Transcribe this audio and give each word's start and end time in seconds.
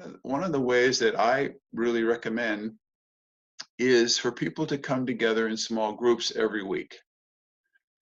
one 0.00 0.10
of 0.10 0.16
one 0.22 0.44
of 0.44 0.52
the 0.52 0.60
ways 0.60 0.98
that 0.98 1.18
I 1.18 1.50
really 1.72 2.02
recommend 2.02 2.72
is 3.78 4.18
for 4.18 4.32
people 4.32 4.66
to 4.66 4.78
come 4.78 5.06
together 5.06 5.48
in 5.48 5.56
small 5.56 5.92
groups 5.92 6.32
every 6.36 6.62
week 6.62 6.98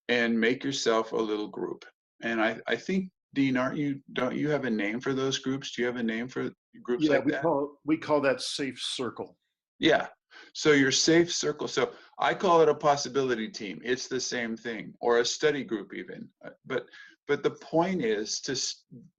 and 0.08 0.38
make 0.38 0.64
yourself 0.64 1.12
a 1.12 1.16
little 1.16 1.48
group. 1.48 1.84
And 2.22 2.40
I, 2.40 2.58
I 2.66 2.76
think 2.76 3.11
Dean, 3.34 3.56
aren't 3.56 3.76
you 3.76 4.00
don't 4.12 4.34
you 4.34 4.50
have 4.50 4.64
a 4.64 4.71
name 4.71 5.00
for 5.00 5.14
those 5.14 5.38
groups? 5.38 5.72
Do 5.72 5.82
you 5.82 5.87
have 5.87 5.96
a 5.96 6.03
name 6.03 6.29
for 6.29 6.50
groups 6.82 7.04
yeah, 7.04 7.16
like 7.16 7.24
we 7.24 7.32
that? 7.32 7.42
call 7.42 7.79
we 7.84 7.96
call 7.96 8.20
that 8.22 8.40
safe 8.40 8.80
circle. 8.80 9.36
Yeah. 9.78 10.08
So 10.52 10.72
your 10.72 10.92
safe 10.92 11.32
circle. 11.32 11.68
So 11.68 11.90
I 12.18 12.34
call 12.34 12.60
it 12.62 12.68
a 12.68 12.74
possibility 12.74 13.48
team. 13.48 13.80
It's 13.84 14.08
the 14.08 14.20
same 14.20 14.56
thing, 14.56 14.94
or 15.00 15.18
a 15.18 15.24
study 15.24 15.64
group 15.64 15.92
even. 15.94 16.28
But 16.66 16.86
but 17.26 17.42
the 17.42 17.50
point 17.50 18.02
is 18.02 18.40
to 18.40 18.52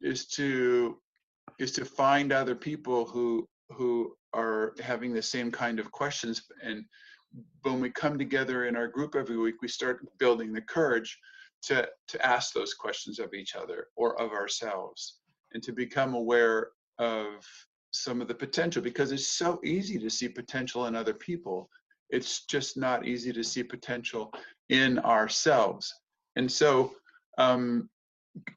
is 0.01 0.25
to 0.27 0.97
is 1.59 1.71
to 1.73 1.85
find 1.85 2.31
other 2.31 2.55
people 2.55 3.05
who 3.05 3.47
who 3.71 4.15
are 4.33 4.73
having 4.81 5.13
the 5.13 5.21
same 5.21 5.51
kind 5.51 5.79
of 5.79 5.91
questions 5.91 6.43
and 6.63 6.83
when 7.61 7.79
we 7.79 7.91
come 7.91 8.17
together 8.17 8.65
in 8.65 8.75
our 8.75 8.87
group 8.87 9.15
every 9.15 9.37
week 9.37 9.61
we 9.61 9.67
start 9.67 10.05
building 10.17 10.51
the 10.51 10.61
courage 10.61 11.17
to 11.61 11.87
to 12.07 12.25
ask 12.25 12.53
those 12.53 12.73
questions 12.73 13.19
of 13.19 13.33
each 13.33 13.55
other 13.55 13.87
or 13.95 14.19
of 14.19 14.31
ourselves 14.31 15.19
and 15.53 15.63
to 15.63 15.71
become 15.71 16.13
aware 16.13 16.69
of 16.99 17.45
some 17.91 18.21
of 18.21 18.27
the 18.27 18.35
potential 18.35 18.81
because 18.81 19.11
it's 19.11 19.27
so 19.27 19.59
easy 19.63 19.97
to 19.97 20.09
see 20.09 20.29
potential 20.29 20.85
in 20.85 20.95
other 20.95 21.13
people. 21.13 21.69
It's 22.09 22.45
just 22.45 22.77
not 22.77 23.05
easy 23.05 23.33
to 23.33 23.43
see 23.43 23.63
potential 23.63 24.31
in 24.69 24.99
ourselves. 24.99 25.93
And 26.35 26.51
so 26.51 26.93
um, 27.37 27.89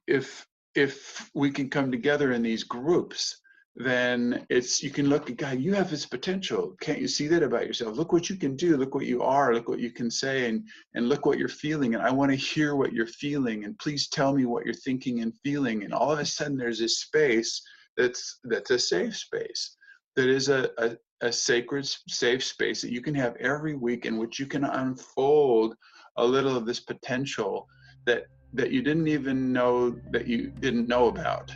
if 0.07 0.47
if 0.75 1.31
we 1.35 1.51
can 1.51 1.69
come 1.69 1.91
together 1.91 2.33
in 2.33 2.43
these 2.43 2.65
groups 2.65 3.43
then 3.77 4.47
it's 4.51 4.83
you 4.83 4.91
can 4.91 5.09
look 5.09 5.31
at 5.31 5.37
god 5.37 5.59
you 5.59 5.73
have 5.73 5.91
this 5.91 6.05
potential. 6.05 6.77
Can't 6.81 7.01
you 7.01 7.09
see 7.09 7.27
that 7.29 7.43
about 7.43 7.67
yourself? 7.67 7.97
Look 7.97 8.13
what 8.13 8.29
you 8.29 8.37
can 8.37 8.55
do. 8.55 8.77
Look 8.77 8.95
what 8.95 9.07
you 9.07 9.23
are. 9.23 9.55
Look 9.55 9.69
what 9.69 9.79
you 9.79 9.91
can 9.91 10.11
say 10.11 10.49
and 10.49 10.67
and 10.95 11.09
look 11.09 11.25
what 11.25 11.39
you're 11.39 11.49
feeling. 11.49 11.95
And 11.95 12.03
i 12.03 12.11
want 12.11 12.31
to 12.31 12.37
hear 12.37 12.77
what 12.77 12.93
you're 12.93 13.07
feeling. 13.07 13.65
And 13.65 13.79
please 13.79 14.09
tell 14.09 14.35
me 14.35 14.45
what 14.45 14.67
you're 14.67 14.75
thinking 14.75 15.23
and 15.23 15.33
feeling. 15.43 15.85
And 15.85 15.95
all 15.95 16.13
of 16.13 16.19
a 16.19 16.27
sudden 16.27 16.59
there's 16.59 16.81
this 16.81 17.01
space 17.01 17.63
that's 17.97 18.41
that's 18.45 18.71
a 18.71 18.79
safe 18.79 19.17
space. 19.17 19.77
That 20.17 20.29
is 20.29 20.51
a, 20.51 20.71
a, 20.77 20.97
a 21.23 21.33
sacred 21.33 21.87
safe 22.09 22.45
space 22.45 22.83
that 22.83 22.93
you 22.93 23.01
can 23.01 23.15
have 23.15 23.37
every 23.37 23.75
week 23.75 24.05
in 24.05 24.19
which 24.19 24.39
you 24.39 24.47
can 24.47 24.65
unfold 24.65 25.75
a 26.19 26.25
little 26.25 26.59
of 26.59 26.67
this 26.67 26.81
potential 26.81 27.67
that 28.05 28.25
that 28.55 28.71
you 28.71 28.83
didn't 28.83 29.09
even 29.09 29.53
know 29.53 29.91
that 30.11 30.27
you 30.27 30.53
didn't 30.61 30.87
know 30.87 31.09
about 31.09 31.53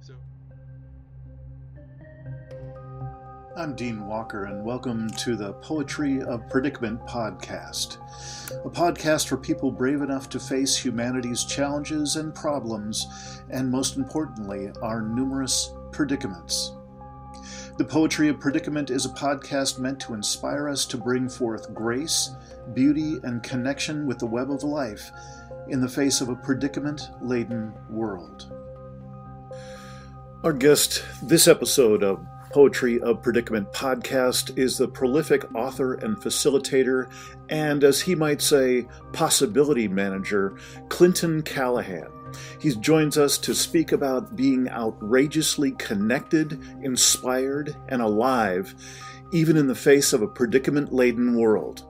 So... 0.00 0.14
I'm 3.56 3.74
Dean 3.74 4.06
Walker, 4.06 4.44
and 4.44 4.64
welcome 4.64 5.10
to 5.10 5.34
the 5.34 5.54
Poetry 5.54 6.22
of 6.22 6.48
Predicament 6.48 7.04
podcast, 7.04 7.96
a 8.64 8.70
podcast 8.70 9.26
for 9.26 9.36
people 9.36 9.72
brave 9.72 10.02
enough 10.02 10.28
to 10.28 10.38
face 10.38 10.76
humanity's 10.76 11.42
challenges 11.42 12.14
and 12.14 12.32
problems, 12.32 13.40
and 13.50 13.68
most 13.68 13.96
importantly, 13.96 14.70
our 14.82 15.02
numerous 15.02 15.72
predicaments. 15.90 16.72
The 17.76 17.84
Poetry 17.84 18.28
of 18.28 18.38
Predicament 18.38 18.90
is 18.90 19.04
a 19.04 19.10
podcast 19.10 19.80
meant 19.80 19.98
to 20.00 20.14
inspire 20.14 20.68
us 20.68 20.86
to 20.86 20.96
bring 20.96 21.28
forth 21.28 21.74
grace, 21.74 22.30
beauty, 22.72 23.18
and 23.24 23.42
connection 23.42 24.06
with 24.06 24.18
the 24.18 24.26
web 24.26 24.50
of 24.50 24.62
life 24.62 25.10
in 25.68 25.80
the 25.80 25.88
face 25.88 26.20
of 26.20 26.28
a 26.28 26.36
predicament 26.36 27.10
laden 27.20 27.72
world. 27.90 28.52
Our 30.44 30.52
guest 30.52 31.04
this 31.22 31.48
episode 31.48 32.02
of 32.04 32.24
Poetry 32.52 33.00
of 33.00 33.22
Predicament 33.22 33.72
podcast 33.72 34.56
is 34.56 34.78
the 34.78 34.88
prolific 34.88 35.44
author 35.54 35.94
and 35.94 36.16
facilitator, 36.16 37.10
and 37.48 37.84
as 37.84 38.00
he 38.00 38.14
might 38.14 38.40
say, 38.40 38.86
possibility 39.12 39.88
manager, 39.88 40.56
Clinton 40.88 41.42
Callahan. 41.42 42.08
He 42.60 42.74
joins 42.74 43.18
us 43.18 43.38
to 43.38 43.54
speak 43.54 43.92
about 43.92 44.36
being 44.36 44.68
outrageously 44.70 45.72
connected, 45.72 46.60
inspired, 46.82 47.76
and 47.88 48.00
alive, 48.00 48.74
even 49.32 49.56
in 49.56 49.66
the 49.66 49.74
face 49.74 50.12
of 50.12 50.22
a 50.22 50.28
predicament 50.28 50.92
laden 50.92 51.36
world. 51.36 51.84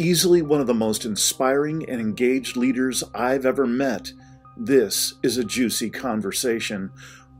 Easily 0.00 0.40
one 0.40 0.62
of 0.62 0.66
the 0.66 0.72
most 0.72 1.04
inspiring 1.04 1.84
and 1.86 2.00
engaged 2.00 2.56
leaders 2.56 3.04
I've 3.14 3.44
ever 3.44 3.66
met, 3.66 4.10
this 4.56 5.12
is 5.22 5.36
a 5.36 5.44
juicy 5.44 5.90
conversation. 5.90 6.90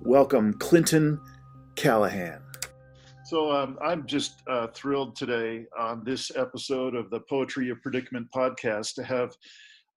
Welcome, 0.02 0.52
Clinton 0.52 1.18
Callahan. 1.74 2.42
So 3.24 3.50
um, 3.50 3.78
I'm 3.82 4.06
just 4.06 4.42
uh, 4.46 4.66
thrilled 4.74 5.16
today 5.16 5.64
on 5.78 6.04
this 6.04 6.30
episode 6.36 6.94
of 6.94 7.08
the 7.08 7.20
Poetry 7.20 7.70
of 7.70 7.80
Predicament 7.80 8.28
podcast 8.30 8.92
to 8.96 9.04
have 9.04 9.34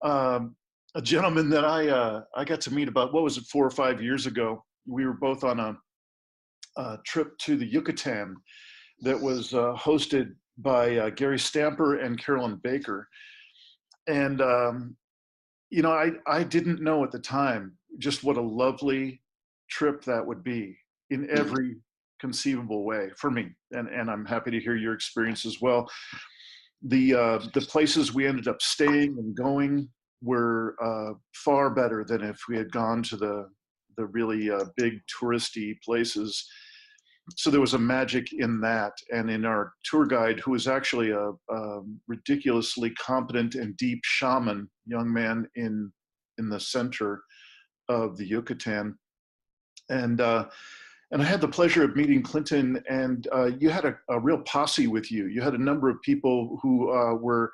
um, 0.01 0.55
a 0.95 1.01
gentleman 1.01 1.49
that 1.49 1.65
I 1.65 1.89
uh, 1.89 2.21
I 2.33 2.45
got 2.45 2.61
to 2.61 2.73
meet 2.73 2.87
about 2.87 3.13
what 3.13 3.23
was 3.23 3.37
it 3.37 3.43
four 3.51 3.65
or 3.65 3.71
five 3.71 4.01
years 4.01 4.25
ago. 4.25 4.63
We 4.87 5.05
were 5.05 5.17
both 5.19 5.43
on 5.43 5.59
a, 5.59 5.77
a 6.77 6.97
trip 7.05 7.37
to 7.39 7.57
the 7.57 7.65
Yucatan 7.65 8.37
that 9.01 9.19
was 9.19 9.53
uh, 9.53 9.75
hosted 9.77 10.35
by 10.57 10.97
uh, 10.97 11.09
Gary 11.09 11.39
Stamper 11.39 11.99
and 11.99 12.23
Carolyn 12.23 12.59
Baker, 12.63 13.07
and 14.07 14.41
um, 14.41 14.95
you 15.69 15.81
know 15.81 15.91
I 15.91 16.11
I 16.27 16.43
didn't 16.43 16.81
know 16.81 17.03
at 17.03 17.11
the 17.11 17.19
time 17.19 17.77
just 17.99 18.23
what 18.23 18.37
a 18.37 18.41
lovely 18.41 19.21
trip 19.69 20.03
that 20.03 20.25
would 20.25 20.43
be 20.43 20.77
in 21.09 21.21
mm-hmm. 21.23 21.37
every 21.37 21.75
conceivable 22.19 22.85
way 22.85 23.09
for 23.17 23.29
me. 23.29 23.49
And 23.71 23.87
and 23.89 24.09
i'm 24.09 24.25
happy 24.25 24.51
to 24.51 24.59
hear 24.59 24.75
your 24.75 24.93
experience 24.93 25.45
as 25.45 25.61
well. 25.61 25.89
The 26.83 27.15
uh, 27.15 27.39
the 27.53 27.61
places 27.61 28.13
we 28.13 28.27
ended 28.27 28.47
up 28.47 28.61
staying 28.61 29.17
and 29.17 29.35
going 29.35 29.89
were 30.21 30.75
uh, 30.81 31.13
far 31.33 31.69
better 31.69 32.05
than 32.05 32.21
if 32.21 32.39
we 32.47 32.57
had 32.57 32.71
gone 32.71 33.03
to 33.03 33.17
the 33.17 33.49
the 33.97 34.05
really 34.05 34.49
uh, 34.49 34.65
big 34.77 34.93
touristy 35.07 35.75
places 35.81 36.47
so 37.35 37.49
there 37.49 37.61
was 37.61 37.73
a 37.73 37.79
magic 37.79 38.33
in 38.33 38.59
that 38.59 38.93
and 39.13 39.29
in 39.29 39.45
our 39.45 39.73
tour 39.85 40.05
guide 40.05 40.39
who 40.39 40.51
was 40.51 40.67
actually 40.67 41.11
a, 41.11 41.31
a 41.49 41.81
ridiculously 42.07 42.89
competent 42.91 43.55
and 43.55 43.77
deep 43.77 43.99
shaman 44.03 44.69
young 44.85 45.11
man 45.11 45.47
in 45.55 45.91
in 46.37 46.49
the 46.49 46.59
center 46.59 47.23
of 47.89 48.17
the 48.17 48.25
yucatan 48.25 48.97
and 49.89 50.21
uh, 50.21 50.45
and 51.11 51.21
I 51.21 51.25
had 51.25 51.41
the 51.41 51.47
pleasure 51.47 51.83
of 51.83 51.95
meeting 51.95 52.23
Clinton, 52.23 52.83
and 52.89 53.27
uh, 53.31 53.51
you 53.59 53.69
had 53.69 53.85
a, 53.85 53.95
a, 54.09 54.19
real 54.19 54.39
posse 54.39 54.87
with 54.87 55.11
you. 55.11 55.27
You 55.27 55.41
had 55.41 55.53
a 55.53 55.63
number 55.63 55.87
of 55.87 56.01
people 56.01 56.57
who 56.63 56.91
uh, 56.91 57.13
were 57.13 57.51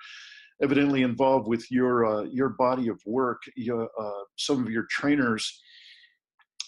evidently 0.63 1.01
involved 1.01 1.47
with 1.47 1.69
your 1.69 2.05
uh, 2.05 2.23
your 2.23 2.49
body 2.49 2.87
of 2.87 3.01
work, 3.05 3.41
your, 3.57 3.89
uh, 3.99 4.23
some 4.37 4.65
of 4.65 4.71
your 4.71 4.85
trainers, 4.89 5.61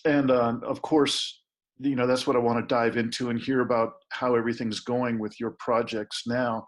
and 0.06 0.32
uh, 0.32 0.56
of 0.64 0.82
course, 0.82 1.41
you 1.82 1.96
know 1.96 2.08
that's 2.08 2.28
what 2.28 2.36
I 2.36 2.40
want 2.40 2.60
to 2.60 2.74
dive 2.74 2.98
into 2.98 3.30
and 3.30 3.40
hear 3.40 3.62
about 3.62 3.94
how 4.10 4.36
everything's 4.36 4.80
going 4.80 5.20
with 5.20 5.40
your 5.40 5.52
projects 5.60 6.24
now. 6.28 6.66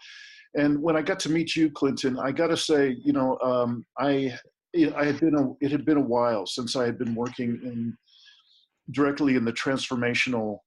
And 0.56 0.82
when 0.82 0.96
I 0.96 1.02
got 1.02 1.20
to 1.22 1.32
meet 1.32 1.56
you, 1.56 1.72
Clinton, 1.72 2.20
I 2.20 2.32
got 2.32 2.48
to 2.48 2.58
say, 2.58 2.98
you 3.04 3.14
know, 3.14 3.38
um, 3.40 3.86
I 4.00 4.38
I 4.96 5.06
had 5.06 5.20
been 5.20 5.36
a, 5.36 5.66
it 5.66 5.72
had 5.72 5.86
been 5.86 5.98
a 5.98 6.02
while 6.02 6.46
since 6.46 6.76
I 6.76 6.86
had 6.86 6.98
been 6.98 7.16
working 7.16 7.60
in 7.64 7.96
directly 8.92 9.36
in 9.36 9.46
the 9.46 9.54
transformational 9.54 10.58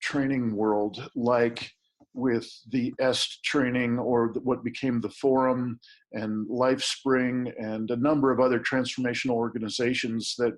training 0.00 0.54
world, 0.54 1.08
like 1.14 1.70
with 2.14 2.48
the 2.70 2.92
EST 3.00 3.42
training 3.44 3.98
or 3.98 4.34
what 4.42 4.64
became 4.64 5.00
the 5.00 5.10
Forum 5.10 5.78
and 6.12 6.46
LifeSpring 6.48 7.52
and 7.58 7.90
a 7.90 7.96
number 7.96 8.30
of 8.30 8.38
other 8.38 8.60
transformational 8.60 9.30
organizations 9.30 10.34
that 10.38 10.52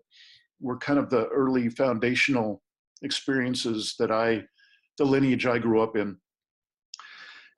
were 0.61 0.79
kind 0.79 0.99
of 0.99 1.11
the 1.11 1.27
early 1.29 1.69
foundational 1.69 2.61
experiences 3.05 3.95
that 3.99 4.11
I, 4.11 4.43
the 4.99 5.05
lineage 5.05 5.47
I 5.47 5.59
grew 5.59 5.83
up 5.83 5.97
in. 5.97 6.17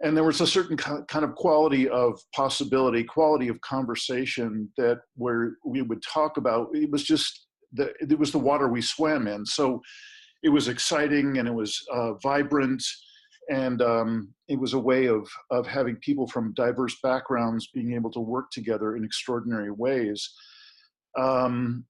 And 0.02 0.14
there 0.14 0.24
was 0.24 0.42
a 0.42 0.46
certain 0.46 0.76
kind 0.76 1.24
of 1.24 1.34
quality 1.34 1.88
of 1.88 2.20
possibility, 2.34 3.02
quality 3.02 3.48
of 3.48 3.58
conversation 3.62 4.70
that 4.76 4.98
where 5.14 5.56
we 5.64 5.80
would 5.80 6.02
talk 6.02 6.36
about, 6.36 6.68
it 6.74 6.90
was 6.90 7.02
just 7.02 7.46
the, 7.72 7.94
it 8.00 8.18
was 8.18 8.30
the 8.30 8.38
water 8.38 8.68
we 8.68 8.82
swam 8.82 9.26
in. 9.26 9.46
So 9.46 9.80
it 10.42 10.50
was 10.50 10.68
exciting 10.68 11.38
and 11.38 11.48
it 11.48 11.54
was 11.54 11.82
uh, 11.94 12.12
vibrant 12.22 12.82
and 13.48 13.80
um, 13.80 14.34
it 14.48 14.58
was 14.58 14.72
a 14.74 14.78
way 14.78 15.06
of 15.06 15.28
of 15.50 15.66
having 15.66 15.96
people 15.96 16.26
from 16.26 16.54
diverse 16.54 16.96
backgrounds 17.02 17.68
being 17.72 17.92
able 17.94 18.10
to 18.10 18.20
work 18.20 18.50
together 18.50 18.96
in 18.96 19.04
extraordinary 19.04 19.70
ways. 19.70 20.28
Um, 21.16 21.84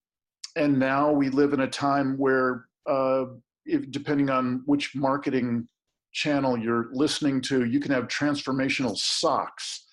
and 0.56 0.78
now 0.78 1.12
we 1.12 1.28
live 1.28 1.52
in 1.52 1.60
a 1.60 1.68
time 1.68 2.16
where, 2.16 2.66
uh, 2.88 3.26
if, 3.66 3.90
depending 3.90 4.30
on 4.30 4.62
which 4.66 4.94
marketing 4.94 5.68
channel 6.12 6.56
you're 6.56 6.88
listening 6.92 7.40
to, 7.42 7.64
you 7.64 7.80
can 7.80 7.92
have 7.92 8.08
transformational 8.08 8.96
socks. 8.96 9.86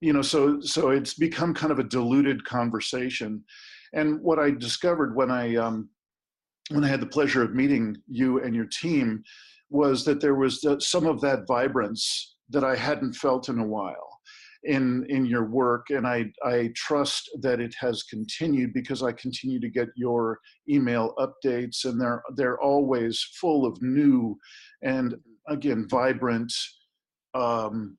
You 0.00 0.12
know, 0.12 0.22
so 0.22 0.60
so 0.60 0.90
it's 0.90 1.14
become 1.14 1.54
kind 1.54 1.70
of 1.70 1.78
a 1.78 1.84
diluted 1.84 2.44
conversation. 2.44 3.44
And 3.92 4.20
what 4.20 4.38
I 4.38 4.50
discovered 4.50 5.14
when 5.14 5.30
I 5.30 5.56
um, 5.56 5.88
when 6.70 6.84
I 6.84 6.88
had 6.88 7.00
the 7.00 7.06
pleasure 7.06 7.42
of 7.42 7.54
meeting 7.54 7.96
you 8.08 8.42
and 8.42 8.54
your 8.54 8.66
team 8.66 9.22
was 9.70 10.04
that 10.04 10.20
there 10.20 10.34
was 10.34 10.64
some 10.80 11.06
of 11.06 11.20
that 11.20 11.46
vibrance 11.46 12.36
that 12.50 12.64
I 12.64 12.76
hadn't 12.76 13.14
felt 13.14 13.48
in 13.48 13.58
a 13.58 13.66
while 13.66 14.11
in 14.64 15.04
in 15.08 15.26
your 15.26 15.44
work 15.44 15.90
and 15.90 16.06
I 16.06 16.30
I 16.44 16.70
trust 16.76 17.30
that 17.40 17.60
it 17.60 17.74
has 17.80 18.04
continued 18.04 18.72
because 18.72 19.02
I 19.02 19.12
continue 19.12 19.58
to 19.60 19.68
get 19.68 19.88
your 19.96 20.38
email 20.68 21.14
updates 21.18 21.84
and 21.84 22.00
they're 22.00 22.22
they're 22.36 22.60
always 22.60 23.20
full 23.40 23.66
of 23.66 23.80
new 23.82 24.38
and 24.82 25.16
again 25.48 25.86
vibrant 25.88 26.52
um, 27.34 27.98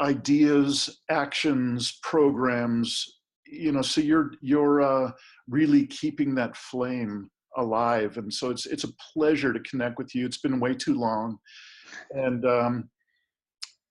ideas 0.00 1.00
actions 1.10 1.98
programs 2.02 3.20
you 3.46 3.72
know 3.72 3.82
so 3.82 4.02
you're 4.02 4.32
you're 4.42 4.82
uh, 4.82 5.10
really 5.48 5.86
keeping 5.86 6.34
that 6.34 6.54
flame 6.56 7.30
alive 7.56 8.18
and 8.18 8.32
so 8.32 8.50
it's 8.50 8.66
it's 8.66 8.84
a 8.84 8.92
pleasure 9.14 9.54
to 9.54 9.60
connect 9.60 9.96
with 9.96 10.14
you. 10.14 10.26
It's 10.26 10.38
been 10.38 10.60
way 10.60 10.74
too 10.74 10.94
long 10.94 11.38
and 12.10 12.44
um, 12.44 12.90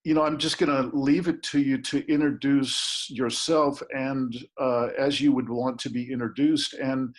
you 0.08 0.14
know, 0.14 0.24
I'm 0.24 0.38
just 0.38 0.58
going 0.58 0.72
to 0.72 0.98
leave 0.98 1.28
it 1.28 1.44
to 1.52 1.60
you 1.60 1.78
to 1.80 2.10
introduce 2.10 3.08
yourself 3.10 3.84
and 3.92 4.34
uh, 4.58 4.88
as 4.98 5.20
you 5.20 5.34
would 5.34 5.50
want 5.50 5.78
to 5.80 5.90
be 5.90 6.10
introduced. 6.10 6.76
And 6.76 7.14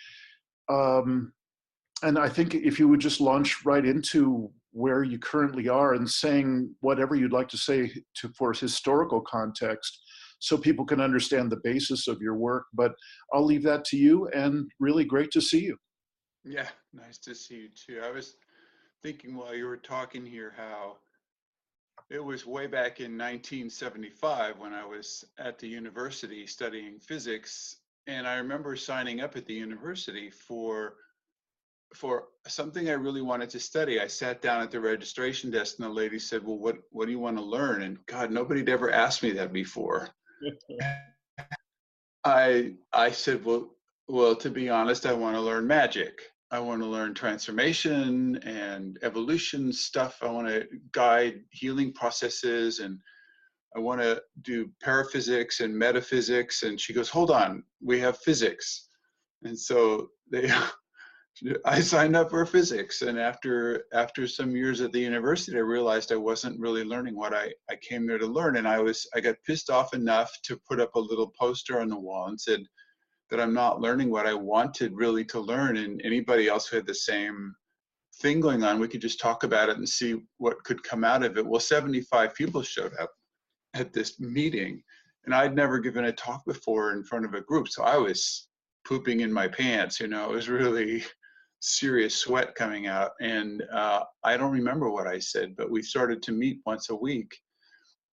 um, 0.69 1.31
and 2.01 2.17
I 2.17 2.29
think 2.29 2.55
if 2.55 2.79
you 2.79 2.87
would 2.87 2.99
just 2.99 3.21
launch 3.21 3.63
right 3.63 3.85
into 3.85 4.49
where 4.71 5.03
you 5.03 5.19
currently 5.19 5.69
are 5.69 5.93
and 5.93 6.09
saying 6.09 6.73
whatever 6.79 7.13
you'd 7.13 7.31
like 7.31 7.47
to 7.49 7.57
say 7.57 7.91
to 8.15 8.29
for 8.35 8.53
historical 8.53 9.21
context, 9.21 10.01
so 10.39 10.57
people 10.57 10.83
can 10.83 10.99
understand 10.99 11.51
the 11.51 11.61
basis 11.63 12.07
of 12.07 12.19
your 12.19 12.37
work. 12.37 12.63
But 12.73 12.93
I'll 13.31 13.45
leave 13.45 13.63
that 13.65 13.85
to 13.85 13.97
you. 13.97 14.29
And 14.29 14.67
really 14.79 15.05
great 15.05 15.29
to 15.33 15.41
see 15.41 15.59
you. 15.59 15.77
Yeah, 16.43 16.69
nice 16.91 17.19
to 17.19 17.35
see 17.35 17.55
you 17.55 17.69
too. 17.75 18.01
I 18.03 18.09
was 18.09 18.33
thinking 19.03 19.35
while 19.35 19.53
you 19.53 19.67
were 19.67 19.77
talking 19.77 20.25
here 20.25 20.55
how 20.57 20.97
it 22.09 22.23
was 22.23 22.45
way 22.45 22.65
back 22.65 22.99
in 22.99 23.17
1975 23.17 24.57
when 24.57 24.73
I 24.73 24.85
was 24.85 25.25
at 25.37 25.59
the 25.59 25.67
university 25.67 26.47
studying 26.47 26.99
physics, 26.99 27.77
and 28.07 28.27
I 28.27 28.37
remember 28.37 28.75
signing 28.75 29.21
up 29.21 29.35
at 29.35 29.45
the 29.45 29.53
university 29.53 30.29
for 30.29 30.95
for 31.95 32.27
something 32.47 32.87
I 32.87 32.93
really 32.93 33.21
wanted 33.21 33.49
to 33.51 33.59
study. 33.59 33.99
I 33.99 34.05
sat 34.07 34.43
down 34.43 34.61
at 34.61 34.69
the 34.69 34.79
registration 34.79 35.49
desk, 35.49 35.77
and 35.77 35.85
the 35.85 35.91
lady 35.91 36.19
said, 36.19 36.45
"Well, 36.45 36.57
what 36.57 36.77
what 36.91 37.05
do 37.05 37.11
you 37.11 37.19
want 37.19 37.37
to 37.37 37.43
learn?" 37.43 37.83
And 37.83 38.03
God, 38.07 38.31
nobody'd 38.31 38.69
ever 38.69 38.91
asked 38.91 39.23
me 39.23 39.31
that 39.31 39.53
before. 39.53 40.09
I 42.23 42.75
I 42.91 43.11
said, 43.11 43.45
"Well, 43.45 43.75
well, 44.07 44.35
to 44.35 44.49
be 44.49 44.69
honest, 44.69 45.05
I 45.05 45.13
want 45.13 45.35
to 45.35 45.41
learn 45.41 45.67
magic." 45.67 46.21
I 46.51 46.59
want 46.59 46.81
to 46.81 46.87
learn 46.87 47.13
transformation 47.13 48.37
and 48.37 48.97
evolution 49.03 49.71
stuff. 49.71 50.17
I 50.21 50.27
want 50.27 50.47
to 50.47 50.67
guide 50.91 51.41
healing 51.51 51.93
processes 51.93 52.79
and 52.79 52.99
I 53.75 53.79
want 53.79 54.01
to 54.01 54.21
do 54.41 54.71
paraphysics 54.81 55.59
and 55.59 55.75
metaphysics. 55.75 56.63
And 56.63 56.81
she 56.81 56.93
goes, 56.93 57.09
Hold 57.09 57.29
on, 57.29 57.63
we 57.83 57.99
have 57.99 58.17
physics. 58.17 58.87
And 59.43 59.57
so 59.57 60.09
they, 60.31 60.51
I 61.65 61.79
signed 61.81 62.15
up 62.15 62.31
for 62.31 62.45
physics. 62.47 63.03
And 63.03 63.19
after 63.19 63.83
after 63.93 64.27
some 64.27 64.55
years 64.55 64.81
at 64.81 64.91
the 64.91 64.99
university, 64.99 65.55
I 65.55 65.61
realized 65.61 66.11
I 66.11 66.17
wasn't 66.17 66.59
really 66.59 66.83
learning 66.83 67.15
what 67.15 67.33
I, 67.33 67.53
I 67.69 67.75
came 67.87 68.07
there 68.07 68.17
to 68.17 68.25
learn. 68.25 68.57
And 68.57 68.67
I 68.67 68.79
was 68.79 69.07
I 69.13 69.19
got 69.19 69.35
pissed 69.45 69.69
off 69.69 69.93
enough 69.93 70.31
to 70.45 70.59
put 70.67 70.79
up 70.79 70.95
a 70.95 70.99
little 70.99 71.31
poster 71.39 71.79
on 71.79 71.89
the 71.89 71.99
wall 71.99 72.27
and 72.27 72.41
said, 72.41 72.61
that 73.29 73.39
I'm 73.39 73.53
not 73.53 73.81
learning 73.81 74.09
what 74.09 74.25
I 74.25 74.33
wanted 74.33 74.93
really 74.95 75.23
to 75.25 75.39
learn. 75.39 75.77
And 75.77 76.01
anybody 76.03 76.47
else 76.47 76.67
who 76.67 76.77
had 76.77 76.85
the 76.85 76.95
same 76.95 77.53
thing 78.21 78.39
going 78.39 78.63
on, 78.63 78.79
we 78.79 78.87
could 78.87 79.01
just 79.01 79.19
talk 79.19 79.43
about 79.43 79.69
it 79.69 79.77
and 79.77 79.87
see 79.87 80.21
what 80.37 80.63
could 80.63 80.83
come 80.83 81.03
out 81.03 81.23
of 81.23 81.37
it. 81.37 81.45
Well, 81.45 81.59
75 81.59 82.33
people 82.33 82.61
showed 82.61 82.93
up 82.99 83.11
at 83.75 83.93
this 83.93 84.19
meeting, 84.19 84.81
and 85.25 85.33
I'd 85.33 85.55
never 85.55 85.79
given 85.79 86.05
a 86.05 86.11
talk 86.11 86.43
before 86.45 86.93
in 86.93 87.03
front 87.03 87.25
of 87.25 87.33
a 87.33 87.41
group. 87.41 87.67
So 87.67 87.83
I 87.83 87.97
was 87.97 88.47
pooping 88.85 89.19
in 89.19 89.31
my 89.31 89.47
pants, 89.47 89.99
you 89.99 90.07
know, 90.07 90.31
it 90.31 90.33
was 90.33 90.49
really 90.49 91.03
serious 91.59 92.15
sweat 92.15 92.55
coming 92.55 92.87
out. 92.87 93.11
And 93.21 93.63
uh, 93.71 94.03
I 94.23 94.37
don't 94.37 94.51
remember 94.51 94.89
what 94.89 95.07
I 95.07 95.19
said, 95.19 95.55
but 95.55 95.69
we 95.69 95.83
started 95.83 96.23
to 96.23 96.31
meet 96.31 96.61
once 96.65 96.89
a 96.89 96.95
week 96.95 97.37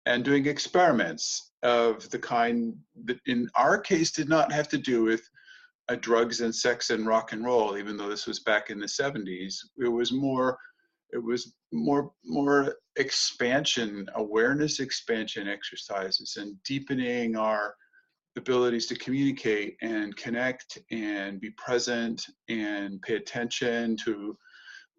and 0.06 0.24
doing 0.24 0.46
experiments 0.46 1.52
of 1.62 2.08
the 2.10 2.18
kind 2.18 2.74
that 3.04 3.18
in 3.26 3.48
our 3.56 3.78
case 3.78 4.10
did 4.12 4.28
not 4.28 4.52
have 4.52 4.68
to 4.68 4.78
do 4.78 5.02
with 5.02 5.28
uh, 5.88 5.96
drugs 6.00 6.40
and 6.40 6.54
sex 6.54 6.90
and 6.90 7.06
rock 7.06 7.32
and 7.32 7.44
roll 7.44 7.76
even 7.76 7.96
though 7.96 8.08
this 8.08 8.26
was 8.26 8.40
back 8.40 8.70
in 8.70 8.80
the 8.80 8.86
70s 8.86 9.56
it 9.78 9.88
was 9.88 10.12
more 10.12 10.58
it 11.12 11.22
was 11.22 11.54
more 11.72 12.12
more 12.24 12.74
expansion 12.96 14.06
awareness 14.14 14.80
expansion 14.80 15.48
exercises 15.48 16.36
and 16.40 16.56
deepening 16.64 17.36
our 17.36 17.74
abilities 18.36 18.86
to 18.86 18.94
communicate 18.96 19.76
and 19.82 20.16
connect 20.16 20.78
and 20.90 21.40
be 21.40 21.50
present 21.50 22.26
and 22.48 23.00
pay 23.02 23.16
attention 23.16 23.96
to 23.96 24.36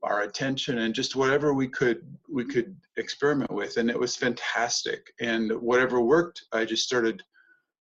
our 0.03 0.21
attention 0.21 0.79
and 0.79 0.93
just 0.93 1.15
whatever 1.15 1.53
we 1.53 1.67
could 1.67 2.01
we 2.29 2.45
could 2.45 2.75
experiment 2.97 3.51
with 3.51 3.77
and 3.77 3.89
it 3.89 3.99
was 3.99 4.15
fantastic. 4.15 5.11
And 5.19 5.51
whatever 5.61 6.01
worked 6.01 6.45
i 6.51 6.65
just 6.65 6.85
started 6.85 7.23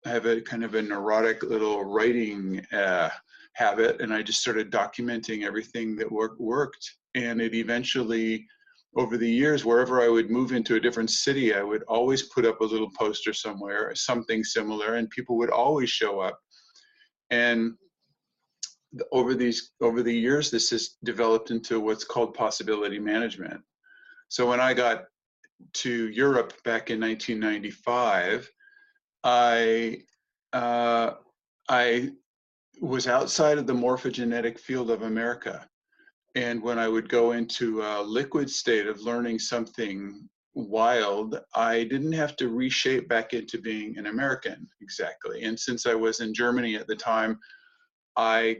i 0.07 0.11
have 0.11 0.27
a 0.27 0.41
kind 0.41 0.65
of 0.65 0.75
a 0.75 0.83
neurotic 0.83 1.43
little 1.43 1.85
writing 1.85 2.65
uh, 2.73 3.11
habit 3.55 4.01
and 4.01 4.13
i 4.13 4.23
just 4.23 4.41
started 4.41 4.71
documenting 4.71 5.45
everything 5.45 5.97
that 5.97 6.11
work, 6.11 6.39
worked. 6.39 6.97
And 7.15 7.41
it 7.41 7.55
eventually 7.55 8.47
over 8.97 9.17
the 9.17 9.31
years 9.31 9.65
wherever 9.65 10.01
i 10.01 10.09
would 10.09 10.31
move 10.31 10.53
into 10.53 10.77
a 10.77 10.81
different 10.81 11.11
city 11.11 11.55
i 11.55 11.63
would 11.63 11.83
always 11.85 12.23
put 12.23 12.47
up 12.47 12.61
a 12.61 12.65
little 12.65 12.91
poster 12.99 13.33
somewhere 13.35 13.95
something 13.95 14.43
similar 14.43 14.95
and 14.95 15.11
people 15.11 15.37
would 15.37 15.51
always 15.51 15.91
show 15.91 16.21
up. 16.21 16.39
And 17.31 17.75
over 19.13 19.35
these 19.35 19.73
over 19.81 20.03
the 20.03 20.15
years 20.15 20.51
this 20.51 20.71
has 20.71 20.97
developed 21.05 21.51
into 21.51 21.81
what's 21.81 22.05
called 22.05 22.35
possibility 22.35 22.99
management. 22.99 23.61
So 24.29 24.49
when 24.49 24.61
i 24.61 24.75
got 24.75 25.05
to 25.75 26.09
europe 26.09 26.53
back 26.65 26.91
in 26.91 27.01
1995 27.01 28.51
i 29.25 29.99
uh, 30.53 31.13
i 31.69 32.11
was 32.81 33.09
outside 33.09 33.59
of 33.59 33.67
the 33.67 33.73
morphogenetic 33.73 34.59
field 34.59 34.91
of 34.91 35.03
america. 35.03 35.67
And 36.35 36.63
when 36.63 36.79
i 36.79 36.89
would 36.89 37.09
go 37.09 37.33
into 37.33 37.83
a 37.83 38.03
liquid 38.03 38.49
state 38.49 38.87
of 38.87 39.01
learning 39.01 39.39
something 39.39 40.29
wild 40.55 41.39
i 41.55 41.85
didn't 41.85 42.13
have 42.13 42.37
to 42.37 42.49
reshape 42.49 43.09
back 43.09 43.33
into 43.35 43.59
being 43.59 43.99
an 43.99 44.07
american 44.07 44.67
exactly. 44.81 45.43
And 45.43 45.59
since 45.59 45.85
i 45.85 45.95
was 45.95 46.21
in 46.21 46.33
germany 46.33 46.77
at 46.77 46.87
the 46.87 46.97
time 46.97 47.39
I 48.19 48.59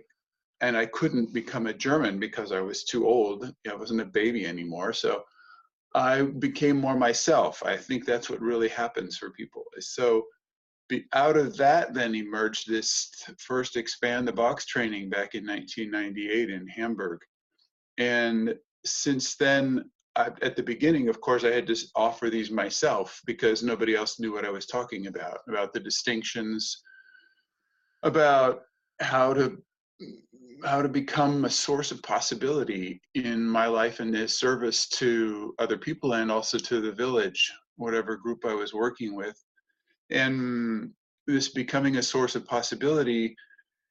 and 0.61 0.77
I 0.77 0.87
couldn't 0.87 1.33
become 1.33 1.67
a 1.67 1.75
German 1.75 2.19
because 2.19 2.53
I 2.53 2.61
was 2.61 2.85
too 2.85 3.07
old. 3.07 3.53
I 3.69 3.75
wasn't 3.75 4.01
a 4.01 4.07
baby 4.07 4.47
anymore. 4.47 4.93
So 4.93 5.25
I 5.95 6.23
became 6.23 6.77
more 6.77 6.97
myself. 6.97 7.63
I 7.65 7.77
think 7.77 8.05
that's 8.05 8.29
what 8.29 8.41
really 8.41 8.69
happens 8.69 9.17
for 9.17 9.31
people. 9.31 9.65
So 9.79 10.27
out 11.13 11.37
of 11.37 11.57
that 11.57 11.95
then 11.95 12.15
emerged 12.15 12.69
this 12.69 13.11
first 13.39 13.77
expand 13.77 14.27
the 14.27 14.33
box 14.33 14.67
training 14.67 15.11
back 15.11 15.35
in 15.35 15.47
1998 15.47 16.51
in 16.51 16.67
Hamburg. 16.67 17.21
And 17.99 18.55
since 18.85 19.37
then, 19.37 19.85
I, 20.17 20.31
at 20.43 20.57
the 20.57 20.63
beginning, 20.63 21.09
of 21.09 21.21
course, 21.21 21.45
I 21.45 21.53
had 21.53 21.67
to 21.69 21.77
offer 21.95 22.31
these 22.31 22.51
myself 22.51 23.21
because 23.27 23.63
nobody 23.63 23.95
else 23.95 24.19
knew 24.19 24.33
what 24.33 24.45
I 24.45 24.51
was 24.51 24.67
talking 24.67 25.07
about, 25.07 25.41
about 25.49 25.73
the 25.73 25.81
distinctions, 25.81 26.83
about 28.03 28.63
how 29.01 29.35
to 29.35 29.59
how 30.65 30.83
to 30.83 30.89
become 30.89 31.45
a 31.45 31.51
source 31.51 31.91
of 31.91 32.03
possibility 32.03 33.01
in 33.15 33.47
my 33.47 33.67
life 33.67 34.01
and 34.01 34.13
this 34.13 34.39
service 34.39 34.89
to 34.89 35.55
other 35.59 35.77
people 35.77 36.15
and 36.15 36.31
also 36.31 36.59
to 36.59 36.81
the 36.81 36.93
village, 36.93 37.53
whatever 37.77 38.17
group 38.17 38.45
I 38.45 38.55
was 38.55 38.75
working 38.75 39.15
with. 39.15 39.43
And 40.11 40.91
this 41.27 41.49
becoming 41.49 41.97
a 41.97 42.03
source 42.03 42.35
of 42.35 42.47
possibility, 42.47 43.37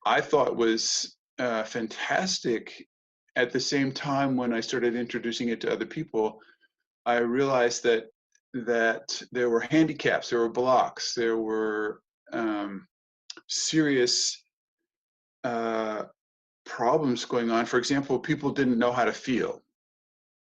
I 0.06 0.22
thought 0.22 0.56
was 0.56 1.18
uh, 1.40 1.64
fantastic. 1.64 2.88
At 3.36 3.52
the 3.52 3.60
same 3.60 3.92
time, 3.92 4.36
when 4.36 4.54
I 4.54 4.60
started 4.60 4.96
introducing 4.96 5.50
it 5.50 5.62
to 5.62 5.72
other 5.72 5.86
people, 5.86 6.40
I 7.06 7.18
realized 7.18 7.84
that 7.84 8.06
that 8.54 9.22
there 9.32 9.50
were 9.50 9.60
handicaps, 9.60 10.30
there 10.30 10.40
were 10.40 10.50
blocks, 10.50 11.14
there 11.14 11.38
were 11.38 12.02
um, 12.34 12.88
serious 13.48 14.42
uh, 15.44 16.04
problems 16.68 17.26
going 17.26 17.50
on. 17.50 17.66
For 17.66 17.78
example, 17.78 18.20
people 18.20 18.52
didn't 18.52 18.78
know 18.78 18.92
how 18.92 19.06
to 19.06 19.14
feel. 19.14 19.62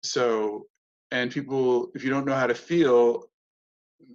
So, 0.02 0.66
and 1.10 1.30
people, 1.30 1.90
if 1.94 2.02
you 2.02 2.10
don't 2.10 2.26
know 2.26 2.34
how 2.34 2.46
to 2.46 2.54
feel, 2.54 3.24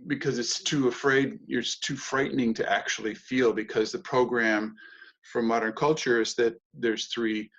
because 0.08 0.39
it's 0.39 0.62
too 0.63 0.88
afraid, 0.88 1.39
it's 1.48 1.79
too 1.79 1.96
frightening 1.96 2.53
to 2.55 2.72
actually 2.72 3.15
feel 3.15 3.53
because 3.53 3.91
the 3.91 4.00
program 4.00 4.75
from 5.22 5.48
modern 5.48 5.74
culture 5.74 6.22
is 6.22 6.34
that 6.36 6.55
there's 6.74 7.08
three 7.08 7.50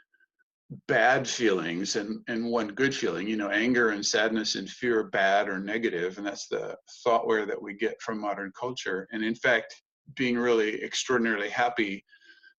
bad 0.89 1.29
feelings 1.29 1.97
and 1.97 2.21
and 2.29 2.51
one 2.51 2.69
good 2.69 2.95
feeling 2.95 3.29
you 3.29 3.37
know 3.37 3.51
anger 3.51 3.91
and 3.91 4.05
sadness 4.05 4.55
and 4.55 4.71
fear 4.71 5.01
are 5.01 5.11
bad 5.11 5.47
or 5.47 5.59
negative 5.59 6.17
and 6.17 6.27
that's 6.27 6.49
the 6.49 6.75
thoughtware 7.05 7.45
that 7.45 7.61
we 7.61 7.75
get 7.75 8.01
from 8.01 8.19
modern 8.19 8.51
culture 8.59 9.07
and 9.13 9.23
in 9.23 9.35
fact 9.35 9.83
being 10.17 10.39
really 10.39 10.83
extraordinarily 10.83 11.51
happy 11.51 12.03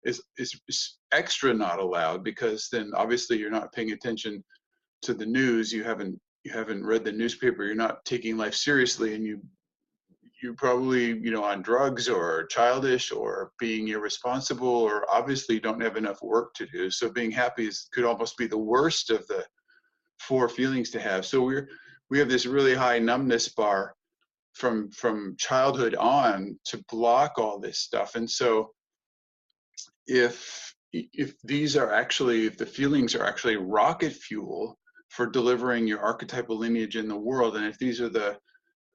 is, 0.05 0.21
is, 0.37 0.97
extra 1.11 1.53
not 1.53 1.79
allowed 1.79 2.23
because 2.23 2.67
then 2.71 2.91
obviously 2.95 3.37
you're 3.37 3.51
not 3.51 3.71
paying 3.71 3.91
attention 3.91 4.43
to 5.03 5.13
the 5.13 5.25
news. 5.25 5.71
You 5.71 5.83
haven't 5.83 6.19
you 6.43 6.51
haven't 6.51 6.85
read 6.85 7.05
the 7.05 7.11
newspaper. 7.11 7.63
You're 7.63 7.75
not 7.75 8.03
taking 8.03 8.35
life 8.35 8.55
seriously 8.55 9.15
and 9.15 9.23
you 9.25 9.41
you're 10.41 10.55
probably 10.55 11.05
you 11.19 11.31
know 11.31 11.43
on 11.43 11.61
drugs 11.61 12.09
or 12.09 12.45
childish 12.47 13.11
or 13.11 13.51
being 13.59 13.87
irresponsible 13.87 14.67
or 14.67 15.05
obviously 15.09 15.59
don't 15.59 15.81
have 15.81 15.95
enough 15.95 16.21
work 16.21 16.53
to 16.55 16.65
do. 16.65 16.89
So 16.89 17.09
being 17.09 17.31
happy 17.31 17.67
is, 17.67 17.87
could 17.93 18.03
almost 18.03 18.37
be 18.37 18.47
the 18.47 18.57
worst 18.57 19.09
of 19.09 19.25
the 19.27 19.45
four 20.19 20.49
feelings 20.49 20.89
to 20.91 20.99
have. 20.99 21.25
So 21.25 21.41
we're 21.43 21.69
we 22.09 22.19
have 22.19 22.29
this 22.29 22.45
really 22.45 22.75
high 22.75 22.99
numbness 22.99 23.49
bar 23.49 23.95
from 24.53 24.89
from 24.91 25.35
childhood 25.37 25.95
on 25.95 26.59
to 26.65 26.83
block 26.89 27.37
all 27.37 27.59
this 27.59 27.79
stuff. 27.79 28.15
And 28.15 28.29
so 28.29 28.71
if 30.07 30.73
if 30.91 31.33
these 31.43 31.75
are 31.75 31.91
actually 31.91 32.45
if 32.45 32.57
the 32.57 32.65
feelings 32.65 33.15
are 33.15 33.25
actually 33.25 33.55
rocket 33.55 34.13
fuel 34.13 34.77
for 35.09 35.27
delivering 35.27 35.87
your 35.87 35.99
archetypal 35.99 36.57
lineage 36.57 36.97
in 36.97 37.07
the 37.07 37.17
world 37.17 37.55
and 37.55 37.65
if 37.65 37.77
these 37.77 37.99
are 38.01 38.09
the 38.09 38.37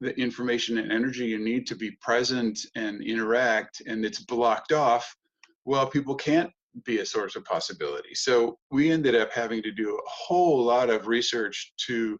the 0.01 0.17
information 0.21 0.79
and 0.79 0.93
energy 0.93 1.27
you 1.27 1.39
need 1.39 1.67
to 1.67 1.75
be 1.75 1.91
present 2.01 2.59
and 2.77 3.03
interact 3.03 3.83
and 3.87 4.05
it's 4.05 4.21
blocked 4.21 4.73
off 4.73 5.17
well 5.65 5.87
people 5.87 6.15
can't 6.15 6.51
be 6.85 6.99
a 6.99 7.07
source 7.07 7.37
of 7.37 7.45
possibility. 7.45 8.15
So 8.15 8.59
we 8.71 8.91
ended 8.91 9.15
up 9.15 9.33
having 9.33 9.63
to 9.63 9.73
do 9.73 9.95
a 9.95 10.09
whole 10.09 10.63
lot 10.63 10.91
of 10.91 11.07
research 11.07 11.73
to 11.87 12.19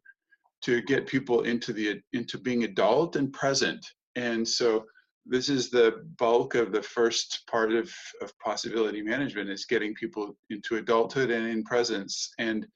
to 0.61 0.83
get 0.83 1.07
people 1.07 1.43
into 1.43 1.73
the 1.73 2.01
into 2.13 2.39
being 2.39 2.65
adult 2.65 3.17
and 3.17 3.33
present. 3.33 3.85
And 4.17 4.47
so 4.47 4.85
this 5.29 5.49
is 5.49 5.71
the 5.71 6.05
bulk 6.19 6.55
of 6.55 6.73
the 6.73 6.83
first 6.83 7.47
part 7.47 7.73
of, 7.73 7.93
of 8.23 8.39
possibility 8.39 9.03
management 9.03 9.51
is 9.51 9.67
getting 9.67 9.95
people 9.95 10.37
into 10.51 10.77
adulthood 10.77 11.31
and 11.31 11.47
in 11.49 11.63
presence. 11.65 12.31
And 12.39 12.67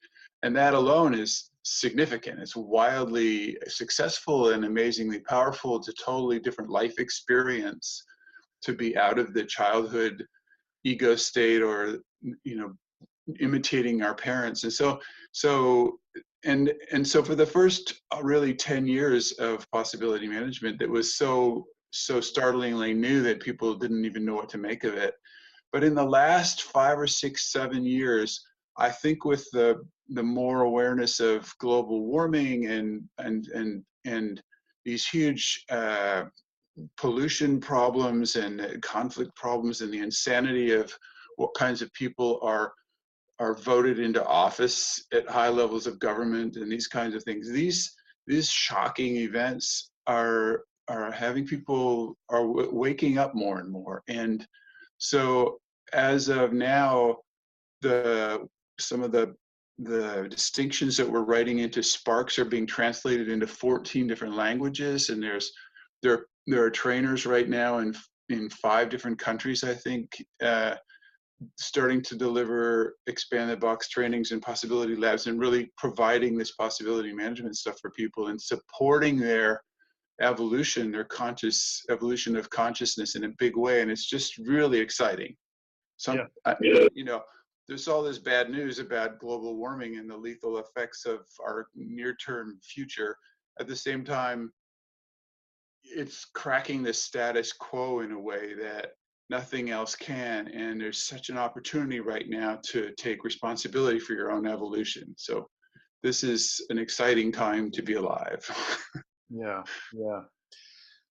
and 0.43 0.55
that 0.57 0.73
alone 0.73 1.13
is 1.13 1.51
significant. 1.63 2.39
It's 2.39 2.55
wildly 2.55 3.57
successful 3.67 4.49
and 4.49 4.65
amazingly 4.65 5.19
powerful. 5.19 5.77
It's 5.77 5.87
a 5.87 5.93
totally 5.93 6.37
different 6.37 6.69
life 6.69 6.95
experience 6.99 8.03
to 8.63 8.73
be 8.73 8.97
out 8.97 9.17
of 9.17 9.33
the 9.33 9.45
childhood 9.45 10.25
ego 10.83 11.15
state 11.15 11.61
or 11.61 11.99
you 12.43 12.57
know 12.57 12.73
imitating 13.39 14.03
our 14.03 14.13
parents. 14.13 14.63
And 14.63 14.73
so 14.73 14.99
so 15.31 15.99
and 16.45 16.73
and 16.91 17.07
so 17.07 17.23
for 17.23 17.35
the 17.35 17.45
first 17.45 18.01
uh, 18.13 18.21
really 18.21 18.53
10 18.53 18.85
years 18.85 19.31
of 19.33 19.69
possibility 19.71 20.27
management 20.27 20.77
that 20.79 20.89
was 20.89 21.15
so 21.15 21.65
so 21.93 22.19
startlingly 22.19 22.93
new 22.93 23.21
that 23.21 23.39
people 23.39 23.73
didn't 23.75 24.05
even 24.05 24.25
know 24.25 24.35
what 24.35 24.49
to 24.49 24.57
make 24.57 24.83
of 24.83 24.95
it 24.95 25.13
but 25.71 25.83
in 25.83 25.95
the 25.95 26.03
last 26.03 26.63
five 26.63 26.97
or 26.97 27.07
six 27.07 27.51
seven 27.51 27.85
years 27.85 28.45
i 28.77 28.89
think 28.89 29.25
with 29.25 29.45
the 29.51 29.79
the 30.09 30.23
more 30.23 30.61
awareness 30.61 31.19
of 31.19 31.51
global 31.59 32.05
warming 32.05 32.67
and 32.67 33.03
and 33.19 33.47
and 33.47 33.83
and 34.05 34.41
these 34.85 35.07
huge 35.07 35.63
uh, 35.69 36.23
pollution 36.97 37.59
problems 37.59 38.35
and 38.35 38.81
conflict 38.81 39.35
problems 39.35 39.81
and 39.81 39.93
the 39.93 39.99
insanity 39.99 40.71
of 40.71 40.93
what 41.37 41.53
kinds 41.55 41.81
of 41.81 41.93
people 41.93 42.39
are 42.41 42.73
are 43.39 43.55
voted 43.55 43.99
into 43.99 44.23
office 44.25 45.05
at 45.11 45.29
high 45.29 45.49
levels 45.49 45.87
of 45.87 45.99
government 45.99 46.55
and 46.55 46.71
these 46.71 46.87
kinds 46.87 47.15
of 47.15 47.23
things. 47.23 47.49
These 47.49 47.93
these 48.27 48.49
shocking 48.49 49.17
events 49.17 49.91
are 50.07 50.63
are 50.87 51.11
having 51.11 51.45
people 51.45 52.17
are 52.29 52.45
w- 52.45 52.69
waking 52.73 53.17
up 53.17 53.33
more 53.35 53.59
and 53.59 53.69
more. 53.69 54.03
And 54.07 54.45
so 54.97 55.59
as 55.93 56.29
of 56.29 56.53
now, 56.53 57.17
the 57.81 58.47
some 58.79 59.03
of 59.03 59.11
the 59.11 59.35
the 59.79 60.27
distinctions 60.29 60.95
that 60.97 61.09
we're 61.09 61.23
writing 61.23 61.59
into 61.59 61.81
Sparks 61.81 62.37
are 62.37 62.45
being 62.45 62.67
translated 62.67 63.27
into 63.27 63.47
14 63.47 64.07
different 64.07 64.35
languages, 64.35 65.09
and 65.09 65.21
there's 65.21 65.51
there 66.01 66.27
there 66.47 66.63
are 66.63 66.69
trainers 66.69 67.25
right 67.25 67.49
now 67.49 67.79
in 67.79 67.95
in 68.29 68.49
five 68.49 68.89
different 68.89 69.19
countries, 69.19 69.63
I 69.63 69.73
think, 69.73 70.09
uh, 70.41 70.75
starting 71.57 72.01
to 72.03 72.15
deliver 72.15 72.95
expanded 73.07 73.59
box 73.59 73.89
trainings 73.89 74.31
and 74.31 74.41
possibility 74.41 74.95
labs 74.95 75.27
and 75.27 75.39
really 75.39 75.71
providing 75.77 76.37
this 76.37 76.51
possibility 76.51 77.13
management 77.13 77.57
stuff 77.57 77.77
for 77.81 77.91
people 77.91 78.27
and 78.27 78.41
supporting 78.41 79.17
their 79.17 79.61
evolution 80.21 80.95
or 80.95 81.03
conscious 81.03 81.83
evolution 81.89 82.35
of 82.35 82.49
consciousness 82.49 83.15
in 83.15 83.23
a 83.23 83.33
big 83.39 83.57
way 83.57 83.81
and 83.81 83.89
it's 83.89 84.05
just 84.05 84.37
really 84.37 84.79
exciting 84.79 85.35
so 85.97 86.13
yeah. 86.13 86.25
I, 86.45 86.55
you 86.61 87.03
know 87.03 87.21
there's 87.67 87.87
all 87.87 88.03
this 88.03 88.19
bad 88.19 88.49
news 88.49 88.79
about 88.79 89.19
global 89.19 89.55
warming 89.55 89.97
and 89.97 90.09
the 90.09 90.17
lethal 90.17 90.57
effects 90.57 91.05
of 91.05 91.21
our 91.43 91.67
near 91.75 92.15
term 92.15 92.59
future 92.63 93.17
at 93.59 93.67
the 93.67 93.75
same 93.75 94.03
time 94.03 94.51
it's 95.83 96.25
cracking 96.25 96.83
the 96.83 96.93
status 96.93 97.51
quo 97.51 97.99
in 98.01 98.11
a 98.11 98.19
way 98.19 98.53
that 98.53 98.93
nothing 99.29 99.69
else 99.69 99.95
can. 99.95 100.47
And 100.49 100.79
there's 100.79 101.03
such 101.03 101.29
an 101.29 101.37
opportunity 101.37 101.99
right 101.99 102.29
now 102.29 102.59
to 102.67 102.91
take 102.97 103.23
responsibility 103.23 103.99
for 103.99 104.13
your 104.13 104.31
own 104.31 104.47
evolution. 104.47 105.13
So 105.17 105.49
this 106.01 106.23
is 106.23 106.65
an 106.69 106.77
exciting 106.77 107.31
time 107.31 107.71
to 107.71 107.81
be 107.81 107.93
alive. 107.93 108.45
yeah, 109.33 109.63
yeah. 109.93 110.21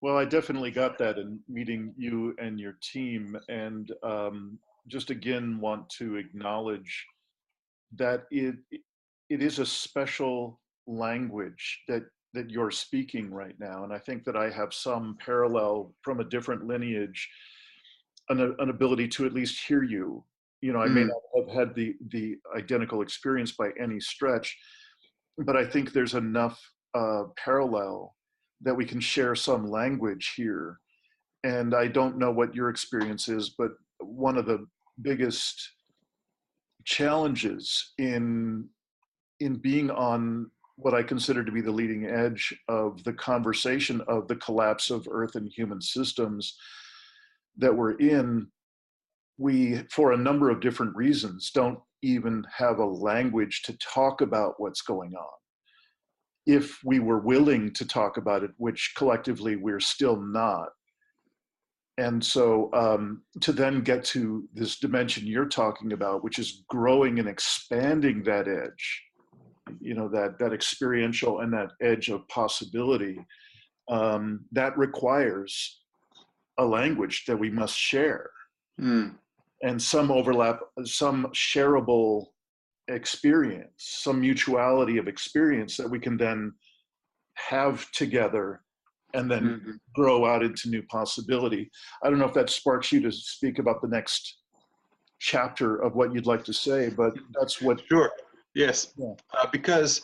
Well, 0.00 0.16
I 0.16 0.24
definitely 0.24 0.70
got 0.70 0.98
that 0.98 1.18
in 1.18 1.38
meeting 1.48 1.94
you 1.96 2.34
and 2.38 2.58
your 2.58 2.76
team. 2.82 3.36
And 3.48 3.90
um, 4.02 4.58
just 4.88 5.10
again 5.10 5.60
want 5.60 5.88
to 5.90 6.16
acknowledge 6.16 7.06
that 7.96 8.24
it 8.30 8.56
it 9.30 9.42
is 9.42 9.58
a 9.58 9.66
special 9.66 10.60
language 10.86 11.82
that 11.88 12.02
that 12.34 12.50
you're 12.50 12.70
speaking 12.70 13.30
right 13.30 13.54
now 13.60 13.84
and 13.84 13.92
i 13.92 13.98
think 13.98 14.24
that 14.24 14.36
i 14.36 14.50
have 14.50 14.74
some 14.74 15.16
parallel 15.24 15.94
from 16.02 16.18
a 16.18 16.24
different 16.24 16.66
lineage 16.66 17.28
an, 18.28 18.54
an 18.58 18.70
ability 18.70 19.08
to 19.08 19.26
at 19.26 19.32
least 19.32 19.64
hear 19.66 19.82
you. 19.82 20.24
You 20.60 20.72
know, 20.72 20.80
I 20.80 20.88
mm. 20.88 20.94
may 20.94 21.04
not 21.04 21.22
have 21.36 21.54
had 21.54 21.74
the 21.74 21.94
the 22.08 22.36
identical 22.56 23.02
experience 23.02 23.52
by 23.52 23.70
any 23.80 24.00
stretch, 24.00 24.56
but 25.38 25.56
I 25.56 25.64
think 25.64 25.92
there's 25.92 26.14
enough 26.14 26.60
uh, 26.94 27.24
parallel 27.36 28.14
that 28.60 28.74
we 28.74 28.84
can 28.84 29.00
share 29.00 29.34
some 29.34 29.70
language 29.70 30.34
here. 30.36 30.78
And 31.44 31.74
I 31.74 31.88
don't 31.88 32.18
know 32.18 32.30
what 32.30 32.54
your 32.54 32.68
experience 32.68 33.28
is, 33.28 33.50
but 33.50 33.72
one 33.98 34.36
of 34.36 34.46
the 34.46 34.66
biggest 35.00 35.70
challenges 36.84 37.92
in 37.98 38.68
in 39.40 39.56
being 39.56 39.90
on 39.90 40.50
what 40.76 40.94
I 40.94 41.02
consider 41.02 41.44
to 41.44 41.52
be 41.52 41.60
the 41.60 41.70
leading 41.70 42.06
edge 42.06 42.54
of 42.68 43.02
the 43.04 43.12
conversation 43.12 44.00
of 44.02 44.28
the 44.28 44.36
collapse 44.36 44.90
of 44.90 45.08
Earth 45.10 45.34
and 45.34 45.48
human 45.48 45.80
systems 45.80 46.56
that 47.58 47.74
we're 47.74 47.98
in, 47.98 48.46
we, 49.38 49.82
for 49.90 50.12
a 50.12 50.16
number 50.16 50.50
of 50.50 50.60
different 50.60 50.94
reasons, 50.96 51.50
don't 51.52 51.78
even 52.02 52.44
have 52.56 52.78
a 52.78 52.84
language 52.84 53.62
to 53.62 53.76
talk 53.78 54.20
about 54.20 54.54
what's 54.58 54.82
going 54.82 55.14
on. 55.14 55.41
If 56.46 56.78
we 56.84 56.98
were 56.98 57.20
willing 57.20 57.72
to 57.74 57.86
talk 57.86 58.16
about 58.16 58.42
it, 58.42 58.50
which 58.56 58.94
collectively 58.96 59.56
we're 59.56 59.80
still 59.80 60.20
not. 60.20 60.68
And 61.98 62.24
so 62.24 62.70
um, 62.72 63.22
to 63.42 63.52
then 63.52 63.82
get 63.82 64.02
to 64.06 64.48
this 64.54 64.78
dimension 64.78 65.26
you're 65.26 65.48
talking 65.48 65.92
about, 65.92 66.24
which 66.24 66.38
is 66.38 66.64
growing 66.68 67.18
and 67.18 67.28
expanding 67.28 68.22
that 68.24 68.48
edge, 68.48 69.02
you 69.80 69.94
know, 69.94 70.08
that, 70.08 70.38
that 70.38 70.52
experiential 70.52 71.40
and 71.40 71.52
that 71.52 71.70
edge 71.80 72.08
of 72.08 72.26
possibility, 72.28 73.18
um, 73.88 74.44
that 74.52 74.76
requires 74.76 75.82
a 76.58 76.64
language 76.64 77.24
that 77.26 77.36
we 77.36 77.50
must 77.50 77.76
share 77.76 78.30
mm. 78.80 79.14
and 79.62 79.80
some 79.80 80.10
overlap 80.10 80.60
some 80.84 81.26
shareable 81.34 82.26
experience 82.88 83.70
some 83.78 84.20
mutuality 84.20 84.98
of 84.98 85.08
experience 85.08 85.76
that 85.76 85.88
we 85.88 85.98
can 85.98 86.16
then 86.16 86.52
have 87.34 87.90
together 87.92 88.60
and 89.14 89.30
then 89.30 89.42
mm-hmm. 89.42 89.70
grow 89.94 90.24
out 90.24 90.42
into 90.42 90.68
new 90.68 90.82
possibility 90.84 91.70
i 92.02 92.10
don't 92.10 92.18
know 92.18 92.26
if 92.26 92.34
that 92.34 92.50
sparks 92.50 92.90
you 92.90 93.00
to 93.00 93.12
speak 93.12 93.58
about 93.58 93.80
the 93.80 93.88
next 93.88 94.38
chapter 95.20 95.76
of 95.76 95.94
what 95.94 96.12
you'd 96.12 96.26
like 96.26 96.44
to 96.44 96.52
say 96.52 96.90
but 96.90 97.14
that's 97.38 97.62
what 97.62 97.80
sure 97.88 98.10
yes 98.54 98.92
yeah. 98.96 99.12
uh, 99.38 99.46
because 99.52 100.02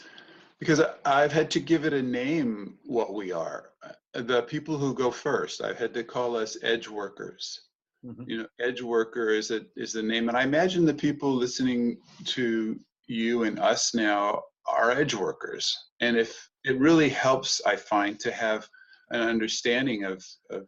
because 0.60 0.80
i've 1.04 1.32
had 1.32 1.50
to 1.50 1.58
give 1.58 1.84
it 1.84 1.92
a 1.92 2.02
name 2.02 2.78
what 2.86 3.12
we 3.12 3.32
are 3.32 3.70
the 4.14 4.42
people 4.42 4.78
who 4.78 4.94
go 4.94 5.10
first. 5.10 5.62
I've 5.62 5.78
had 5.78 5.94
to 5.94 6.04
call 6.04 6.36
us 6.36 6.56
edge 6.62 6.88
workers. 6.88 7.67
Mm-hmm. 8.08 8.22
You 8.26 8.38
know, 8.38 8.46
edge 8.60 8.80
worker 8.80 9.30
is 9.30 9.50
a, 9.50 9.62
is 9.76 9.92
the 9.92 10.02
name, 10.02 10.28
and 10.28 10.36
I 10.36 10.42
imagine 10.42 10.86
the 10.86 10.94
people 10.94 11.34
listening 11.34 11.98
to 12.26 12.78
you 13.06 13.42
and 13.44 13.58
us 13.58 13.94
now 13.94 14.42
are 14.66 14.90
edge 14.90 15.14
workers. 15.14 15.76
And 16.00 16.16
if 16.16 16.48
it 16.64 16.78
really 16.78 17.08
helps, 17.08 17.60
I 17.66 17.76
find, 17.76 18.18
to 18.20 18.32
have 18.32 18.66
an 19.10 19.20
understanding 19.20 20.04
of, 20.04 20.24
of 20.50 20.66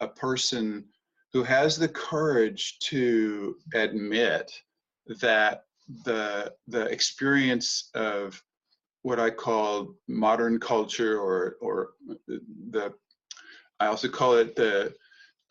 a 0.00 0.08
person 0.08 0.84
who 1.32 1.42
has 1.42 1.78
the 1.78 1.88
courage 1.88 2.78
to 2.80 3.56
admit 3.74 4.52
that 5.20 5.64
the 6.04 6.52
the 6.68 6.86
experience 6.86 7.90
of 7.94 8.42
what 9.02 9.18
I 9.18 9.30
call 9.30 9.94
modern 10.08 10.60
culture 10.60 11.18
or 11.18 11.56
or 11.60 11.90
the 12.26 12.92
I 13.80 13.86
also 13.86 14.08
call 14.08 14.34
it 14.34 14.54
the 14.54 14.94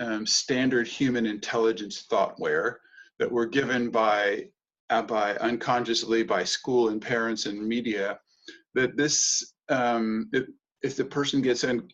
um, 0.01 0.25
standard 0.25 0.87
human 0.87 1.25
intelligence 1.25 2.05
thoughtware 2.09 2.79
that 3.19 3.31
we're 3.31 3.45
given 3.45 3.89
by 3.91 4.47
uh, 4.89 5.01
by 5.01 5.35
unconsciously 5.35 6.23
by 6.23 6.43
school 6.43 6.89
and 6.89 7.01
parents 7.01 7.45
and 7.45 7.65
media 7.65 8.19
that 8.73 8.97
this 8.97 9.53
um, 9.69 10.27
if, 10.33 10.45
if 10.81 10.95
the 10.97 11.05
person 11.05 11.41
gets 11.41 11.63
in, 11.63 11.87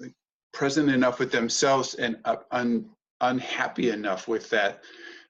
like, 0.00 0.14
present 0.52 0.88
enough 0.88 1.18
with 1.18 1.32
themselves 1.32 1.94
and 1.94 2.16
un, 2.52 2.88
unhappy 3.20 3.90
enough 3.90 4.28
with 4.28 4.48
that 4.50 4.82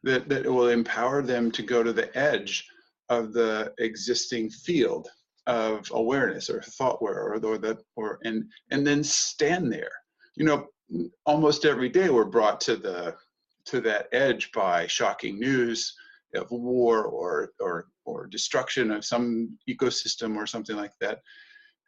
that 0.02 0.28
that 0.28 0.44
it 0.44 0.50
will 0.50 0.68
empower 0.68 1.22
them 1.22 1.50
to 1.50 1.62
go 1.62 1.82
to 1.82 1.92
the 1.92 2.16
edge 2.16 2.68
of 3.08 3.32
the 3.32 3.72
existing 3.78 4.50
field 4.50 5.08
of 5.46 5.90
awareness 5.92 6.48
or 6.48 6.60
thoughtware 6.60 7.20
or, 7.20 7.44
or 7.44 7.58
that 7.58 7.78
or 7.96 8.18
and 8.24 8.44
and 8.70 8.86
then 8.86 9.02
stand 9.02 9.72
there. 9.72 9.92
You 10.36 10.44
know 10.44 10.68
almost 11.26 11.64
every 11.64 11.88
day 11.88 12.08
we're 12.08 12.24
brought 12.24 12.60
to 12.62 12.76
the 12.76 13.16
to 13.66 13.80
that 13.80 14.08
edge 14.12 14.52
by 14.52 14.86
shocking 14.86 15.38
news 15.38 15.94
of 16.34 16.50
war 16.50 17.04
or 17.04 17.52
or 17.60 17.86
or 18.04 18.26
destruction 18.26 18.90
of 18.90 19.04
some 19.04 19.58
ecosystem 19.68 20.36
or 20.36 20.46
something 20.46 20.76
like 20.76 20.92
that. 21.00 21.20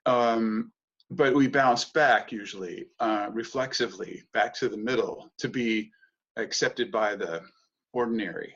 Um, 0.07 0.73
but 1.11 1.35
we 1.35 1.47
bounce 1.47 1.85
back 1.85 2.33
usually 2.33 2.87
uh, 3.01 3.29
reflexively 3.33 4.25
back 4.33 4.55
to 4.55 4.69
the 4.69 4.77
middle 4.77 5.31
to 5.39 5.49
be 5.49 5.91
accepted 6.37 6.91
by 6.91 7.15
the 7.15 7.43
ordinary. 7.93 8.55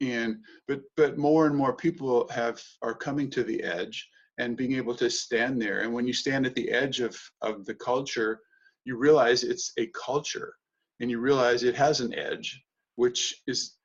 And 0.00 0.36
but 0.66 0.80
but 0.96 1.18
more 1.18 1.46
and 1.46 1.56
more 1.56 1.74
people 1.74 2.28
have 2.30 2.62
are 2.82 2.94
coming 2.94 3.30
to 3.30 3.44
the 3.44 3.62
edge 3.62 4.08
and 4.38 4.56
being 4.56 4.74
able 4.74 4.94
to 4.94 5.10
stand 5.10 5.60
there. 5.60 5.80
And 5.80 5.92
when 5.92 6.06
you 6.06 6.14
stand 6.14 6.46
at 6.46 6.54
the 6.54 6.70
edge 6.70 7.00
of 7.00 7.18
of 7.42 7.66
the 7.66 7.74
culture 7.74 8.40
you 8.84 8.96
realize 8.96 9.44
it's 9.44 9.72
a 9.78 9.86
culture 9.88 10.54
and 11.00 11.10
you 11.10 11.18
realize 11.18 11.62
it 11.62 11.76
has 11.76 12.00
an 12.00 12.14
edge 12.14 12.62
which 12.96 13.42
is 13.46 13.76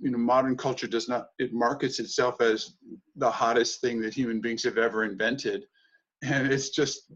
you 0.00 0.10
know 0.10 0.18
modern 0.18 0.56
culture 0.56 0.86
does 0.86 1.08
not 1.08 1.28
it 1.38 1.52
markets 1.52 1.98
itself 1.98 2.40
as 2.40 2.74
the 3.16 3.30
hottest 3.30 3.80
thing 3.80 4.00
that 4.00 4.14
human 4.14 4.40
beings 4.40 4.62
have 4.64 4.78
ever 4.78 5.04
invented. 5.04 5.64
And 6.22 6.52
it's 6.52 6.70
just 6.70 7.12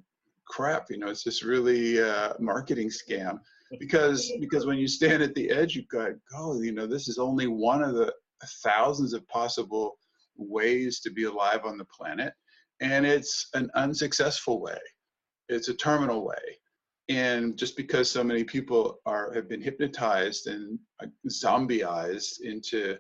crap 0.47 0.87
you 0.91 0.99
know 0.99 1.09
it's 1.09 1.25
just 1.25 1.43
really 1.43 1.99
a 1.99 2.35
marketing 2.39 2.91
scam. 2.91 3.41
Because 3.79 4.33
because 4.41 4.67
when 4.67 4.79
you 4.79 4.89
stand 4.89 5.23
at 5.23 5.35
the 5.35 5.51
edge 5.51 5.75
you've 5.75 5.89
go 5.89 6.15
oh 6.35 6.61
you 6.61 6.73
know 6.73 6.87
this 6.87 7.09
is 7.09 7.19
only 7.19 7.47
one 7.47 7.83
of 7.83 7.95
the 7.95 8.13
thousands 8.63 9.13
of 9.13 9.27
possible 9.29 9.99
ways 10.37 11.01
to 11.01 11.11
be 11.11 11.25
alive 11.25 11.65
on 11.65 11.77
the 11.77 11.87
planet. 11.87 12.33
And 12.81 13.05
it's 13.05 13.49
an 13.55 13.69
unsuccessful 13.75 14.61
way. 14.61 14.79
It's 15.49 15.69
a 15.69 15.75
terminal 15.75 16.25
way 16.25 16.59
and 17.09 17.57
just 17.57 17.77
because 17.77 18.11
so 18.11 18.23
many 18.23 18.45
people 18.45 19.01
are 19.07 19.33
have 19.33 19.49
been 19.49 19.63
hypnotized 19.63 20.47
and 20.47 20.79
zombieized 21.29 22.41
into 22.43 22.97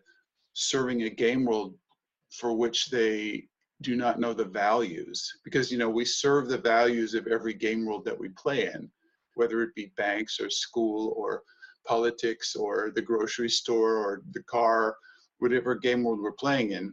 serving 0.55 1.03
a 1.03 1.11
game 1.11 1.45
world 1.45 1.75
for 2.31 2.53
which 2.55 2.91
they 2.91 3.47
do 3.83 3.97
not 3.97 4.19
know 4.19 4.33
the 4.33 4.45
values 4.45 5.39
because 5.45 5.71
you 5.71 5.79
know 5.79 5.91
we 5.91 6.05
serve 6.05 6.49
the 6.49 6.59
values 6.59 7.15
of 7.15 7.27
every 7.27 7.55
game 7.55 7.87
world 7.87 8.05
that 8.05 8.19
we 8.19 8.29
play 8.31 8.67
in 8.67 8.91
whether 9.35 9.63
it 9.63 9.75
be 9.75 9.93
banks 9.97 10.41
or 10.41 10.51
school 10.51 11.15
or 11.17 11.43
politics 11.87 12.57
or 12.57 12.91
the 12.95 13.03
grocery 13.03 13.49
store 13.49 13.97
or 13.97 14.23
the 14.33 14.43
car 14.45 14.97
whatever 15.39 15.75
game 15.75 16.03
world 16.03 16.21
we're 16.21 16.33
playing 16.33 16.73
in 16.73 16.93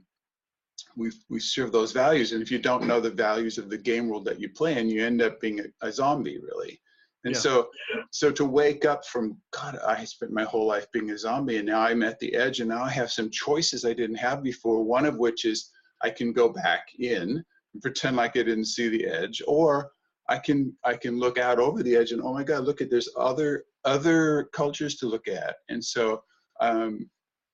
we 0.96 1.12
we 1.30 1.40
serve 1.40 1.72
those 1.72 1.92
values. 1.92 2.32
And 2.32 2.42
if 2.42 2.52
you 2.52 2.60
don't 2.60 2.88
know 2.88 3.00
the 3.00 3.10
values 3.10 3.58
of 3.58 3.70
the 3.70 3.78
game 3.78 4.08
world 4.08 4.26
that 4.26 4.40
you 4.40 4.50
play 4.50 4.78
in 4.78 4.90
you 4.90 5.06
end 5.06 5.22
up 5.22 5.40
being 5.40 5.60
a, 5.60 5.88
a 5.88 5.92
zombie 5.92 6.40
really 6.40 6.80
and 7.26 7.34
yeah. 7.34 7.40
so 7.40 7.70
so 8.12 8.32
to 8.32 8.46
wake 8.46 8.86
up 8.86 9.06
from 9.06 9.38
god 9.52 9.78
i 9.86 10.04
spent 10.06 10.32
my 10.32 10.44
whole 10.44 10.66
life 10.66 10.88
being 10.92 11.12
a 11.12 11.18
zombie 11.18 11.58
and 11.58 11.66
now 11.66 11.82
i'm 11.82 12.04
at 12.04 12.20
the 12.20 12.34
edge 12.36 12.60
and 12.60 12.70
now 12.70 12.84
i 12.84 12.90
have 12.90 13.12
some 13.12 13.30
choices 13.30 13.84
i 13.84 13.94
didn't 13.94 14.16
have 14.16 14.42
before 14.42 14.84
one 14.84 15.06
of 15.06 15.18
which 15.18 15.44
is 15.46 15.72
i 16.02 16.10
can 16.10 16.32
go 16.32 16.48
back 16.50 16.88
in 17.00 17.44
and 17.74 17.82
pretend 17.82 18.16
like 18.16 18.38
i 18.38 18.44
didn't 18.44 18.66
see 18.66 18.88
the 18.88 19.06
edge 19.06 19.42
or 19.48 19.92
i 20.30 20.38
can 20.38 20.74
i 20.86 20.94
can 20.94 21.20
look 21.20 21.38
out 21.38 21.60
over 21.60 21.84
the 21.84 21.96
edge 21.96 22.12
and 22.12 22.22
oh 22.22 22.34
my 22.34 22.44
god 22.44 22.64
look 22.64 22.82
at 22.82 22.90
there's 22.90 23.10
other 23.18 23.66
other 23.84 24.50
cultures 24.54 24.96
to 24.96 25.08
look 25.08 25.28
at 25.28 25.58
and 25.70 25.84
so 25.84 26.24
um, 26.62 27.10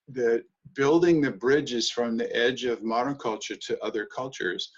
the 0.09 0.43
building 0.75 1.21
the 1.21 1.31
bridges 1.31 1.89
from 1.89 2.17
the 2.17 2.33
edge 2.35 2.65
of 2.65 2.83
modern 2.83 3.15
culture 3.15 3.55
to 3.55 3.81
other 3.83 4.05
cultures 4.05 4.71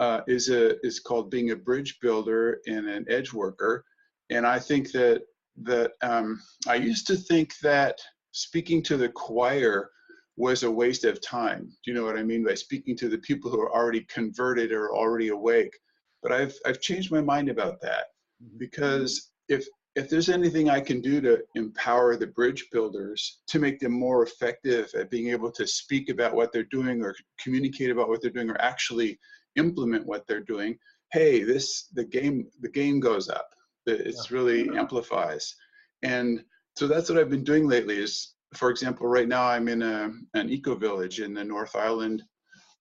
uh, 0.00 0.20
is 0.26 0.48
a 0.48 0.84
is 0.86 1.00
called 1.00 1.30
being 1.30 1.50
a 1.50 1.56
bridge 1.56 1.98
builder 2.00 2.60
and 2.66 2.88
an 2.88 3.04
edge 3.08 3.32
worker. 3.32 3.84
And 4.30 4.46
I 4.46 4.58
think 4.58 4.92
that 4.92 5.22
that 5.62 5.92
um, 6.02 6.40
I 6.66 6.76
used 6.76 7.06
to 7.08 7.16
think 7.16 7.58
that 7.62 7.98
speaking 8.32 8.82
to 8.84 8.96
the 8.96 9.08
choir 9.08 9.90
was 10.36 10.62
a 10.62 10.70
waste 10.70 11.04
of 11.04 11.20
time. 11.20 11.64
Do 11.64 11.90
you 11.90 11.94
know 11.94 12.04
what 12.04 12.16
I 12.16 12.22
mean 12.22 12.44
by 12.44 12.54
speaking 12.54 12.96
to 12.98 13.08
the 13.08 13.18
people 13.18 13.50
who 13.50 13.60
are 13.60 13.74
already 13.74 14.02
converted 14.02 14.70
or 14.70 14.94
already 14.94 15.28
awake? 15.28 15.76
But 16.22 16.32
I've 16.32 16.54
I've 16.66 16.80
changed 16.80 17.10
my 17.10 17.20
mind 17.20 17.48
about 17.48 17.80
that 17.82 18.06
mm-hmm. 18.42 18.58
because 18.58 19.30
if 19.48 19.66
if 19.96 20.08
there's 20.08 20.28
anything 20.28 20.70
I 20.70 20.80
can 20.80 21.00
do 21.00 21.20
to 21.22 21.42
empower 21.56 22.16
the 22.16 22.28
bridge 22.28 22.68
builders 22.70 23.40
to 23.48 23.58
make 23.58 23.80
them 23.80 23.92
more 23.92 24.22
effective 24.22 24.88
at 24.96 25.10
being 25.10 25.28
able 25.28 25.50
to 25.50 25.66
speak 25.66 26.08
about 26.08 26.36
what 26.36 26.52
they're 26.52 26.62
doing 26.70 27.02
or 27.02 27.16
communicate 27.42 27.90
about 27.90 28.08
what 28.08 28.22
they're 28.22 28.30
doing 28.30 28.48
or 28.48 28.60
actually 28.60 29.18
implement 29.56 30.06
what 30.06 30.24
they're 30.28 30.40
doing, 30.40 30.78
hey, 31.12 31.42
this 31.42 31.88
the 31.94 32.04
game 32.04 32.46
the 32.60 32.68
game 32.68 33.00
goes 33.00 33.28
up. 33.28 33.50
It's 33.88 34.30
really 34.30 34.68
amplifies. 34.76 35.54
And 36.02 36.44
so 36.76 36.86
that's 36.86 37.08
what 37.08 37.18
I've 37.18 37.30
been 37.30 37.44
doing 37.44 37.66
lately 37.66 37.98
is 37.98 38.34
for 38.54 38.70
example, 38.70 39.06
right 39.06 39.28
now 39.28 39.46
I'm 39.46 39.68
in 39.68 39.82
a, 39.82 40.10
an 40.34 40.48
eco 40.48 40.74
village 40.74 41.20
in 41.20 41.34
the 41.34 41.44
North 41.44 41.76
Island, 41.76 42.22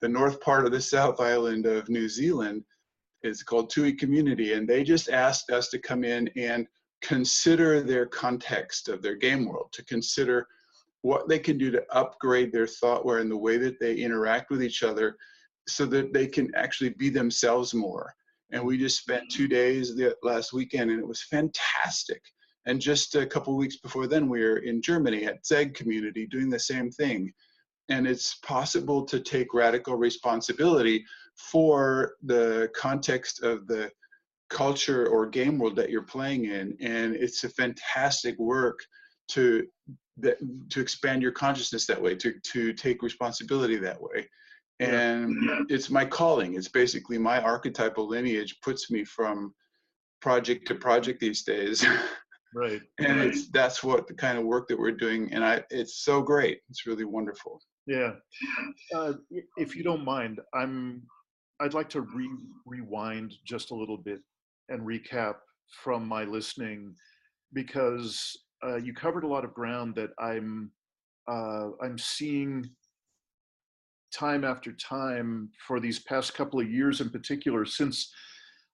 the 0.01 0.09
north 0.09 0.39
part 0.39 0.65
of 0.65 0.71
the 0.71 0.81
South 0.81 1.19
Island 1.19 1.65
of 1.65 1.89
New 1.89 2.07
Zealand. 2.07 2.63
It's 3.23 3.43
called 3.43 3.69
Tui 3.69 3.93
Community, 3.93 4.53
and 4.53 4.67
they 4.67 4.83
just 4.83 5.09
asked 5.09 5.49
us 5.49 5.69
to 5.69 5.79
come 5.79 6.03
in 6.03 6.29
and 6.37 6.67
consider 7.01 7.81
their 7.81 8.05
context 8.05 8.87
of 8.87 9.01
their 9.01 9.15
game 9.15 9.45
world, 9.45 9.69
to 9.73 9.83
consider 9.85 10.47
what 11.01 11.27
they 11.27 11.39
can 11.39 11.57
do 11.57 11.69
to 11.71 11.83
upgrade 11.91 12.51
their 12.51 12.67
thoughtware 12.67 13.19
and 13.19 13.29
the 13.29 13.37
way 13.37 13.57
that 13.57 13.79
they 13.79 13.95
interact 13.95 14.49
with 14.49 14.63
each 14.63 14.83
other 14.83 15.17
so 15.67 15.85
that 15.85 16.13
they 16.13 16.27
can 16.27 16.53
actually 16.55 16.89
be 16.91 17.09
themselves 17.09 17.73
more. 17.73 18.13
And 18.51 18.63
we 18.63 18.77
just 18.77 18.99
spent 18.99 19.29
two 19.29 19.47
days 19.47 19.95
the 19.95 20.15
last 20.23 20.53
weekend 20.53 20.91
and 20.91 20.99
it 20.99 21.07
was 21.07 21.23
fantastic. 21.23 22.21
And 22.65 22.81
just 22.81 23.15
a 23.15 23.25
couple 23.25 23.55
weeks 23.55 23.77
before 23.77 24.07
then, 24.07 24.29
we 24.29 24.41
were 24.41 24.57
in 24.57 24.81
Germany 24.81 25.25
at 25.25 25.45
ZEGG 25.45 25.73
Community 25.73 26.27
doing 26.27 26.49
the 26.49 26.59
same 26.59 26.91
thing. 26.91 27.31
And 27.89 28.05
it's 28.05 28.35
possible 28.35 29.05
to 29.05 29.19
take 29.19 29.53
radical 29.53 29.95
responsibility 29.95 31.05
for 31.37 32.15
the 32.23 32.69
context 32.75 33.43
of 33.43 33.67
the 33.67 33.89
culture 34.49 35.07
or 35.07 35.25
game 35.25 35.57
world 35.57 35.75
that 35.75 35.89
you're 35.89 36.01
playing 36.03 36.45
in 36.45 36.75
and 36.79 37.15
it's 37.15 37.43
a 37.43 37.49
fantastic 37.49 38.37
work 38.39 38.79
to 39.27 39.65
that 40.17 40.37
to 40.69 40.79
expand 40.79 41.21
your 41.21 41.33
consciousness 41.33 41.85
that 41.85 42.01
way 42.01 42.15
to 42.15 42.33
to 42.43 42.71
take 42.73 43.03
responsibility 43.03 43.75
that 43.75 44.01
way 44.01 44.27
and 44.79 45.35
yeah. 45.43 45.61
it's 45.69 45.89
my 45.89 46.05
calling. 46.05 46.55
It's 46.55 46.67
basically 46.67 47.17
my 47.17 47.41
archetypal 47.41 48.07
lineage 48.07 48.59
puts 48.61 48.91
me 48.91 49.03
from 49.03 49.53
project 50.21 50.67
to 50.67 50.75
project 50.75 51.19
these 51.19 51.43
days. 51.43 51.85
Right. 52.55 52.81
And 52.99 53.19
right. 53.19 53.27
it's 53.27 53.49
that's 53.49 53.83
what 53.83 54.07
the 54.07 54.13
kind 54.13 54.37
of 54.37 54.45
work 54.45 54.67
that 54.69 54.79
we're 54.79 54.91
doing 54.91 55.31
and 55.33 55.43
i 55.43 55.61
it's 55.69 56.03
so 56.03 56.21
great. 56.21 56.61
It's 56.69 56.87
really 56.87 57.03
wonderful. 57.03 57.61
Yeah. 57.85 58.13
Uh, 58.95 59.13
if 59.57 59.75
you 59.75 59.83
don't 59.83 60.03
mind 60.03 60.39
i'm 60.53 61.03
i'd 61.59 61.73
like 61.73 61.89
to 61.89 62.01
re- 62.01 62.45
rewind 62.65 63.33
just 63.45 63.71
a 63.71 63.75
little 63.75 63.97
bit 63.97 64.21
and 64.69 64.81
recap 64.81 65.35
from 65.83 66.07
my 66.07 66.23
listening 66.23 66.95
because 67.53 68.37
uh, 68.65 68.77
you 68.77 68.93
covered 68.93 69.23
a 69.23 69.27
lot 69.27 69.45
of 69.45 69.53
ground 69.53 69.95
that 69.95 70.11
I'm 70.19 70.71
uh, 71.29 71.69
I'm 71.83 71.97
seeing 71.97 72.69
time 74.17 74.43
after 74.43 74.71
time 74.73 75.49
for 75.65 75.79
these 75.79 75.99
past 75.99 76.33
couple 76.33 76.59
of 76.59 76.69
years 76.69 77.01
in 77.01 77.09
particular 77.09 77.65
since 77.65 78.11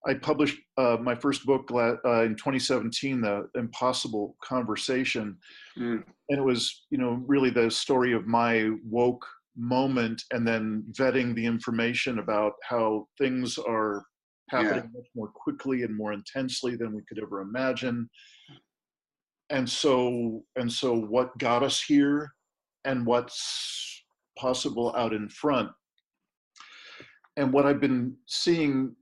I 0.06 0.13
published 0.15 0.60
uh, 0.77 0.97
my 1.01 1.15
first 1.15 1.45
book 1.45 1.69
uh, 1.71 2.23
in 2.23 2.36
2017, 2.36 3.21
The 3.21 3.47
Impossible 3.56 4.36
Conversation, 4.43 5.38
mm. 5.79 6.03
and 6.29 6.39
it 6.39 6.43
was 6.43 6.86
you 6.89 6.97
know 6.97 7.23
really 7.25 7.49
the 7.49 7.71
story 7.71 8.12
of 8.13 8.27
my 8.27 8.69
woke 8.86 9.25
moment 9.56 10.21
and 10.32 10.45
then 10.47 10.84
vetting 10.91 11.34
the 11.36 11.45
information 11.45 12.19
about 12.19 12.53
how 12.63 13.08
things 13.17 13.58
are 13.58 14.03
happening 14.49 14.84
yeah. 14.84 14.99
much 14.99 15.08
more 15.15 15.29
quickly 15.34 15.84
and 15.84 15.95
more 15.95 16.12
intensely 16.12 16.75
than 16.75 16.93
we 16.93 17.01
could 17.08 17.21
ever 17.21 17.41
imagine 17.41 18.10
and 19.51 19.69
so 19.69 20.43
and 20.56 20.71
so 20.71 20.95
what 20.95 21.38
got 21.38 21.63
us 21.63 21.82
here 21.82 22.32
and 22.86 23.06
what's 23.06 24.02
possible 24.38 24.93
out 24.96 25.13
in 25.13 25.30
front. 25.30 25.69
And 27.38 27.52
what 27.52 27.65
i've 27.65 27.82
been 27.82 28.15
seeing 28.28 28.96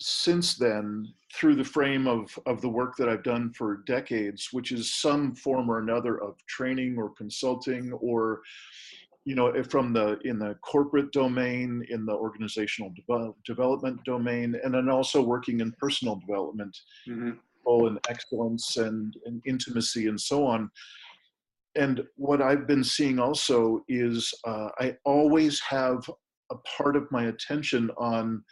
since 0.00 0.56
then 0.56 1.06
through 1.34 1.54
the 1.54 1.64
frame 1.64 2.06
of 2.06 2.36
of 2.46 2.60
the 2.60 2.68
work 2.68 2.96
that 2.96 3.08
i've 3.08 3.22
done 3.22 3.52
for 3.52 3.82
decades 3.86 4.48
which 4.50 4.72
is 4.72 4.94
some 4.94 5.34
form 5.34 5.70
or 5.70 5.78
another 5.78 6.22
of 6.22 6.34
training 6.46 6.96
or 6.98 7.10
consulting 7.10 7.92
or 7.92 8.40
you 9.24 9.34
know 9.34 9.52
from 9.64 9.92
the 9.92 10.18
in 10.24 10.38
the 10.38 10.54
corporate 10.62 11.12
domain 11.12 11.84
in 11.90 12.06
the 12.06 12.12
organizational 12.12 12.92
de- 12.94 13.32
development 13.44 14.02
domain 14.04 14.58
and 14.64 14.72
then 14.72 14.88
also 14.88 15.22
working 15.22 15.60
in 15.60 15.72
personal 15.72 16.16
development. 16.16 16.76
Mm-hmm. 17.08 17.86
and 17.86 18.00
excellence 18.08 18.78
and, 18.78 19.14
and 19.26 19.42
intimacy 19.46 20.08
and 20.08 20.20
so 20.20 20.44
on 20.44 20.70
and 21.76 22.02
what 22.16 22.42
i've 22.42 22.66
been 22.66 22.84
seeing 22.84 23.18
also 23.18 23.80
is 23.88 24.32
uh, 24.46 24.68
i 24.78 24.96
always 25.04 25.60
have 25.60 26.08
a 26.50 26.56
part 26.76 26.96
of 26.96 27.10
my 27.10 27.24
attention 27.24 27.90
on 27.96 28.42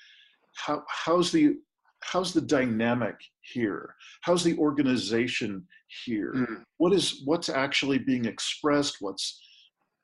how 0.54 0.83
how's 0.88 1.33
the 1.33 1.57
how's 2.04 2.33
the 2.33 2.40
dynamic 2.40 3.16
here 3.40 3.94
how's 4.22 4.44
the 4.44 4.57
organization 4.59 5.66
here 6.04 6.33
mm. 6.35 6.62
what 6.76 6.92
is 6.92 7.22
what's 7.24 7.48
actually 7.48 7.98
being 7.98 8.24
expressed 8.24 8.96
what's 9.00 9.40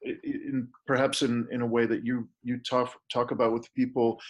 in, 0.02 0.68
perhaps 0.86 1.22
in, 1.22 1.46
in 1.50 1.62
a 1.62 1.66
way 1.66 1.86
that 1.86 2.04
you 2.04 2.28
you 2.42 2.58
talk 2.58 2.94
talk 3.12 3.30
about 3.30 3.52
with 3.52 3.72
people 3.74 4.20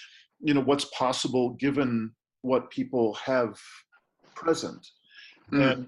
you 0.40 0.54
know 0.54 0.60
what's 0.60 0.86
possible 0.86 1.50
given 1.54 2.10
what 2.42 2.70
people 2.70 3.14
have 3.14 3.58
present 4.34 4.86
mm. 5.52 5.72
and 5.72 5.86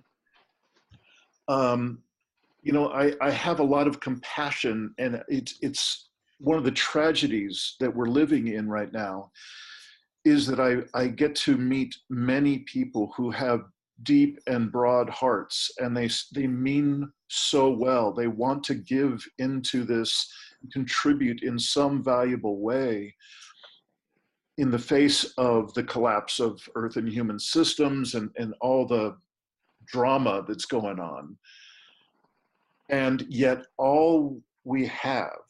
um, 1.48 1.98
you 2.66 2.72
know 2.72 2.88
I, 2.88 3.12
I 3.20 3.30
have 3.30 3.60
a 3.60 3.70
lot 3.76 3.86
of 3.86 4.00
compassion 4.00 4.92
and 4.98 5.22
it's 5.28 5.54
it's 5.62 6.08
one 6.38 6.58
of 6.58 6.64
the 6.64 6.72
tragedies 6.72 7.76
that 7.78 7.94
we're 7.94 8.08
living 8.08 8.48
in 8.48 8.68
right 8.68 8.92
now 8.92 9.30
is 10.24 10.48
that 10.48 10.58
I, 10.58 10.78
I 10.92 11.06
get 11.06 11.36
to 11.36 11.56
meet 11.56 11.94
many 12.10 12.58
people 12.58 13.12
who 13.16 13.30
have 13.30 13.60
deep 14.02 14.40
and 14.48 14.72
broad 14.72 15.08
hearts 15.08 15.70
and 15.78 15.96
they 15.96 16.10
they 16.34 16.48
mean 16.48 17.08
so 17.28 17.70
well. 17.70 18.12
They 18.12 18.26
want 18.26 18.64
to 18.64 18.74
give 18.74 19.24
into 19.38 19.84
this 19.84 20.28
contribute 20.72 21.44
in 21.44 21.60
some 21.60 22.02
valuable 22.02 22.58
way 22.60 23.14
in 24.58 24.72
the 24.72 24.78
face 24.94 25.24
of 25.38 25.72
the 25.74 25.84
collapse 25.84 26.40
of 26.40 26.60
earth 26.74 26.96
and 26.96 27.08
human 27.08 27.38
systems 27.38 28.14
and, 28.16 28.30
and 28.36 28.54
all 28.60 28.86
the 28.86 29.16
drama 29.86 30.44
that's 30.48 30.66
going 30.66 30.98
on 30.98 31.36
and 32.88 33.24
yet 33.28 33.66
all 33.78 34.40
we 34.64 34.86
have 34.86 35.40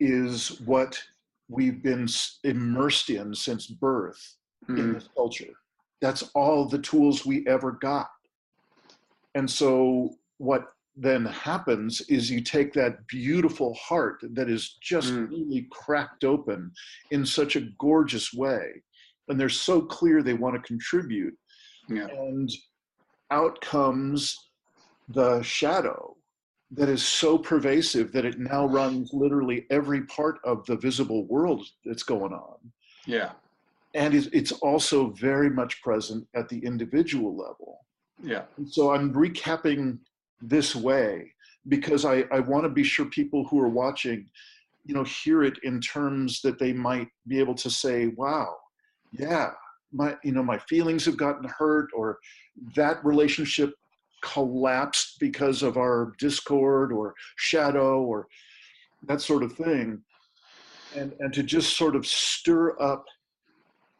is 0.00 0.60
what 0.64 1.00
we've 1.48 1.82
been 1.82 2.06
immersed 2.44 3.10
in 3.10 3.34
since 3.34 3.66
birth 3.66 4.36
mm. 4.68 4.78
in 4.78 4.92
this 4.94 5.08
culture 5.16 5.54
that's 6.04 6.30
all 6.34 6.66
the 6.66 6.80
tools 6.80 7.24
we 7.24 7.46
ever 7.46 7.72
got. 7.72 8.10
And 9.34 9.50
so 9.50 10.10
what 10.36 10.66
then 10.94 11.24
happens 11.24 12.02
is 12.02 12.30
you 12.30 12.42
take 12.42 12.74
that 12.74 13.06
beautiful 13.06 13.72
heart 13.72 14.20
that 14.34 14.50
is 14.50 14.76
just 14.82 15.14
mm. 15.14 15.30
really 15.30 15.66
cracked 15.72 16.24
open 16.24 16.70
in 17.10 17.24
such 17.24 17.56
a 17.56 17.68
gorgeous 17.80 18.34
way 18.34 18.82
and 19.28 19.40
they're 19.40 19.48
so 19.48 19.80
clear 19.80 20.22
they 20.22 20.34
want 20.34 20.54
to 20.54 20.60
contribute 20.60 21.34
yeah. 21.88 22.06
and 22.06 22.52
out 23.32 23.58
comes 23.62 24.36
the 25.08 25.42
shadow 25.42 26.16
that 26.70 26.88
is 26.88 27.04
so 27.04 27.38
pervasive 27.38 28.10
that 28.12 28.24
it 28.24 28.38
now 28.38 28.66
runs 28.66 29.10
literally 29.12 29.66
every 29.70 30.02
part 30.02 30.38
of 30.44 30.64
the 30.66 30.76
visible 30.76 31.24
world 31.26 31.64
that's 31.84 32.02
going 32.02 32.32
on 32.32 32.56
yeah 33.06 33.32
and 33.94 34.14
it's 34.14 34.52
also 34.52 35.10
very 35.10 35.48
much 35.48 35.80
present 35.80 36.26
at 36.34 36.48
the 36.48 36.58
individual 36.58 37.36
level. 37.36 37.80
Yeah. 38.22 38.42
So 38.66 38.92
I'm 38.92 39.12
recapping 39.14 39.98
this 40.42 40.74
way 40.74 41.32
because 41.68 42.04
I, 42.04 42.24
I 42.32 42.40
want 42.40 42.64
to 42.64 42.68
be 42.68 42.82
sure 42.82 43.06
people 43.06 43.46
who 43.46 43.60
are 43.60 43.68
watching, 43.68 44.28
you 44.84 44.94
know, 44.94 45.04
hear 45.04 45.44
it 45.44 45.58
in 45.62 45.80
terms 45.80 46.42
that 46.42 46.58
they 46.58 46.72
might 46.72 47.08
be 47.28 47.38
able 47.38 47.54
to 47.54 47.70
say, 47.70 48.08
wow, 48.08 48.56
yeah, 49.12 49.52
my, 49.92 50.16
you 50.24 50.32
know, 50.32 50.42
my 50.42 50.58
feelings 50.58 51.04
have 51.04 51.16
gotten 51.16 51.48
hurt 51.48 51.90
or 51.94 52.18
that 52.74 53.02
relationship 53.04 53.74
collapsed 54.24 55.20
because 55.20 55.62
of 55.62 55.76
our 55.76 56.14
discord 56.18 56.92
or 56.92 57.14
shadow 57.36 58.00
or 58.02 58.26
that 59.06 59.20
sort 59.20 59.42
of 59.42 59.52
thing. 59.52 60.00
And, 60.96 61.12
and 61.20 61.32
to 61.34 61.42
just 61.42 61.76
sort 61.76 61.94
of 61.94 62.06
stir 62.06 62.80
up 62.80 63.04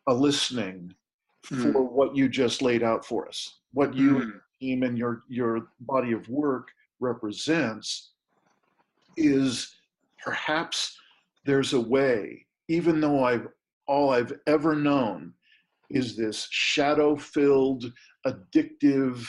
a 0.06 0.14
listening 0.14 0.94
mm. 1.46 1.72
for 1.72 1.82
what 1.82 2.16
you 2.16 2.28
just 2.28 2.62
laid 2.62 2.82
out 2.82 3.04
for 3.04 3.28
us, 3.28 3.58
what 3.72 3.94
you 3.94 4.10
mm. 4.10 4.32
team 4.60 4.82
and 4.82 4.96
your 4.96 5.22
your 5.28 5.68
body 5.80 6.12
of 6.12 6.28
work 6.28 6.68
represents 7.00 8.12
is 9.16 9.74
perhaps 10.22 10.96
there's 11.44 11.72
a 11.72 11.80
way, 11.80 12.46
even 12.68 13.00
though 13.00 13.24
I've 13.24 13.48
all 13.86 14.10
I've 14.10 14.32
ever 14.46 14.74
known 14.74 15.34
is 15.90 16.16
this 16.16 16.46
shadow 16.50 17.16
filled, 17.16 17.92
addictive, 18.26 19.28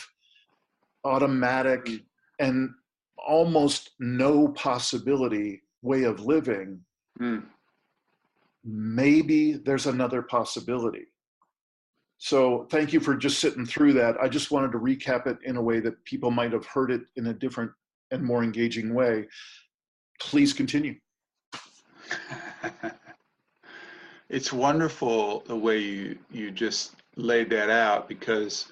automatic, 1.06 1.86
mm. 1.86 2.04
and 2.40 2.72
almost 3.26 3.92
no 4.00 4.50
possibility 4.50 5.62
way 5.82 6.04
of 6.04 6.20
living. 6.20 6.82
Mm 7.20 7.44
maybe 8.66 9.54
there's 9.54 9.86
another 9.86 10.22
possibility. 10.24 11.06
So 12.18 12.66
thank 12.72 12.92
you 12.92 13.00
for 13.00 13.16
just 13.16 13.40
sitting 13.40 13.66
through 13.66 13.94
that. 13.94 14.16
I 14.22 14.28
just 14.28 14.50
wanted 14.52 14.72
to 14.72 14.80
recap 14.80 15.28
it 15.28 15.38
in 15.44 15.58
a 15.58 15.62
way 15.62 15.80
that 15.82 16.04
people 16.06 16.32
might 16.32 16.52
have 16.52 16.66
heard 16.66 16.90
it 16.92 17.02
in 17.16 17.28
a 17.28 17.34
different 17.34 17.72
and 18.12 18.24
more 18.24 18.44
engaging 18.44 18.94
way. 18.94 19.28
Please 20.20 20.54
continue. 20.54 20.96
it's 24.30 24.52
wonderful 24.52 25.44
the 25.46 25.56
way 25.56 25.80
you 25.80 26.18
you 26.32 26.52
just 26.52 26.96
laid 27.16 27.50
that 27.50 27.70
out 27.70 28.08
because 28.08 28.72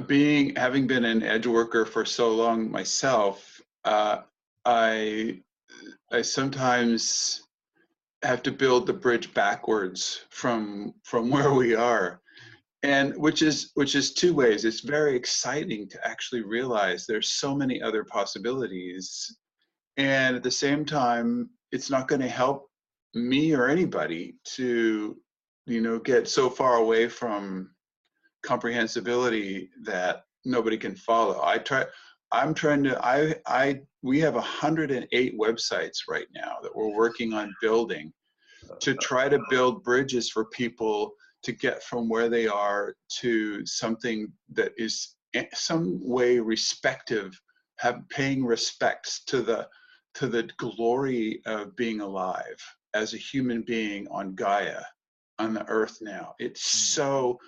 being 0.00 0.54
having 0.56 0.86
been 0.86 1.04
an 1.04 1.22
edge 1.22 1.46
worker 1.46 1.84
for 1.84 2.04
so 2.04 2.30
long 2.30 2.70
myself, 2.70 3.60
uh, 3.84 4.22
I 4.64 5.42
I 6.10 6.22
sometimes 6.22 7.42
have 8.22 8.42
to 8.42 8.52
build 8.52 8.86
the 8.86 8.92
bridge 8.92 9.32
backwards 9.34 10.24
from 10.30 10.94
from 11.04 11.30
where 11.34 11.52
we 11.52 11.74
are. 11.74 12.20
And 12.84 13.16
which 13.16 13.42
is 13.42 13.72
which 13.74 13.94
is 13.96 14.14
two 14.14 14.34
ways. 14.34 14.64
It's 14.64 14.80
very 14.80 15.16
exciting 15.16 15.88
to 15.88 16.06
actually 16.06 16.42
realize 16.42 17.06
there's 17.06 17.28
so 17.28 17.54
many 17.54 17.82
other 17.82 18.04
possibilities. 18.04 19.36
And 19.96 20.36
at 20.36 20.44
the 20.44 20.50
same 20.50 20.84
time 20.84 21.50
it's 21.72 21.90
not 21.90 22.08
going 22.08 22.20
to 22.20 22.28
help 22.28 22.70
me 23.14 23.54
or 23.54 23.68
anybody 23.68 24.36
to 24.44 25.16
you 25.66 25.80
know 25.80 25.98
get 25.98 26.28
so 26.28 26.48
far 26.48 26.76
away 26.76 27.08
from 27.08 27.70
comprehensibility 28.48 29.68
that 29.82 30.22
nobody 30.46 30.78
can 30.78 30.96
follow 30.96 31.38
i 31.44 31.58
try 31.58 31.84
i'm 32.32 32.54
trying 32.54 32.82
to 32.82 32.98
i 33.04 33.34
i 33.46 33.78
we 34.00 34.18
have 34.18 34.34
108 34.34 35.38
websites 35.38 35.98
right 36.08 36.28
now 36.34 36.56
that 36.62 36.74
we're 36.74 36.96
working 36.96 37.34
on 37.34 37.54
building 37.60 38.10
to 38.80 38.94
try 38.94 39.28
to 39.28 39.38
build 39.50 39.84
bridges 39.84 40.30
for 40.30 40.46
people 40.46 41.12
to 41.42 41.52
get 41.52 41.82
from 41.82 42.08
where 42.08 42.30
they 42.30 42.46
are 42.46 42.94
to 43.20 43.64
something 43.66 44.32
that 44.54 44.72
is 44.78 45.16
some 45.52 46.00
way 46.02 46.38
respective 46.38 47.38
have 47.76 48.00
paying 48.08 48.42
respects 48.42 49.24
to 49.26 49.42
the 49.42 49.68
to 50.14 50.26
the 50.26 50.48
glory 50.56 51.42
of 51.44 51.76
being 51.76 52.00
alive 52.00 52.60
as 52.94 53.12
a 53.12 53.18
human 53.18 53.60
being 53.60 54.08
on 54.08 54.34
gaia 54.34 54.80
on 55.38 55.52
the 55.52 55.68
earth 55.68 55.98
now 56.00 56.34
it's 56.38 56.62
hmm. 56.62 57.02
so 57.02 57.38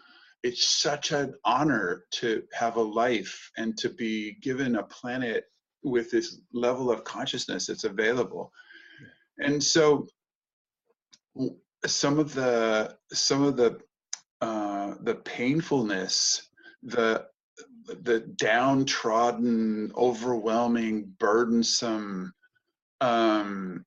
it's 0.42 0.66
such 0.66 1.12
an 1.12 1.34
honor 1.44 2.04
to 2.12 2.42
have 2.52 2.76
a 2.76 2.82
life 2.82 3.50
and 3.56 3.76
to 3.78 3.90
be 3.90 4.36
given 4.40 4.76
a 4.76 4.82
planet 4.82 5.44
with 5.82 6.10
this 6.10 6.40
level 6.52 6.90
of 6.90 7.04
consciousness 7.04 7.66
that's 7.66 7.84
available. 7.84 8.52
And 9.38 9.62
so 9.62 10.06
some 11.86 12.18
of 12.18 12.34
the 12.34 12.96
some 13.12 13.42
of 13.42 13.56
the 13.56 13.80
uh, 14.40 14.94
the 15.02 15.16
painfulness, 15.16 16.48
the 16.82 17.26
the 18.02 18.20
downtrodden, 18.36 19.92
overwhelming, 19.96 21.12
burdensome 21.18 22.32
um, 23.00 23.84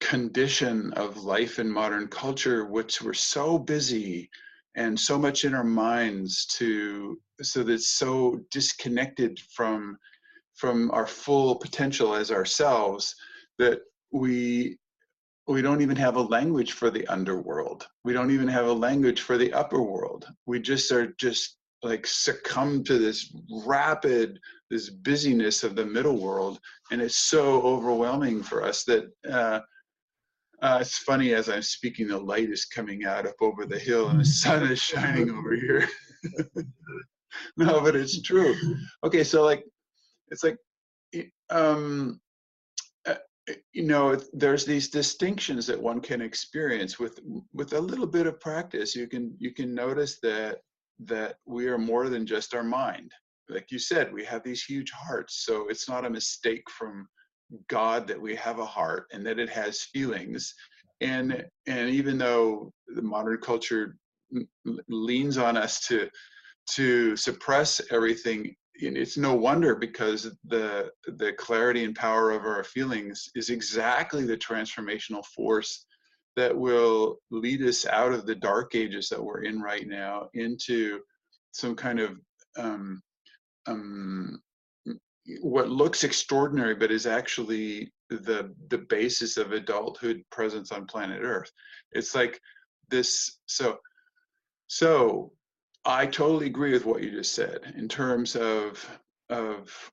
condition 0.00 0.92
of 0.94 1.24
life 1.24 1.58
in 1.58 1.70
modern 1.70 2.08
culture, 2.08 2.64
which 2.64 3.02
we're 3.02 3.12
so 3.12 3.58
busy 3.58 4.30
and 4.76 4.98
so 4.98 5.18
much 5.18 5.44
in 5.44 5.54
our 5.54 5.64
minds 5.64 6.46
to 6.46 7.18
so 7.42 7.62
that's 7.62 7.90
so 7.90 8.40
disconnected 8.50 9.38
from 9.54 9.96
from 10.54 10.90
our 10.90 11.06
full 11.06 11.56
potential 11.56 12.14
as 12.14 12.30
ourselves 12.30 13.14
that 13.58 13.80
we 14.12 14.76
we 15.48 15.62
don't 15.62 15.80
even 15.80 15.96
have 15.96 16.16
a 16.16 16.22
language 16.22 16.72
for 16.72 16.90
the 16.90 17.06
underworld. 17.08 17.88
We 18.04 18.12
don't 18.12 18.30
even 18.30 18.46
have 18.48 18.66
a 18.66 18.72
language 18.72 19.22
for 19.22 19.36
the 19.36 19.52
upper 19.52 19.82
world. 19.82 20.26
We 20.46 20.60
just 20.60 20.92
are 20.92 21.12
just 21.18 21.56
like 21.82 22.06
succumb 22.06 22.84
to 22.84 22.98
this 22.98 23.34
rapid 23.64 24.38
this 24.70 24.90
busyness 24.90 25.64
of 25.64 25.74
the 25.74 25.84
middle 25.84 26.18
world 26.18 26.60
and 26.92 27.00
it's 27.00 27.16
so 27.16 27.62
overwhelming 27.62 28.42
for 28.42 28.62
us 28.62 28.84
that 28.84 29.10
uh, 29.28 29.60
uh, 30.62 30.78
it's 30.80 30.98
funny 30.98 31.34
as 31.34 31.48
i'm 31.48 31.62
speaking 31.62 32.08
the 32.08 32.18
light 32.18 32.50
is 32.50 32.64
coming 32.64 33.04
out 33.04 33.26
up 33.26 33.36
over 33.40 33.66
the 33.66 33.78
hill 33.78 34.08
and 34.08 34.20
the 34.20 34.24
sun 34.24 34.62
is 34.70 34.80
shining 34.80 35.30
over 35.30 35.54
here. 35.54 35.88
No 37.56 37.80
but 37.80 37.96
it's 37.96 38.20
true. 38.22 38.54
Okay 39.04 39.24
so 39.24 39.44
like 39.44 39.64
it's 40.28 40.44
like 40.44 40.58
um 41.50 42.20
uh, 43.06 43.14
you 43.72 43.84
know 43.84 44.20
there's 44.32 44.64
these 44.64 44.88
distinctions 44.88 45.66
that 45.66 45.80
one 45.80 46.00
can 46.00 46.20
experience 46.20 46.98
with 46.98 47.20
with 47.52 47.72
a 47.72 47.80
little 47.80 48.06
bit 48.06 48.26
of 48.26 48.40
practice. 48.40 48.94
You 48.94 49.06
can 49.06 49.34
you 49.38 49.52
can 49.52 49.74
notice 49.74 50.18
that 50.22 50.58
that 51.04 51.36
we 51.46 51.66
are 51.68 51.78
more 51.78 52.08
than 52.08 52.26
just 52.26 52.54
our 52.54 52.64
mind. 52.64 53.12
Like 53.48 53.70
you 53.70 53.78
said 53.78 54.12
we 54.12 54.24
have 54.24 54.42
these 54.42 54.62
huge 54.62 54.90
hearts 54.92 55.44
so 55.44 55.68
it's 55.68 55.88
not 55.88 56.04
a 56.04 56.10
mistake 56.10 56.68
from 56.70 57.08
god 57.68 58.06
that 58.06 58.20
we 58.20 58.34
have 58.36 58.58
a 58.58 58.64
heart 58.64 59.06
and 59.12 59.24
that 59.26 59.38
it 59.38 59.48
has 59.48 59.82
feelings. 59.82 60.54
And 61.00 61.44
and 61.66 61.90
even 61.90 62.18
though 62.18 62.72
the 62.94 63.02
modern 63.02 63.38
culture 63.38 63.96
leans 64.88 65.38
on 65.38 65.56
us 65.56 65.80
to 65.88 66.08
to 66.72 67.16
suppress 67.16 67.80
everything 67.90 68.54
it's 68.82 69.16
no 69.18 69.34
wonder 69.34 69.74
because 69.74 70.30
the 70.44 70.90
the 71.18 71.32
clarity 71.34 71.84
and 71.84 71.94
power 71.94 72.30
of 72.30 72.44
our 72.44 72.64
feelings 72.64 73.28
is 73.34 73.50
exactly 73.50 74.24
the 74.24 74.36
transformational 74.36 75.24
force 75.26 75.84
that 76.36 76.56
will 76.56 77.16
lead 77.30 77.62
us 77.62 77.86
out 77.86 78.12
of 78.12 78.26
the 78.26 78.34
dark 78.34 78.74
ages 78.74 79.08
that 79.08 79.22
we're 79.22 79.42
in 79.42 79.60
right 79.60 79.86
now 79.86 80.28
into 80.34 81.00
some 81.52 81.74
kind 81.74 82.00
of 82.00 82.16
um, 82.56 83.02
um, 83.66 84.40
what 85.40 85.68
looks 85.68 86.04
extraordinary 86.04 86.74
but 86.74 86.90
is 86.90 87.06
actually 87.06 87.92
the 88.08 88.54
the 88.68 88.78
basis 88.78 89.36
of 89.36 89.52
adulthood 89.52 90.24
presence 90.30 90.72
on 90.72 90.86
planet 90.86 91.20
earth. 91.22 91.50
It's 91.92 92.14
like 92.14 92.40
this 92.88 93.38
so 93.46 93.78
so 94.66 95.32
I 95.84 96.06
totally 96.06 96.46
agree 96.46 96.72
with 96.72 96.86
what 96.86 97.02
you 97.02 97.10
just 97.10 97.34
said 97.34 97.72
in 97.76 97.88
terms 97.88 98.36
of 98.36 99.00
of 99.28 99.90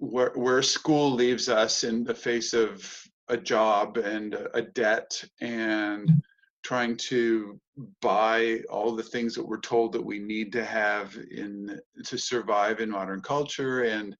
where, 0.00 0.32
where 0.34 0.62
school 0.62 1.12
leaves 1.12 1.48
us 1.48 1.84
in 1.84 2.04
the 2.04 2.14
face 2.14 2.52
of 2.52 3.02
a 3.28 3.36
job 3.36 3.96
and 3.96 4.34
a 4.54 4.62
debt 4.62 5.22
and 5.40 6.22
trying 6.62 6.96
to 6.96 7.58
buy 8.00 8.60
all 8.68 8.94
the 8.94 9.02
things 9.02 9.34
that 9.34 9.46
we're 9.46 9.60
told 9.60 9.92
that 9.92 10.04
we 10.04 10.18
need 10.18 10.52
to 10.52 10.64
have 10.64 11.16
in 11.30 11.78
to 12.04 12.18
survive 12.18 12.80
in 12.80 12.90
modern 12.90 13.20
culture 13.20 13.84
and 13.84 14.16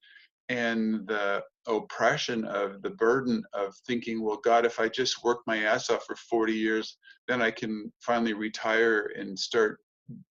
and 0.49 1.07
the 1.07 1.43
oppression 1.67 2.45
of 2.47 2.81
the 2.83 2.91
burden 2.91 3.43
of 3.53 3.75
thinking 3.87 4.23
well 4.23 4.41
god 4.43 4.65
if 4.65 4.81
i 4.81 4.89
just 4.89 5.23
work 5.23 5.41
my 5.47 5.65
ass 5.65 5.91
off 5.91 6.05
for 6.07 6.17
40 6.17 6.53
years 6.53 6.97
then 7.27 7.43
i 7.43 7.51
can 7.51 7.93
finally 8.01 8.33
retire 8.33 9.13
and 9.17 9.39
start 9.39 9.79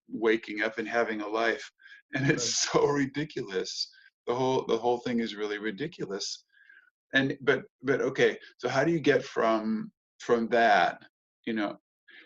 waking 0.10 0.62
up 0.62 0.78
and 0.78 0.88
having 0.88 1.22
a 1.22 1.28
life. 1.28 1.70
And 2.14 2.30
it's 2.30 2.70
so 2.72 2.88
ridiculous. 2.88 3.90
The 4.28 4.36
whole 4.36 4.66
the 4.66 4.78
whole 4.78 5.00
thing 5.00 5.20
is 5.20 5.36
really 5.36 5.58
ridiculous. 5.58 6.46
And 7.14 7.38
but 7.42 7.64
but 7.84 8.02
okay 8.02 8.38
so 8.58 8.70
how 8.70 8.84
do 8.84 8.92
you 8.92 9.00
get 9.00 9.24
from 9.24 9.92
from 10.20 10.48
that 10.50 11.02
you 11.46 11.54
know? 11.54 11.78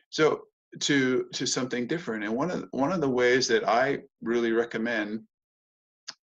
So 0.09 0.43
to 0.81 1.25
to 1.33 1.45
something 1.47 1.87
different. 1.87 2.23
And 2.23 2.35
one 2.35 2.51
of 2.51 2.67
one 2.71 2.91
of 2.91 3.01
the 3.01 3.09
ways 3.09 3.47
that 3.47 3.67
i 3.67 3.99
really 4.21 4.51
recommend 4.51 5.23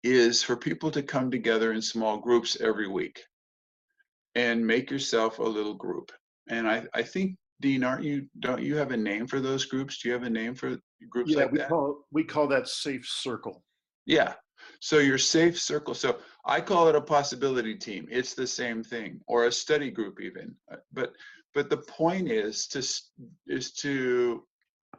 is 0.03 0.43
for 0.43 0.55
people 0.55 0.91
to 0.91 1.03
come 1.03 1.31
together 1.31 1.73
in 1.73 1.81
small 1.81 2.17
groups 2.17 2.57
every 2.61 2.87
week 2.87 3.23
and 4.35 4.65
make 4.65 4.91
yourself 4.91 5.39
a 5.39 5.43
little 5.43 5.73
group 5.73 6.11
and 6.49 6.67
i 6.67 6.83
i 6.93 7.01
think 7.01 7.35
dean 7.61 7.83
aren't 7.83 8.03
you 8.03 8.27
don't 8.39 8.61
you 8.61 8.75
have 8.75 8.91
a 8.91 8.97
name 8.97 9.25
for 9.25 9.39
those 9.39 9.65
groups 9.65 9.97
do 9.97 10.09
you 10.09 10.13
have 10.13 10.23
a 10.23 10.29
name 10.29 10.53
for 10.53 10.77
groups 11.09 11.31
yeah, 11.31 11.39
like 11.39 11.51
we 11.51 11.57
that? 11.59 11.69
call 11.69 12.05
we 12.11 12.23
call 12.23 12.47
that 12.47 12.67
safe 12.67 13.05
circle. 13.07 13.63
Yeah. 14.05 14.33
So 14.79 14.99
your 14.99 15.17
safe 15.17 15.59
circle. 15.59 15.93
So 15.93 16.17
I 16.45 16.61
call 16.61 16.87
it 16.87 16.95
a 16.95 17.01
possibility 17.01 17.75
team. 17.75 18.07
It's 18.09 18.33
the 18.33 18.47
same 18.47 18.83
thing, 18.83 19.19
or 19.27 19.45
a 19.45 19.51
study 19.51 19.91
group 19.91 20.19
even. 20.21 20.55
Uh, 20.71 20.77
but 20.93 21.13
but 21.53 21.69
the 21.69 21.77
point 21.77 22.29
is 22.29 22.67
to 22.67 22.79
is 23.47 23.71
to 23.73 24.43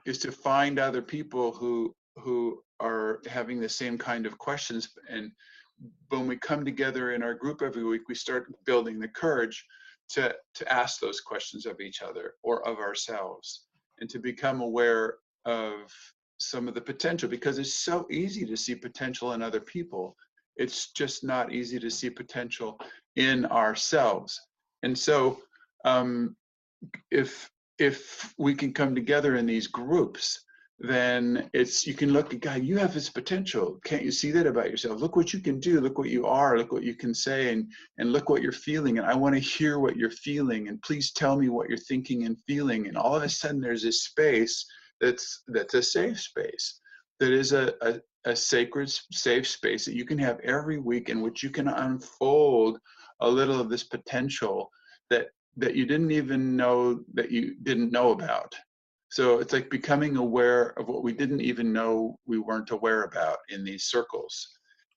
is 0.06 0.18
to 0.18 0.32
find 0.32 0.78
other 0.78 1.02
people 1.02 1.52
who 1.52 1.94
who 2.16 2.62
are 2.80 3.20
having 3.26 3.60
the 3.60 3.68
same 3.68 3.98
kind 3.98 4.26
of 4.26 4.38
questions 4.38 4.88
and 5.08 5.30
when 6.08 6.26
we 6.26 6.36
come 6.36 6.64
together 6.64 7.12
in 7.12 7.22
our 7.22 7.34
group 7.34 7.62
every 7.62 7.84
week 7.84 8.02
we 8.08 8.14
start 8.14 8.52
building 8.64 8.98
the 8.98 9.08
courage 9.08 9.64
to 10.08 10.34
to 10.54 10.72
ask 10.72 11.00
those 11.00 11.20
questions 11.20 11.66
of 11.66 11.80
each 11.80 12.02
other 12.02 12.34
or 12.42 12.66
of 12.66 12.78
ourselves 12.78 13.64
and 14.00 14.08
to 14.10 14.18
become 14.18 14.60
aware 14.60 15.16
of 15.44 15.92
some 16.38 16.68
of 16.68 16.74
the 16.74 16.80
potential 16.80 17.28
because 17.28 17.58
it's 17.58 17.74
so 17.74 18.06
easy 18.10 18.46
to 18.46 18.56
see 18.56 18.74
potential 18.74 19.32
in 19.32 19.42
other 19.42 19.60
people. 19.60 20.16
It's 20.56 20.92
just 20.92 21.24
not 21.24 21.52
easy 21.52 21.78
to 21.78 21.90
see 21.90 22.10
potential 22.10 22.80
in 23.16 23.44
ourselves. 23.46 24.40
And 24.82 24.96
so, 24.96 25.38
um, 25.84 26.36
if 27.10 27.50
if 27.78 28.34
we 28.38 28.54
can 28.54 28.72
come 28.72 28.94
together 28.94 29.36
in 29.36 29.46
these 29.46 29.68
groups, 29.68 30.44
then 30.80 31.50
it's 31.52 31.86
you 31.86 31.94
can 31.94 32.12
look 32.12 32.32
at 32.32 32.40
God. 32.40 32.62
You 32.62 32.78
have 32.78 32.94
this 32.94 33.10
potential. 33.10 33.80
Can't 33.84 34.04
you 34.04 34.12
see 34.12 34.30
that 34.30 34.46
about 34.46 34.70
yourself? 34.70 35.00
Look 35.00 35.16
what 35.16 35.32
you 35.32 35.40
can 35.40 35.58
do. 35.58 35.80
Look 35.80 35.98
what 35.98 36.08
you 36.08 36.26
are. 36.26 36.56
Look 36.56 36.72
what 36.72 36.84
you 36.84 36.94
can 36.94 37.12
say, 37.12 37.52
and 37.52 37.70
and 37.98 38.12
look 38.12 38.28
what 38.28 38.42
you're 38.42 38.52
feeling. 38.52 38.98
And 38.98 39.06
I 39.06 39.14
want 39.14 39.34
to 39.34 39.40
hear 39.40 39.80
what 39.80 39.96
you're 39.96 40.10
feeling. 40.10 40.68
And 40.68 40.80
please 40.82 41.10
tell 41.10 41.36
me 41.36 41.48
what 41.48 41.68
you're 41.68 41.78
thinking 41.78 42.26
and 42.26 42.38
feeling. 42.46 42.86
And 42.86 42.96
all 42.96 43.16
of 43.16 43.24
a 43.24 43.28
sudden, 43.28 43.60
there's 43.60 43.82
this 43.82 44.04
space 44.04 44.64
that's 45.00 45.42
that's 45.48 45.74
a 45.74 45.82
safe 45.82 46.20
space 46.20 46.80
that 47.18 47.32
is 47.32 47.52
a, 47.52 47.74
a, 47.80 48.00
a 48.24 48.36
sacred 48.36 48.88
safe 49.12 49.48
space 49.48 49.84
that 49.84 49.96
you 49.96 50.04
can 50.04 50.18
have 50.18 50.38
every 50.40 50.78
week 50.78 51.08
in 51.08 51.20
which 51.20 51.42
you 51.42 51.50
can 51.50 51.66
unfold 51.68 52.78
a 53.20 53.28
little 53.28 53.60
of 53.60 53.68
this 53.68 53.84
potential 53.84 54.70
that 55.10 55.28
that 55.56 55.74
you 55.74 55.86
didn't 55.86 56.12
even 56.12 56.56
know 56.56 57.00
that 57.14 57.32
you 57.32 57.56
didn't 57.64 57.90
know 57.90 58.12
about 58.12 58.54
so 59.10 59.38
it's 59.38 59.52
like 59.52 59.70
becoming 59.70 60.16
aware 60.16 60.78
of 60.78 60.88
what 60.88 61.02
we 61.02 61.12
didn't 61.12 61.40
even 61.40 61.72
know 61.72 62.18
we 62.26 62.38
weren't 62.38 62.70
aware 62.70 63.04
about 63.04 63.38
in 63.48 63.64
these 63.64 63.84
circles. 63.84 64.48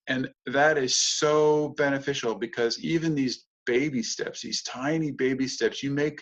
And 0.08 0.30
that 0.48 0.78
is 0.78 0.96
so 0.96 1.70
beneficial 1.78 2.36
because 2.36 2.84
even 2.84 3.16
these 3.16 3.46
baby 3.66 4.02
steps 4.02 4.42
these 4.42 4.64
tiny 4.64 5.12
baby 5.12 5.48
steps 5.48 5.84
you 5.84 5.92
make 5.92 6.22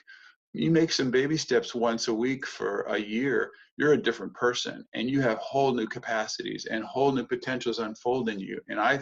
you 0.54 0.70
make 0.72 0.92
some 0.92 1.10
baby 1.10 1.38
steps 1.38 1.74
once 1.74 2.08
a 2.08 2.14
week 2.14 2.46
for 2.46 2.82
a 2.82 2.98
year 2.98 3.52
you're 3.78 3.94
a 3.94 4.02
different 4.02 4.34
person 4.34 4.86
and 4.94 5.10
you 5.10 5.22
have 5.22 5.38
whole 5.38 5.74
new 5.74 5.88
capacities 5.88 6.66
and 6.70 6.84
whole 6.84 7.14
new 7.14 7.26
potentials 7.26 7.80
unfold 7.80 8.30
in 8.30 8.40
you. 8.40 8.60
And 8.68 8.80
i 8.80 9.00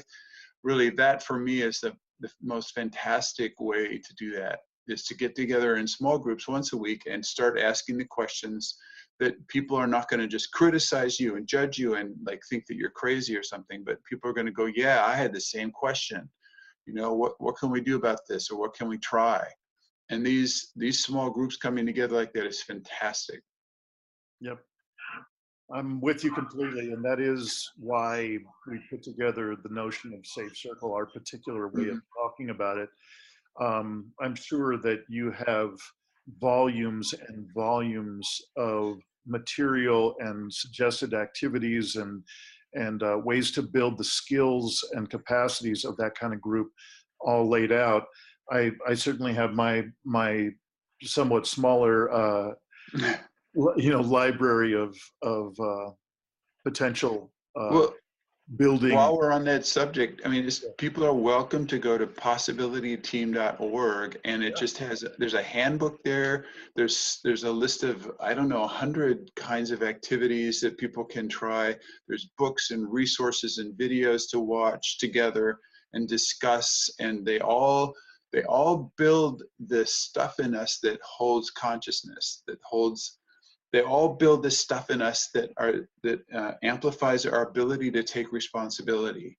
really 0.64 0.90
that 0.92 1.24
for 1.24 1.40
me 1.40 1.62
is 1.62 1.80
the, 1.80 1.94
the 2.20 2.30
most 2.42 2.74
fantastic 2.76 3.54
way 3.60 3.98
to 3.98 4.16
do 4.16 4.32
that 4.36 4.60
is 4.88 5.04
to 5.06 5.16
get 5.16 5.36
together 5.36 5.78
in 5.78 5.88
small 5.88 6.18
groups 6.18 6.48
once 6.48 6.74
a 6.74 6.78
week 6.78 7.04
and 7.10 7.26
start 7.26 7.60
asking 7.60 7.98
the 7.98 8.06
questions 8.06 8.78
that 9.20 9.48
people 9.48 9.76
are 9.76 9.88
not 9.88 10.10
going 10.10 10.20
to 10.20 10.28
just 10.28 10.52
criticize 10.52 11.20
you 11.20 11.36
and 11.36 11.48
judge 11.48 11.78
you 11.78 11.96
and 11.96 12.16
like 12.26 12.42
think 12.50 12.66
that 12.68 12.76
you're 12.76 12.90
crazy 12.92 13.36
or 13.36 13.44
something 13.44 13.84
but 13.84 14.04
people 14.04 14.30
are 14.30 14.34
going 14.34 14.46
to 14.46 14.52
go 14.52 14.68
yeah 14.76 15.04
i 15.06 15.16
had 15.16 15.34
the 15.34 15.42
same 15.42 15.72
question. 15.72 16.30
You 16.88 16.94
know 16.94 17.14
what 17.14 17.34
what 17.40 17.58
can 17.58 17.70
we 17.70 17.82
do 17.82 17.98
about 17.98 18.22
this 18.30 18.50
or 18.50 18.58
what 18.58 18.74
can 18.74 18.88
we 18.88 18.98
try? 18.98 19.46
And 20.10 20.26
these 20.26 20.72
these 20.78 21.04
small 21.04 21.30
groups 21.30 21.58
coming 21.58 21.86
together 21.86 22.16
like 22.16 22.32
that 22.34 22.46
is 22.46 22.64
fantastic. 22.64 23.42
Yep. 24.40 24.60
I'm 25.74 26.00
with 26.00 26.24
you 26.24 26.32
completely 26.32 26.94
and 26.94 27.04
that 27.04 27.20
is 27.20 27.70
why 27.78 28.38
we 28.68 28.80
put 28.90 29.04
together 29.04 29.58
the 29.62 29.74
notion 29.74 30.14
of 30.14 30.26
safe 30.26 30.56
circle 30.58 30.94
our 30.94 31.06
particular 31.06 31.68
way 31.68 31.84
mm-hmm. 31.84 31.98
of 31.98 32.02
talking 32.18 32.52
about 32.52 32.78
it 32.78 32.88
um, 33.62 34.12
i'm 34.22 34.36
sure 34.36 34.78
that 34.78 35.00
you 35.10 35.32
have 35.46 35.72
volumes 36.40 37.14
and 37.30 37.48
volumes 37.54 38.42
of 38.58 38.98
material 39.26 40.16
and 40.20 40.54
suggested 40.54 41.14
activities 41.14 41.96
and 41.96 42.24
and 42.74 43.02
uh, 43.02 43.18
ways 43.24 43.52
to 43.52 43.62
build 43.62 43.98
the 43.98 44.04
skills 44.04 44.84
and 44.94 45.10
capacities 45.10 45.86
of 45.86 45.96
that 45.98 46.16
kind 46.16 46.34
of 46.34 46.42
group 46.42 46.70
all 47.22 47.50
laid 47.50 47.72
out. 47.72 48.04
I 48.52 48.72
I 48.88 48.94
certainly 48.94 49.34
have 49.34 49.54
my 49.54 49.86
my 50.06 50.50
somewhat 51.04 51.48
smaller 51.48 52.12
uh, 52.12 52.52
you 53.78 53.92
know 53.92 54.02
library 54.02 54.74
of 54.76 54.96
of 55.22 55.60
uh, 55.60 55.92
potential 56.66 57.32
uh, 57.60 57.70
well, 57.72 57.94
building. 58.56 58.96
While 58.96 59.18
we're 59.18 59.32
on 59.32 59.44
that 59.46 59.66
subject, 59.66 60.22
I 60.24 60.30
mean, 60.30 60.50
people 60.78 61.06
are 61.06 61.14
welcome 61.14 61.68
to 61.68 61.78
go 61.78 61.98
to 61.98 62.08
possibilityteam.org, 62.08 64.20
and 64.24 64.44
it 64.44 64.56
just 64.56 64.78
has 64.78 65.04
there's 65.18 65.34
a 65.34 65.44
handbook 65.44 66.02
there. 66.04 66.46
There's 66.76 67.20
there's 67.24 67.44
a 67.44 67.52
list 67.52 67.84
of 67.84 68.10
I 68.20 68.34
don't 68.34 68.50
know 68.50 68.64
a 68.64 68.68
hundred 68.68 69.32
kinds 69.36 69.72
of 69.72 69.84
activities 69.84 70.62
that 70.62 70.78
people 70.78 71.04
can 71.04 71.28
try. 71.28 71.76
There's 72.08 72.30
books 72.38 72.72
and 72.72 72.92
resources 72.92 73.58
and 73.58 73.78
videos 73.78 74.30
to 74.32 74.40
watch 74.40 74.98
together 75.00 75.60
and 75.94 76.08
discuss, 76.08 76.90
and 77.00 77.26
they 77.26 77.40
all 77.40 77.94
they 78.32 78.44
all 78.44 78.94
build 78.98 79.44
this 79.60 79.94
stuff 79.94 80.40
in 80.40 80.56
us 80.56 80.80
that 80.84 81.00
holds 81.04 81.50
consciousness, 81.50 82.44
that 82.48 82.60
holds 82.64 83.20
they 83.74 83.82
all 83.82 84.16
build 84.16 84.44
this 84.44 84.60
stuff 84.60 84.90
in 84.90 85.02
us 85.02 85.30
that 85.34 85.52
are 85.58 85.88
that 86.04 86.22
uh, 86.34 86.54
amplifies 86.64 87.26
our 87.26 87.48
ability 87.48 87.92
to 87.92 88.04
take 88.04 88.32
responsibility. 88.32 89.38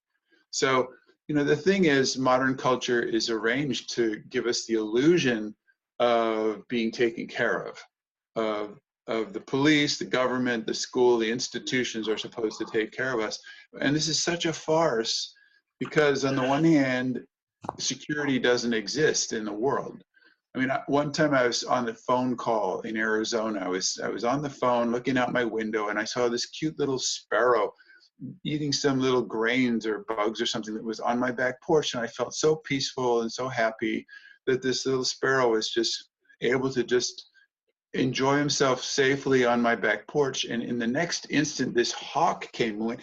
So 0.51 0.89
you 1.27 1.35
know 1.35 1.43
the 1.43 1.55
thing 1.55 1.85
is 1.85 2.17
modern 2.17 2.55
culture 2.55 3.01
is 3.01 3.29
arranged 3.29 3.93
to 3.95 4.21
give 4.29 4.45
us 4.45 4.65
the 4.65 4.75
illusion 4.75 5.55
of 5.99 6.67
being 6.67 6.91
taken 6.91 7.27
care 7.27 7.67
of 7.67 7.83
of 8.35 8.79
of 9.07 9.33
the 9.33 9.41
police 9.41 9.97
the 9.97 10.05
government 10.05 10.65
the 10.65 10.73
school 10.73 11.17
the 11.17 11.29
institutions 11.29 12.07
are 12.07 12.17
supposed 12.17 12.57
to 12.59 12.65
take 12.65 12.91
care 12.91 13.13
of 13.13 13.19
us. 13.19 13.39
And 13.81 13.95
this 13.95 14.07
is 14.07 14.21
such 14.21 14.45
a 14.45 14.53
farce 14.53 15.33
because 15.79 16.25
on 16.25 16.35
the 16.35 16.43
one 16.43 16.63
hand 16.63 17.21
security 17.77 18.39
doesn't 18.39 18.73
exist 18.73 19.33
in 19.33 19.45
the 19.45 19.53
world 19.53 20.03
I 20.55 20.59
mean, 20.59 20.71
one 20.87 21.11
time 21.11 21.33
I 21.33 21.45
was 21.45 21.63
on 21.63 21.85
the 21.85 21.93
phone 21.93 22.35
call 22.35 22.81
in 22.81 22.97
Arizona. 22.97 23.59
I 23.59 23.67
was 23.67 23.99
I 24.03 24.09
was 24.09 24.23
on 24.23 24.41
the 24.41 24.49
phone 24.49 24.91
looking 24.91 25.17
out 25.17 25.31
my 25.31 25.43
window, 25.43 25.89
and 25.89 25.99
I 25.99 26.03
saw 26.03 26.27
this 26.27 26.47
cute 26.47 26.79
little 26.79 26.99
sparrow 26.99 27.73
eating 28.43 28.73
some 28.73 28.99
little 28.99 29.21
grains 29.21 29.85
or 29.85 30.05
bugs 30.07 30.41
or 30.41 30.45
something 30.45 30.73
that 30.73 30.83
was 30.83 30.99
on 30.99 31.19
my 31.19 31.31
back 31.31 31.61
porch, 31.61 31.93
and 31.93 32.03
I 32.03 32.07
felt 32.07 32.33
so 32.33 32.55
peaceful 32.57 33.21
and 33.21 33.31
so 33.31 33.47
happy 33.47 34.05
that 34.47 34.61
this 34.61 34.85
little 34.85 35.05
sparrow 35.05 35.51
was 35.51 35.69
just 35.69 36.09
able 36.41 36.69
to 36.71 36.83
just 36.83 37.29
enjoy 37.93 38.37
himself 38.37 38.83
safely 38.83 39.45
on 39.45 39.61
my 39.61 39.75
back 39.75 40.07
porch. 40.07 40.45
And 40.45 40.61
in 40.61 40.77
the 40.77 40.87
next 40.87 41.27
instant, 41.29 41.73
this 41.73 41.91
hawk 41.91 42.51
came 42.51 42.75
and 42.75 42.85
went, 42.85 43.01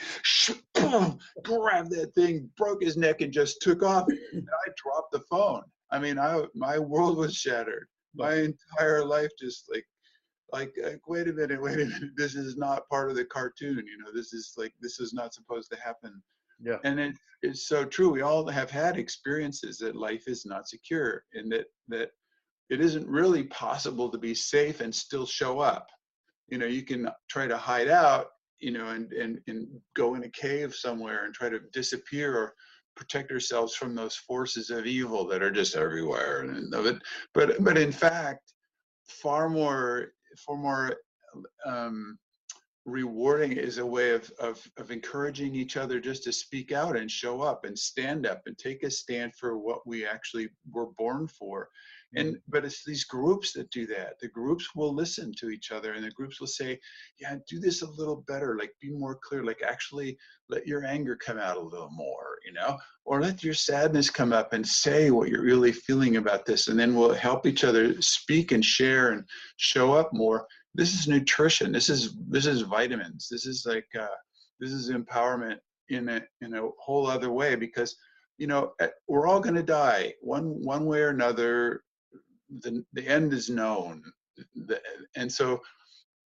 boom, 0.75 1.19
grabbed 1.43 1.91
that 1.91 2.15
thing, 2.15 2.49
broke 2.57 2.83
his 2.83 2.97
neck, 2.97 3.21
and 3.21 3.33
just 3.33 3.61
took 3.61 3.83
off. 3.83 4.07
And 4.09 4.49
I 4.67 4.71
dropped 4.77 5.13
the 5.13 5.21
phone. 5.31 5.63
I 5.91 5.99
mean, 5.99 6.19
I 6.19 6.45
my 6.55 6.79
world 6.79 7.17
was 7.17 7.35
shattered. 7.35 7.87
My 8.15 8.35
entire 8.35 9.05
life 9.05 9.31
just 9.39 9.71
like, 9.71 9.87
like, 10.53 10.75
like, 10.83 11.07
wait 11.07 11.29
a 11.29 11.33
minute, 11.33 11.61
wait 11.61 11.81
a 11.81 11.87
minute. 11.87 12.11
This 12.17 12.35
is 12.35 12.57
not 12.57 12.89
part 12.89 13.11
of 13.11 13.17
the 13.17 13.25
cartoon. 13.25 13.85
You 13.87 13.99
know, 13.99 14.11
this 14.15 14.33
is 14.33 14.55
like, 14.57 14.73
this 14.81 15.01
is 15.01 15.13
not 15.13 15.35
supposed 15.35 15.71
to 15.73 15.79
happen. 15.81 16.23
Yeah. 16.63 16.79
And 16.85 16.99
it, 16.99 17.17
it's 17.43 17.69
so 17.69 17.85
true. 17.85 18.11
We 18.11 18.23
all 18.23 18.49
have 18.49 18.71
had 18.71 18.97
experiences 18.97 19.79
that 19.79 19.95
life 19.95 20.25
is 20.27 20.47
not 20.47 20.69
secure, 20.69 21.25
and 21.35 21.53
that 21.53 21.67
that 21.89 22.11
it 22.71 22.81
isn't 22.81 23.07
really 23.07 23.45
possible 23.45 24.09
to 24.09 24.19
be 24.19 24.35
safe 24.35 24.81
and 24.81 24.95
still 24.95 25.27
show 25.27 25.61
up. 25.61 25.87
You 26.49 26.59
know, 26.59 26.67
you 26.67 26.83
can 26.83 27.11
try 27.29 27.47
to 27.47 27.57
hide 27.57 27.89
out, 27.89 28.29
you 28.59 28.71
know, 28.73 28.89
and 28.89 29.13
and 29.13 29.41
and 29.47 29.69
go 29.95 30.15
in 30.15 30.25
a 30.25 30.31
cave 30.31 30.75
somewhere 30.75 31.25
and 31.25 31.35
try 31.35 31.49
to 31.49 31.61
disappear 31.73 32.35
or 32.35 32.55
protect 32.97 33.31
ourselves 33.31 33.75
from 33.75 33.95
those 33.95 34.17
forces 34.17 34.71
of 34.71 34.87
evil 34.87 35.27
that 35.29 35.43
are 35.43 35.51
just 35.51 35.77
everywhere 35.77 36.41
and 36.41 36.75
of 36.75 36.87
it. 36.87 36.97
But 37.35 37.63
but 37.63 37.79
in 37.79 37.93
fact 37.93 38.53
far 39.07 39.49
more 39.49 40.13
far 40.39 40.57
more 40.57 40.97
um, 41.65 42.19
rewarding 42.87 43.53
is 43.53 43.79
a 43.79 43.87
way 43.87 44.11
of, 44.11 44.31
of 44.41 44.67
of 44.79 44.91
encouraging 44.91 45.55
each 45.55 45.77
other 45.77 46.01
just 46.01 46.25
to 46.25 46.33
speak 46.33 46.73
out 46.73 46.97
and 46.97 47.11
show 47.11 47.43
up 47.43 47.65
and 47.65 47.79
stand 47.79 48.27
up 48.27 48.43
and 48.47 48.57
take 48.57 48.83
a 48.83 48.91
stand 48.91 49.35
for 49.35 49.59
what 49.59 49.87
we 49.87 50.07
actually 50.07 50.49
were 50.73 50.91
born 50.99 51.29
for 51.29 51.69
and 52.17 52.37
but 52.49 52.65
it's 52.65 52.85
these 52.85 53.05
groups 53.05 53.53
that 53.53 53.71
do 53.71 53.87
that. 53.87 54.19
The 54.21 54.29
groups 54.29 54.75
will 54.75 54.95
listen 54.95 55.33
to 55.39 55.51
each 55.51 55.71
other 55.71 55.93
and 55.93 56.05
the 56.05 56.11
groups 56.11 56.41
will 56.41 56.47
say 56.47 56.79
yeah 57.21 57.37
do 57.49 57.59
this 57.61 57.83
a 57.83 57.91
little 57.91 58.25
better 58.29 58.57
like 58.59 58.73
be 58.81 58.91
more 58.91 59.19
clear 59.23 59.45
like 59.45 59.63
actually 59.63 60.17
let 60.49 60.67
your 60.67 60.85
anger 60.85 61.17
come 61.17 61.39
out 61.39 61.57
a 61.57 61.61
little 61.61 61.91
more 61.91 62.37
you 62.47 62.53
know? 62.53 62.79
Or 63.05 63.21
let 63.21 63.45
your 63.45 63.55
sadness 63.55 64.09
come 64.09 64.33
up 64.33 64.53
and 64.53 64.67
say 64.67 65.11
what 65.11 65.29
you're 65.29 65.43
really 65.43 65.73
feeling 65.73 66.17
about 66.17 66.47
this 66.47 66.69
and 66.69 66.79
then 66.79 66.95
we'll 66.95 67.15
help 67.15 67.47
each 67.47 67.65
other 67.65 68.01
speak 68.01 68.53
and 68.53 68.65
share 68.65 69.13
and 69.13 69.25
show 69.57 69.93
up 69.93 70.13
more. 70.13 70.47
This 70.75 70.95
is 70.95 71.09
nutrition. 71.09 71.73
This 71.73 71.89
is 71.89 72.17
this 72.29 72.47
is 72.47 72.63
vitamins. 72.63 73.29
This 73.31 73.47
is 73.47 73.65
like 73.67 73.87
uh, 73.99 74.07
this 74.61 74.73
is 74.73 74.91
empowerment 74.91 75.57
in 75.89 76.09
a 76.09 76.21
in 76.43 76.55
a 76.55 76.69
whole 76.79 77.07
other 77.07 77.31
way 77.31 77.55
because 77.55 77.97
you 78.37 78.47
know 78.47 78.73
eh, 78.81 78.89
we're 79.09 79.27
all 79.27 79.41
going 79.41 79.55
to 79.55 79.63
die 79.63 80.13
one 80.21 80.63
one 80.63 80.85
way 80.85 81.01
or 81.01 81.09
another 81.09 81.83
the, 82.61 82.85
the 82.93 83.07
end 83.07 83.33
is 83.33 83.51
known 83.51 84.03
the, 84.55 84.81
and 85.17 85.31
so 85.31 85.61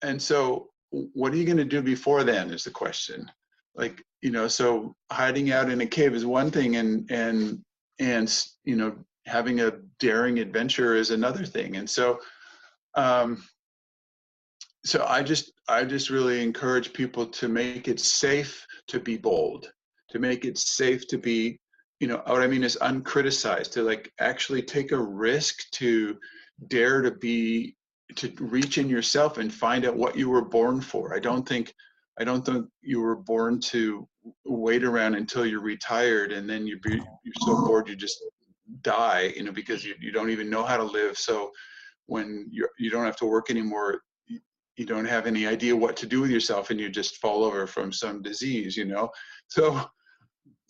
and 0.02 0.20
so 0.20 0.68
what 0.90 1.32
are 1.32 1.36
you 1.36 1.44
going 1.44 1.56
to 1.56 1.64
do 1.64 1.80
before 1.80 2.24
then 2.24 2.50
is 2.50 2.64
the 2.64 2.70
question. 2.70 3.30
Like 3.74 4.02
you 4.20 4.30
know 4.30 4.48
so 4.48 4.94
hiding 5.10 5.52
out 5.52 5.70
in 5.70 5.80
a 5.80 5.86
cave 5.86 6.14
is 6.14 6.26
one 6.26 6.50
thing 6.50 6.76
and 6.76 7.10
and 7.10 7.60
and 7.98 8.44
you 8.64 8.76
know 8.76 8.94
having 9.26 9.60
a 9.60 9.72
daring 10.00 10.38
adventure 10.40 10.96
is 10.96 11.10
another 11.10 11.44
thing. 11.44 11.76
And 11.76 11.88
so 11.88 12.20
um 12.94 13.42
so 14.84 15.04
i 15.08 15.22
just 15.22 15.52
i 15.68 15.84
just 15.84 16.10
really 16.10 16.42
encourage 16.42 16.92
people 16.92 17.26
to 17.26 17.48
make 17.48 17.88
it 17.88 18.00
safe 18.00 18.66
to 18.88 18.98
be 19.00 19.16
bold 19.16 19.72
to 20.10 20.18
make 20.18 20.44
it 20.44 20.58
safe 20.58 21.06
to 21.06 21.18
be 21.18 21.58
you 22.02 22.08
know 22.08 22.20
what 22.26 22.42
i 22.42 22.48
mean 22.48 22.64
is 22.64 22.76
uncriticized 22.82 23.70
to 23.70 23.82
like 23.82 24.12
actually 24.18 24.60
take 24.60 24.90
a 24.90 24.98
risk 24.98 25.70
to 25.70 26.18
dare 26.66 27.00
to 27.00 27.12
be 27.12 27.76
to 28.16 28.32
reach 28.40 28.76
in 28.76 28.88
yourself 28.88 29.38
and 29.38 29.54
find 29.54 29.86
out 29.86 29.96
what 29.96 30.16
you 30.16 30.28
were 30.28 30.44
born 30.44 30.80
for. 30.80 31.14
I 31.14 31.20
don't 31.20 31.48
think 31.48 31.72
i 32.18 32.24
don't 32.24 32.44
think 32.44 32.66
you 32.82 33.00
were 33.00 33.16
born 33.16 33.60
to 33.60 34.06
wait 34.44 34.84
around 34.84 35.14
until 35.14 35.46
you're 35.46 35.62
retired 35.62 36.30
and 36.32 36.50
then 36.50 36.66
you 36.66 36.78
be, 36.80 36.96
you're 37.24 37.46
so 37.46 37.64
bored 37.64 37.88
you 37.88 37.96
just 37.96 38.22
die 38.82 39.32
you 39.34 39.42
know 39.44 39.52
because 39.52 39.84
you, 39.84 39.94
you 40.00 40.12
don't 40.12 40.30
even 40.30 40.50
know 40.50 40.64
how 40.64 40.76
to 40.76 40.82
live. 40.82 41.16
So 41.16 41.52
when 42.06 42.48
you're 42.50 42.70
you 42.78 42.90
don't 42.90 43.06
have 43.06 43.16
to 43.16 43.26
work 43.26 43.48
anymore 43.48 44.02
you, 44.26 44.40
you 44.76 44.86
don't 44.86 45.04
have 45.04 45.26
any 45.28 45.46
idea 45.46 45.74
what 45.74 45.96
to 45.98 46.06
do 46.06 46.20
with 46.20 46.30
yourself 46.30 46.70
and 46.70 46.80
you 46.80 46.88
just 46.88 47.18
fall 47.18 47.44
over 47.44 47.66
from 47.66 47.92
some 47.92 48.22
disease 48.22 48.76
you 48.76 48.86
know? 48.86 49.08
So 49.46 49.80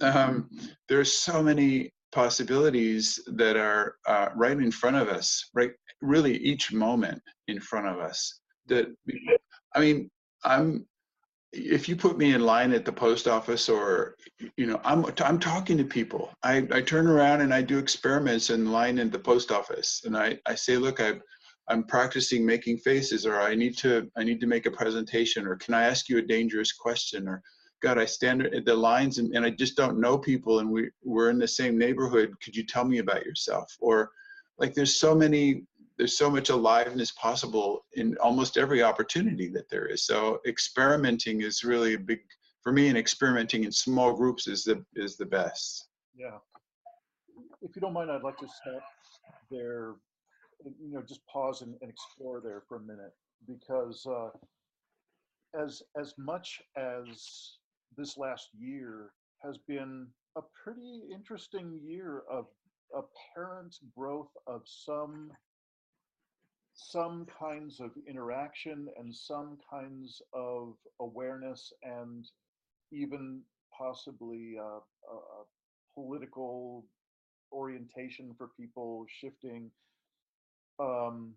um, 0.02 0.50
are 0.90 1.04
so 1.04 1.42
many 1.42 1.92
possibilities 2.12 3.18
that 3.26 3.56
are 3.56 3.96
uh, 4.06 4.28
right 4.36 4.56
in 4.58 4.70
front 4.70 4.96
of 4.96 5.08
us, 5.08 5.48
right? 5.54 5.72
Really, 6.00 6.36
each 6.36 6.72
moment 6.72 7.20
in 7.48 7.60
front 7.60 7.86
of 7.86 7.98
us. 7.98 8.40
That 8.66 8.86
I 9.74 9.80
mean, 9.80 10.10
I'm. 10.44 10.86
If 11.54 11.86
you 11.86 11.96
put 11.96 12.16
me 12.16 12.32
in 12.32 12.46
line 12.46 12.72
at 12.72 12.86
the 12.86 12.92
post 12.92 13.28
office, 13.28 13.68
or 13.68 14.16
you 14.56 14.66
know, 14.66 14.80
I'm 14.84 15.04
I'm 15.18 15.38
talking 15.38 15.76
to 15.78 15.84
people. 15.84 16.30
I 16.42 16.66
I 16.72 16.80
turn 16.80 17.06
around 17.06 17.42
and 17.42 17.52
I 17.52 17.62
do 17.62 17.78
experiments 17.78 18.50
in 18.50 18.72
line 18.72 18.98
at 18.98 19.12
the 19.12 19.18
post 19.18 19.50
office, 19.50 20.02
and 20.04 20.16
I 20.16 20.38
I 20.46 20.54
say, 20.54 20.76
look, 20.76 21.00
I. 21.00 21.20
I'm 21.68 21.84
practicing 21.84 22.44
making 22.44 22.78
faces, 22.78 23.24
or 23.24 23.40
I 23.40 23.54
need 23.54 23.78
to 23.78 24.10
I 24.16 24.24
need 24.24 24.40
to 24.40 24.48
make 24.48 24.66
a 24.66 24.70
presentation, 24.70 25.46
or 25.46 25.54
can 25.54 25.74
I 25.74 25.84
ask 25.84 26.08
you 26.08 26.18
a 26.18 26.22
dangerous 26.22 26.72
question, 26.72 27.28
or 27.28 27.40
God, 27.82 27.98
I 27.98 28.04
stand 28.04 28.42
at 28.42 28.64
the 28.64 28.74
lines 28.74 29.18
and, 29.18 29.34
and 29.34 29.44
I 29.44 29.50
just 29.50 29.76
don't 29.76 29.98
know 29.98 30.16
people 30.16 30.60
and 30.60 30.70
we, 30.70 30.90
we're 31.02 31.30
in 31.30 31.38
the 31.38 31.48
same 31.48 31.76
neighborhood. 31.76 32.34
Could 32.42 32.56
you 32.56 32.64
tell 32.64 32.84
me 32.84 32.98
about 32.98 33.24
yourself? 33.24 33.76
Or 33.80 34.12
like 34.58 34.72
there's 34.72 34.96
so 34.96 35.14
many, 35.14 35.64
there's 35.98 36.16
so 36.16 36.30
much 36.30 36.48
aliveness 36.48 37.10
possible 37.12 37.84
in 37.94 38.16
almost 38.18 38.56
every 38.56 38.82
opportunity 38.82 39.48
that 39.48 39.68
there 39.68 39.86
is. 39.86 40.04
So 40.04 40.40
experimenting 40.46 41.42
is 41.42 41.64
really 41.64 41.94
a 41.94 41.98
big, 41.98 42.20
for 42.62 42.70
me 42.72 42.88
and 42.88 42.96
experimenting 42.96 43.64
in 43.64 43.72
small 43.72 44.14
groups 44.14 44.46
is 44.46 44.62
the, 44.62 44.84
is 44.94 45.16
the 45.16 45.26
best. 45.26 45.88
Yeah. 46.16 46.38
If 47.62 47.74
you 47.74 47.82
don't 47.82 47.92
mind, 47.92 48.10
I'd 48.10 48.22
like 48.22 48.38
to 48.38 48.46
stop 48.46 48.82
there, 49.50 49.94
you 50.64 50.94
know, 50.94 51.02
just 51.02 51.26
pause 51.26 51.62
and, 51.62 51.74
and 51.82 51.90
explore 51.90 52.40
there 52.40 52.62
for 52.68 52.76
a 52.76 52.80
minute 52.80 53.12
because 53.46 54.06
uh, 54.06 54.28
as 55.60 55.82
as 56.00 56.14
much 56.18 56.60
as 56.76 57.58
this 57.96 58.16
last 58.16 58.48
year 58.58 59.10
has 59.42 59.58
been 59.68 60.06
a 60.36 60.40
pretty 60.64 61.02
interesting 61.12 61.80
year 61.82 62.22
of 62.30 62.46
apparent 62.94 63.76
growth 63.96 64.30
of 64.46 64.62
some 64.66 65.30
some 66.74 67.26
kinds 67.38 67.80
of 67.80 67.90
interaction 68.08 68.88
and 68.98 69.14
some 69.14 69.58
kinds 69.70 70.22
of 70.32 70.74
awareness 71.00 71.72
and 71.82 72.26
even 72.90 73.42
possibly 73.76 74.56
uh, 74.58 74.78
uh, 74.78 75.44
political 75.94 76.84
orientation 77.52 78.34
for 78.38 78.48
people 78.58 79.04
shifting. 79.20 79.70
Um, 80.80 81.34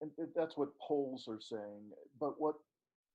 and 0.00 0.10
that's 0.34 0.56
what 0.56 0.70
polls 0.80 1.26
are 1.28 1.40
saying. 1.40 1.90
But 2.18 2.40
what 2.40 2.56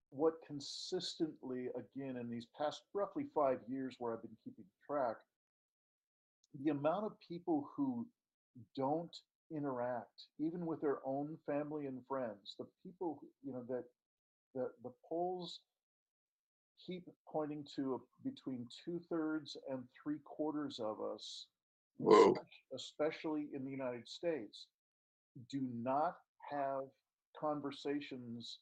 what 0.10 0.34
consistently, 0.46 1.68
again, 1.76 2.18
in 2.18 2.30
these 2.30 2.48
past 2.58 2.82
roughly 2.94 3.26
five 3.36 3.60
years 3.68 3.96
where 4.00 4.14
I've 4.14 4.22
been 4.22 4.38
keeping 4.44 4.66
track, 4.86 5.18
the 6.64 6.72
amount 6.72 7.06
of 7.06 7.12
people 7.28 7.70
who 7.76 8.08
don't 8.76 9.16
interact, 9.52 10.24
even 10.40 10.66
with 10.66 10.82
their 10.82 11.00
own 11.06 11.38
family 11.46 11.86
and 11.86 12.02
friends, 12.08 12.56
the 12.58 12.66
people, 12.84 13.20
you 13.44 13.54
know, 13.54 13.64
that 13.70 13.84
the, 14.56 14.70
the 14.84 14.92
polls 15.08 15.60
keep 16.86 17.04
pointing 17.28 17.66
to 17.76 18.02
between 18.24 18.68
two 18.86 19.02
thirds 19.10 19.58
and 19.70 19.84
three 20.02 20.20
quarters 20.24 20.80
of 20.80 20.98
us, 21.02 21.48
Whoa. 21.98 22.36
especially 22.74 23.48
in 23.54 23.66
the 23.66 23.72
United 23.72 24.08
States, 24.08 24.68
do 25.52 25.62
not 25.74 26.16
have 26.52 26.84
conversations 27.40 28.60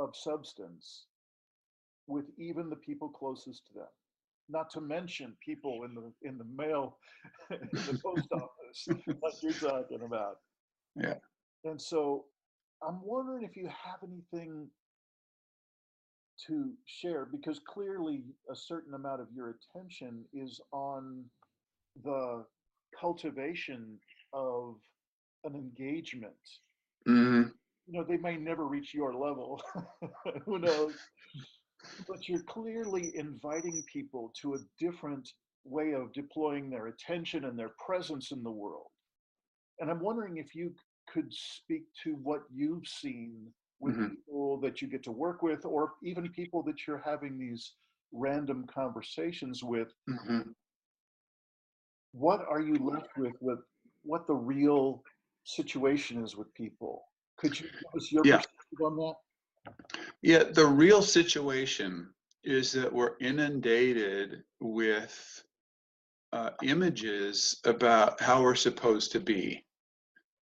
of 0.00 0.16
substance 0.16 1.06
with 2.06 2.24
even 2.38 2.68
the 2.70 2.76
people 2.76 3.08
closest 3.08 3.66
to 3.68 3.74
them. 3.74 3.88
Not 4.48 4.70
to 4.70 4.80
mention 4.80 5.36
people 5.44 5.84
in 5.84 5.94
the 5.94 6.28
in 6.28 6.38
the 6.38 6.46
mail, 6.56 6.96
in 7.50 7.68
the 7.72 8.00
post 8.02 8.28
office, 8.32 8.88
like 9.22 9.42
you're 9.42 9.52
talking 9.52 10.02
about. 10.04 10.38
Yeah. 10.96 11.14
And 11.64 11.80
so 11.80 12.24
I'm 12.86 13.00
wondering 13.04 13.44
if 13.44 13.56
you 13.56 13.66
have 13.66 14.00
anything 14.02 14.68
to 16.46 16.72
share 16.86 17.26
because 17.30 17.60
clearly 17.60 18.22
a 18.50 18.56
certain 18.56 18.94
amount 18.94 19.20
of 19.20 19.28
your 19.32 19.54
attention 19.54 20.24
is 20.32 20.60
on 20.72 21.24
the 22.02 22.44
cultivation 22.98 23.98
of 24.32 24.76
an 25.44 25.54
engagement. 25.54 26.34
Mm-hmm. 27.06 27.50
You 27.90 27.98
know, 27.98 28.04
they 28.08 28.18
may 28.18 28.36
never 28.36 28.66
reach 28.66 28.94
your 28.94 29.12
level. 29.12 29.60
Who 30.44 30.60
knows? 30.60 30.94
but 32.06 32.28
you're 32.28 32.42
clearly 32.42 33.10
inviting 33.16 33.82
people 33.92 34.32
to 34.40 34.54
a 34.54 34.58
different 34.78 35.28
way 35.64 35.92
of 35.92 36.12
deploying 36.12 36.70
their 36.70 36.86
attention 36.86 37.46
and 37.46 37.58
their 37.58 37.72
presence 37.84 38.30
in 38.30 38.44
the 38.44 38.50
world. 38.50 38.86
And 39.80 39.90
I'm 39.90 40.00
wondering 40.00 40.36
if 40.36 40.54
you 40.54 40.72
could 41.12 41.32
speak 41.32 41.84
to 42.04 42.12
what 42.22 42.42
you've 42.52 42.86
seen 42.86 43.46
with 43.80 43.94
mm-hmm. 43.94 44.08
people 44.08 44.60
that 44.60 44.80
you 44.80 44.88
get 44.88 45.02
to 45.04 45.12
work 45.12 45.42
with, 45.42 45.64
or 45.64 45.92
even 46.04 46.28
people 46.28 46.62
that 46.64 46.86
you're 46.86 47.02
having 47.04 47.38
these 47.38 47.72
random 48.12 48.66
conversations 48.72 49.64
with. 49.64 49.88
Mm-hmm. 50.08 50.50
What 52.12 52.40
are 52.48 52.60
you 52.60 52.74
left 52.74 53.16
with? 53.16 53.34
With 53.40 53.60
what 54.02 54.26
the 54.26 54.34
real 54.34 55.02
situation 55.44 56.22
is 56.22 56.36
with 56.36 56.52
people? 56.54 57.02
Could 57.40 57.58
you 57.58 57.66
give 57.66 57.94
us 57.96 58.12
your 58.12 58.22
yeah. 58.24 58.36
perspective 58.36 58.80
on 58.84 58.96
that? 58.96 59.14
Yeah, 60.22 60.44
the 60.44 60.66
real 60.66 61.02
situation 61.02 62.10
is 62.44 62.72
that 62.72 62.92
we're 62.92 63.16
inundated 63.20 64.42
with 64.60 65.42
uh, 66.32 66.50
images 66.62 67.60
about 67.64 68.20
how 68.20 68.42
we're 68.42 68.54
supposed 68.54 69.12
to 69.12 69.20
be, 69.20 69.64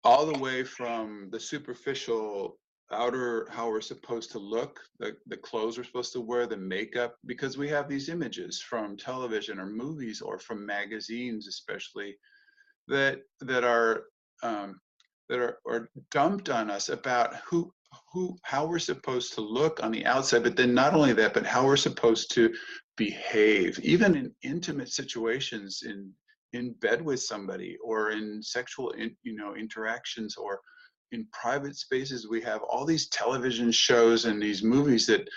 all 0.05 0.27
the 0.27 0.39
way 0.39 0.65
from 0.65 1.29
the 1.31 1.41
superficial 1.41 2.59
outer 2.91 3.47
how 3.51 3.69
we're 3.69 3.83
supposed 3.83 4.31
to 4.33 4.39
look 4.39 4.81
the, 4.99 5.15
the 5.27 5.37
clothes 5.37 5.77
we're 5.77 5.85
supposed 5.85 6.13
to 6.13 6.23
wear 6.23 6.47
the 6.47 6.57
makeup 6.57 7.17
because 7.27 7.59
we 7.59 7.69
have 7.69 7.87
these 7.87 8.09
images 8.09 8.63
from 8.63 8.97
television 8.97 9.59
or 9.59 9.67
movies 9.67 10.23
or 10.23 10.39
from 10.39 10.65
magazines 10.65 11.47
especially 11.49 12.17
that 12.87 13.21
that 13.41 13.63
are 13.63 14.05
um, 14.43 14.81
that 15.29 15.39
are, 15.39 15.59
are 15.67 15.89
dumped 16.11 16.49
on 16.49 16.71
us 16.71 16.89
about 16.89 17.37
who 17.37 17.73
who 18.13 18.37
how 18.43 18.67
we're 18.67 18.79
supposed 18.79 19.35
to 19.35 19.41
look 19.41 19.83
on 19.83 19.91
the 19.91 20.05
outside 20.05 20.43
but 20.43 20.57
then 20.57 20.75
not 20.75 20.95
only 20.95 21.13
that 21.13 21.33
but 21.35 21.47
how 21.47 21.65
we're 21.65 21.77
supposed 21.77 22.31
to 22.31 22.53
behave 22.97 23.79
even 23.83 24.15
in 24.15 24.35
intimate 24.43 24.89
situations 24.91 25.83
in 25.87 26.13
in 26.53 26.73
bed 26.81 27.03
with 27.03 27.21
somebody 27.21 27.77
or 27.85 28.11
in 28.11 28.43
sexual 28.43 28.91
in, 28.93 29.15
you 29.23 29.35
know 29.35 29.55
interactions 29.55 30.37
or 30.37 30.61
in 31.13 31.27
private 31.33 31.77
spaces. 31.77 32.29
We 32.29 32.41
have 32.43 32.63
all 32.63 32.85
these 32.85 33.09
television 33.09 33.73
shows 33.73 34.25
and 34.25 34.43
these 34.43 34.63
movies 34.63 35.07
that 35.07 35.29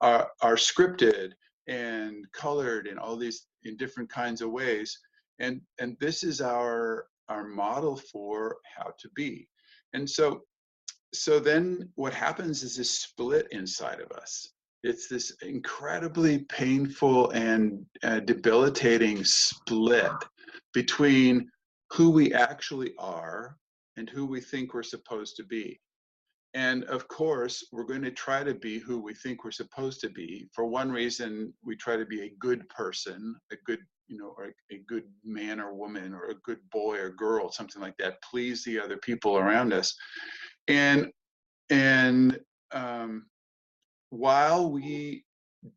are 0.00 0.30
are 0.42 0.56
scripted 0.56 1.32
and 1.66 2.24
colored 2.32 2.86
in 2.86 2.98
all 2.98 3.16
these 3.16 3.46
in 3.64 3.76
different 3.76 4.10
kinds 4.10 4.40
of 4.40 4.50
ways. 4.50 4.98
And 5.38 5.60
and 5.78 5.96
this 6.00 6.22
is 6.22 6.40
our 6.40 7.06
our 7.28 7.44
model 7.46 7.96
for 7.96 8.56
how 8.76 8.92
to 8.98 9.08
be 9.14 9.48
and 9.94 10.08
so 10.08 10.42
so 11.14 11.40
then 11.40 11.88
what 11.94 12.12
happens 12.12 12.62
is 12.62 12.76
this 12.76 13.00
split 13.00 13.46
inside 13.50 14.00
of 14.00 14.10
us 14.12 14.50
it's 14.82 15.08
this 15.08 15.32
incredibly 15.42 16.40
painful 16.44 17.30
and 17.30 17.84
uh, 18.04 18.20
debilitating 18.20 19.24
split 19.24 20.12
between 20.72 21.50
who 21.92 22.10
we 22.10 22.32
actually 22.32 22.92
are 22.98 23.56
and 23.96 24.08
who 24.08 24.24
we 24.24 24.40
think 24.40 24.72
we're 24.72 24.82
supposed 24.82 25.36
to 25.36 25.44
be. 25.44 25.80
And 26.54 26.84
of 26.84 27.06
course, 27.08 27.66
we're 27.72 27.84
going 27.84 28.02
to 28.02 28.10
try 28.10 28.42
to 28.42 28.54
be 28.54 28.78
who 28.78 29.00
we 29.00 29.14
think 29.14 29.44
we're 29.44 29.50
supposed 29.50 30.00
to 30.00 30.08
be. 30.08 30.48
For 30.54 30.64
one 30.64 30.90
reason, 30.90 31.52
we 31.62 31.76
try 31.76 31.96
to 31.96 32.06
be 32.06 32.22
a 32.22 32.34
good 32.38 32.68
person, 32.70 33.36
a 33.52 33.56
good, 33.66 33.80
you 34.06 34.18
know, 34.18 34.34
or 34.36 34.52
a 34.72 34.78
good 34.88 35.04
man 35.24 35.60
or 35.60 35.74
woman, 35.74 36.14
or 36.14 36.30
a 36.30 36.40
good 36.44 36.58
boy 36.72 36.98
or 36.98 37.10
girl, 37.10 37.52
something 37.52 37.82
like 37.82 37.96
that. 37.98 38.22
Please 38.22 38.64
the 38.64 38.80
other 38.80 38.96
people 38.96 39.36
around 39.36 39.72
us. 39.72 39.94
And 40.68 41.08
and 41.70 42.40
um, 42.72 43.26
while 44.10 44.70
we 44.70 45.24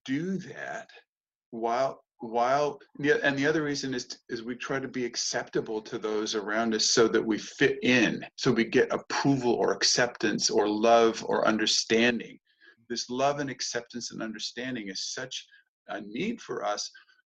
do 0.06 0.38
that, 0.38 0.90
while 1.50 2.02
while 2.22 2.80
yeah, 3.00 3.16
and 3.24 3.38
the 3.38 3.48
other 3.48 3.64
reason 3.64 3.94
is 3.94 4.20
is 4.30 4.44
we 4.44 4.56
try 4.56 4.80
to 4.80 4.88
be 4.88 5.06
acceptable 5.06 5.82
to 5.82 5.98
those 5.98 6.36
around 6.36 6.74
us 6.74 6.92
so 6.92 7.08
that 7.08 7.26
we 7.26 7.38
fit 7.38 7.80
in 7.84 8.24
so 8.36 8.52
we 8.52 8.64
get 8.64 8.94
approval 8.94 9.54
or 9.54 9.74
acceptance 9.74 10.50
or 10.50 10.68
love 10.68 11.24
or 11.28 11.48
understanding. 11.48 12.40
This 12.90 13.10
love 13.10 13.40
and 13.40 13.50
acceptance 13.50 14.12
and 14.12 14.22
understanding 14.22 14.90
is 14.90 15.14
such 15.14 15.46
a 15.88 16.02
need 16.02 16.42
for 16.42 16.64
us. 16.64 16.90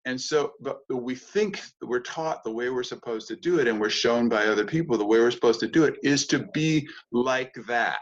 And 0.07 0.19
so 0.19 0.53
but 0.61 0.79
we 0.89 1.15
think 1.15 1.61
we're 1.83 2.01
taught 2.01 2.43
the 2.43 2.53
way 2.53 2.71
we're 2.71 2.83
supposed 2.83 3.29
to 3.29 3.37
do 3.37 3.59
it 3.59 3.69
and 3.69 3.79
we're 3.79 3.91
shown 3.91 4.29
by 4.29 4.47
other 4.47 4.65
people 4.65 4.97
the 4.97 5.05
way 5.05 5.19
we're 5.19 5.31
supposed 5.31 5.61
to 5.61 5.69
do 5.69 5.85
it 5.85 5.97
is 6.03 6.27
to 6.29 6.47
be 6.55 6.89
like 7.13 7.55
that 7.67 7.99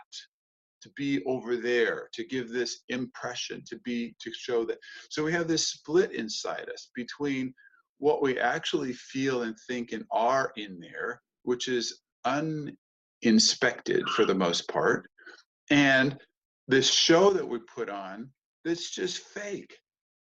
to 0.86 0.92
be 0.96 1.24
over 1.24 1.56
there, 1.56 2.08
to 2.12 2.24
give 2.24 2.50
this 2.50 2.80
impression, 2.88 3.62
to 3.66 3.78
be, 3.78 4.14
to 4.20 4.32
show 4.32 4.64
that. 4.64 4.78
So 5.10 5.24
we 5.24 5.32
have 5.32 5.48
this 5.48 5.68
split 5.68 6.12
inside 6.12 6.68
us 6.72 6.90
between 6.94 7.52
what 7.98 8.22
we 8.22 8.38
actually 8.38 8.92
feel 8.92 9.42
and 9.42 9.56
think 9.66 9.92
and 9.92 10.04
are 10.10 10.52
in 10.56 10.78
there, 10.80 11.20
which 11.42 11.68
is 11.68 12.02
uninspected 12.24 14.08
for 14.10 14.24
the 14.24 14.34
most 14.34 14.68
part, 14.68 15.08
and 15.70 16.18
this 16.68 16.92
show 16.92 17.30
that 17.30 17.46
we 17.46 17.58
put 17.58 17.88
on 17.88 18.30
that's 18.64 18.90
just 18.90 19.18
fake. 19.18 19.76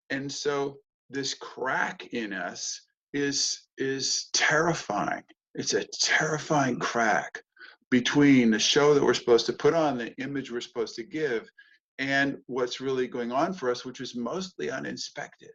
And 0.10 0.32
so 0.32 0.78
this 1.10 1.34
crack 1.34 2.14
in 2.14 2.34
us 2.34 2.82
is 3.14 3.62
is 3.78 4.30
terrifying. 4.34 5.24
It's 5.56 5.74
a 5.74 5.86
terrifying 6.01 6.80
crack 6.80 7.41
between 7.91 8.51
the 8.51 8.59
show 8.59 8.93
that 8.93 9.03
we're 9.03 9.13
supposed 9.13 9.45
to 9.45 9.53
put 9.53 9.73
on, 9.73 9.97
the 9.97 10.13
image 10.15 10.51
we're 10.51 10.61
supposed 10.61 10.95
to 10.95 11.03
give, 11.03 11.49
and 11.99 12.38
what's 12.47 12.81
really 12.81 13.07
going 13.07 13.31
on 13.31 13.53
for 13.53 13.71
us, 13.71 13.86
which 13.86 14.01
is 14.01 14.15
mostly 14.15 14.69
uninspected. 14.69 15.51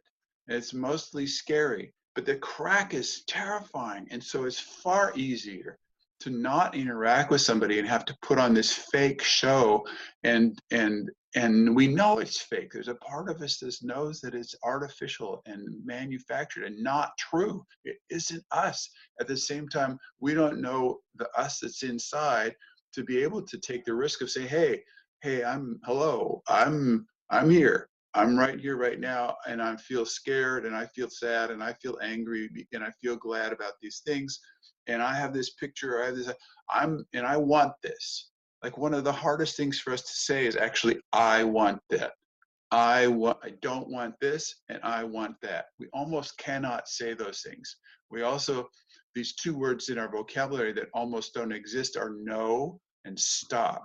It's 0.47 0.73
mostly 0.73 1.27
scary, 1.27 1.93
but 2.15 2.25
the 2.25 2.35
crack 2.37 2.93
is 2.93 3.23
terrifying. 3.25 4.07
And 4.11 4.23
so 4.23 4.45
it's 4.45 4.59
far 4.59 5.13
easier 5.15 5.77
to 6.21 6.29
not 6.29 6.75
interact 6.75 7.31
with 7.31 7.41
somebody 7.41 7.79
and 7.79 7.87
have 7.87 8.05
to 8.05 8.17
put 8.21 8.37
on 8.39 8.53
this 8.53 8.71
fake 8.71 9.21
show 9.21 9.85
and 10.23 10.59
and 10.71 11.09
and 11.33 11.73
we 11.73 11.87
know 11.87 12.19
it's 12.19 12.41
fake. 12.41 12.71
There's 12.73 12.89
a 12.89 12.95
part 12.95 13.29
of 13.29 13.41
us 13.41 13.57
that 13.59 13.77
knows 13.81 14.19
that 14.19 14.35
it's 14.35 14.53
artificial 14.63 15.41
and 15.45 15.65
manufactured 15.85 16.65
and 16.65 16.83
not 16.83 17.11
true. 17.17 17.65
It 17.85 17.95
isn't 18.09 18.43
us. 18.51 18.89
At 19.21 19.27
the 19.27 19.37
same 19.37 19.69
time 19.69 19.97
we 20.19 20.33
don't 20.33 20.61
know 20.61 20.99
the 21.15 21.29
us 21.37 21.59
that's 21.59 21.83
inside 21.83 22.53
to 22.93 23.03
be 23.03 23.23
able 23.23 23.41
to 23.41 23.57
take 23.57 23.85
the 23.85 23.93
risk 23.93 24.21
of 24.21 24.29
say 24.29 24.45
hey 24.45 24.81
hey 25.21 25.43
i'm 25.43 25.79
hello 25.85 26.41
i'm 26.47 27.05
i'm 27.29 27.49
here. 27.49 27.87
I'm 28.13 28.37
right 28.37 28.59
here 28.59 28.75
right 28.75 28.99
now 28.99 29.37
and 29.47 29.61
i 29.61 29.75
feel 29.77 30.05
scared 30.05 30.65
and 30.65 30.75
i 30.75 30.85
feel 30.87 31.09
sad 31.09 31.49
and 31.51 31.63
i 31.63 31.71
feel 31.73 31.97
angry 32.03 32.49
and 32.73 32.83
i 32.83 32.91
feel 33.01 33.15
glad 33.15 33.53
about 33.53 33.73
these 33.81 34.01
things 34.05 34.39
and 34.87 35.01
i 35.01 35.13
have 35.13 35.33
this 35.33 35.51
picture 35.51 36.01
i 36.01 36.07
have 36.07 36.15
this 36.15 36.31
i'm 36.69 37.05
and 37.13 37.25
i 37.25 37.37
want 37.37 37.73
this. 37.83 38.29
Like 38.63 38.77
one 38.77 38.93
of 38.93 39.03
the 39.03 39.11
hardest 39.11 39.57
things 39.57 39.79
for 39.79 39.91
us 39.91 40.01
to 40.03 40.13
say 40.13 40.45
is 40.45 40.55
actually 40.55 40.99
i 41.13 41.43
want 41.43 41.79
that. 41.89 42.11
I 42.71 43.07
want 43.07 43.39
i 43.43 43.51
don't 43.61 43.89
want 43.89 44.15
this 44.21 44.55
and 44.69 44.79
i 44.83 45.03
want 45.03 45.35
that. 45.41 45.65
We 45.79 45.87
almost 45.93 46.37
cannot 46.37 46.87
say 46.87 47.13
those 47.13 47.41
things. 47.41 47.77
We 48.09 48.21
also 48.21 48.69
these 49.15 49.33
two 49.35 49.55
words 49.57 49.89
in 49.89 49.97
our 49.97 50.09
vocabulary 50.09 50.73
that 50.73 50.89
almost 50.93 51.33
don't 51.33 51.51
exist 51.51 51.97
are 51.97 52.15
no 52.21 52.79
and 53.05 53.19
stop. 53.19 53.83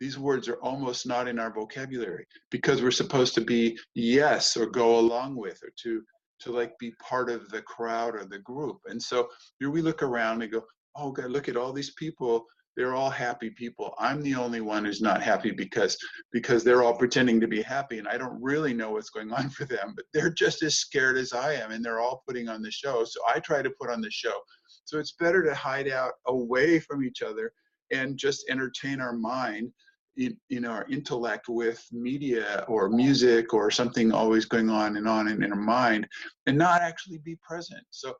These 0.00 0.18
words 0.18 0.48
are 0.48 0.60
almost 0.62 1.06
not 1.06 1.28
in 1.28 1.38
our 1.38 1.52
vocabulary 1.52 2.26
because 2.50 2.82
we're 2.82 2.90
supposed 2.90 3.34
to 3.34 3.40
be 3.40 3.78
yes 3.94 4.56
or 4.56 4.66
go 4.66 4.98
along 4.98 5.36
with 5.36 5.60
or 5.62 5.70
to 5.82 6.02
to 6.40 6.52
like 6.52 6.78
be 6.78 6.92
part 7.02 7.30
of 7.30 7.48
the 7.50 7.62
crowd 7.62 8.14
or 8.14 8.24
the 8.24 8.38
group. 8.40 8.78
And 8.86 9.02
so 9.02 9.28
here 9.58 9.70
we 9.70 9.82
look 9.82 10.02
around 10.02 10.42
and 10.42 10.52
go, 10.52 10.62
oh 10.96 11.12
God, 11.12 11.30
look 11.30 11.48
at 11.48 11.56
all 11.56 11.72
these 11.72 11.94
people. 11.94 12.44
They're 12.76 12.94
all 12.94 13.10
happy 13.10 13.50
people. 13.50 13.94
I'm 13.98 14.20
the 14.20 14.34
only 14.34 14.60
one 14.60 14.84
who's 14.84 15.00
not 15.00 15.22
happy 15.22 15.52
because 15.52 15.96
because 16.32 16.64
they're 16.64 16.82
all 16.82 16.96
pretending 16.96 17.40
to 17.40 17.46
be 17.46 17.62
happy 17.62 17.98
and 17.98 18.08
I 18.08 18.18
don't 18.18 18.42
really 18.42 18.74
know 18.74 18.90
what's 18.90 19.10
going 19.10 19.32
on 19.32 19.48
for 19.50 19.64
them, 19.64 19.92
but 19.94 20.06
they're 20.12 20.32
just 20.32 20.62
as 20.62 20.76
scared 20.76 21.16
as 21.16 21.32
I 21.32 21.54
am 21.54 21.70
and 21.70 21.84
they're 21.84 22.00
all 22.00 22.22
putting 22.26 22.48
on 22.48 22.62
the 22.62 22.70
show. 22.72 23.04
So 23.04 23.20
I 23.32 23.38
try 23.38 23.62
to 23.62 23.70
put 23.80 23.90
on 23.90 24.00
the 24.00 24.10
show. 24.10 24.34
So 24.84 24.98
it's 24.98 25.12
better 25.12 25.42
to 25.44 25.54
hide 25.54 25.88
out 25.88 26.12
away 26.26 26.80
from 26.80 27.04
each 27.04 27.22
other 27.22 27.52
and 27.92 28.18
just 28.18 28.44
entertain 28.50 29.00
our 29.00 29.12
mind 29.12 29.70
in, 30.16 30.36
in 30.50 30.64
our 30.64 30.86
intellect 30.88 31.48
with 31.48 31.84
media 31.92 32.64
or 32.68 32.88
music 32.88 33.52
or 33.52 33.70
something 33.70 34.12
always 34.12 34.44
going 34.44 34.70
on 34.70 34.96
and 34.96 35.08
on 35.08 35.28
in, 35.28 35.42
in 35.42 35.52
our 35.52 35.58
mind 35.58 36.06
and 36.46 36.56
not 36.56 36.82
actually 36.82 37.18
be 37.18 37.36
present. 37.46 37.82
So 37.90 38.14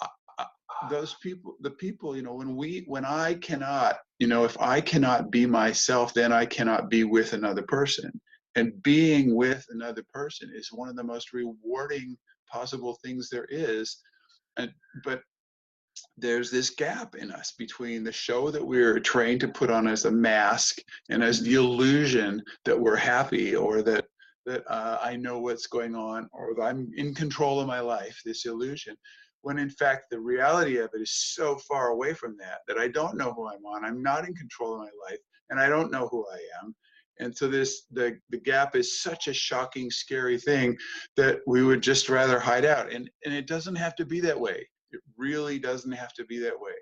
uh, 0.00 0.44
those 0.90 1.14
people 1.22 1.56
the 1.60 1.70
people 1.70 2.16
you 2.16 2.22
know 2.22 2.34
when 2.34 2.56
we 2.56 2.84
when 2.88 3.04
i 3.04 3.34
cannot 3.34 3.98
you 4.18 4.26
know 4.26 4.44
if 4.44 4.60
i 4.60 4.80
cannot 4.80 5.30
be 5.30 5.46
myself 5.46 6.12
then 6.12 6.32
i 6.32 6.44
cannot 6.44 6.90
be 6.90 7.04
with 7.04 7.32
another 7.32 7.62
person. 7.62 8.10
And 8.54 8.82
being 8.82 9.34
with 9.34 9.64
another 9.70 10.04
person 10.12 10.50
is 10.54 10.68
one 10.70 10.88
of 10.88 10.96
the 10.96 11.04
most 11.04 11.32
rewarding 11.32 12.16
possible 12.50 12.98
things 13.02 13.30
there 13.30 13.46
is. 13.48 13.98
And 14.58 14.70
but 15.04 15.22
there's 16.22 16.50
this 16.50 16.70
gap 16.70 17.16
in 17.16 17.32
us 17.32 17.52
between 17.58 18.04
the 18.04 18.12
show 18.12 18.50
that 18.50 18.64
we're 18.64 19.00
trained 19.00 19.40
to 19.40 19.48
put 19.48 19.70
on 19.70 19.88
as 19.88 20.04
a 20.04 20.10
mask 20.10 20.78
and 21.10 21.22
as 21.22 21.42
the 21.42 21.54
illusion 21.54 22.40
that 22.64 22.78
we're 22.78 22.96
happy 22.96 23.54
or 23.54 23.82
that 23.82 24.06
that 24.44 24.64
uh, 24.68 24.98
I 25.00 25.14
know 25.14 25.38
what's 25.38 25.68
going 25.68 25.94
on 25.94 26.28
or 26.32 26.54
that 26.56 26.62
I'm 26.62 26.90
in 26.96 27.14
control 27.14 27.60
of 27.60 27.68
my 27.68 27.78
life, 27.78 28.20
this 28.24 28.44
illusion, 28.44 28.96
when 29.42 29.58
in 29.58 29.70
fact 29.70 30.06
the 30.10 30.18
reality 30.18 30.78
of 30.78 30.90
it 30.94 31.00
is 31.00 31.12
so 31.34 31.56
far 31.68 31.88
away 31.88 32.12
from 32.14 32.36
that 32.38 32.60
that 32.66 32.78
I 32.78 32.88
don't 32.88 33.16
know 33.16 33.32
who 33.32 33.48
I'm 33.48 33.64
on. 33.64 33.84
I'm 33.84 34.02
not 34.02 34.26
in 34.26 34.34
control 34.34 34.74
of 34.74 34.80
my 34.80 34.90
life 35.10 35.20
and 35.50 35.60
I 35.60 35.68
don't 35.68 35.92
know 35.92 36.08
who 36.08 36.24
I 36.32 36.38
am. 36.62 36.74
And 37.18 37.36
so 37.36 37.46
this 37.48 37.82
the 37.90 38.18
the 38.30 38.38
gap 38.38 38.74
is 38.74 39.02
such 39.02 39.28
a 39.28 39.34
shocking, 39.34 39.90
scary 39.90 40.38
thing 40.38 40.76
that 41.16 41.40
we 41.46 41.62
would 41.62 41.82
just 41.82 42.08
rather 42.08 42.38
hide 42.38 42.64
out. 42.64 42.92
And 42.92 43.10
and 43.24 43.34
it 43.34 43.46
doesn't 43.46 43.76
have 43.76 43.94
to 43.96 44.04
be 44.04 44.20
that 44.20 44.38
way. 44.38 44.66
It 44.92 45.00
really 45.16 45.58
doesn't 45.58 45.92
have 45.92 46.12
to 46.14 46.24
be 46.24 46.38
that 46.38 46.58
way. 46.58 46.72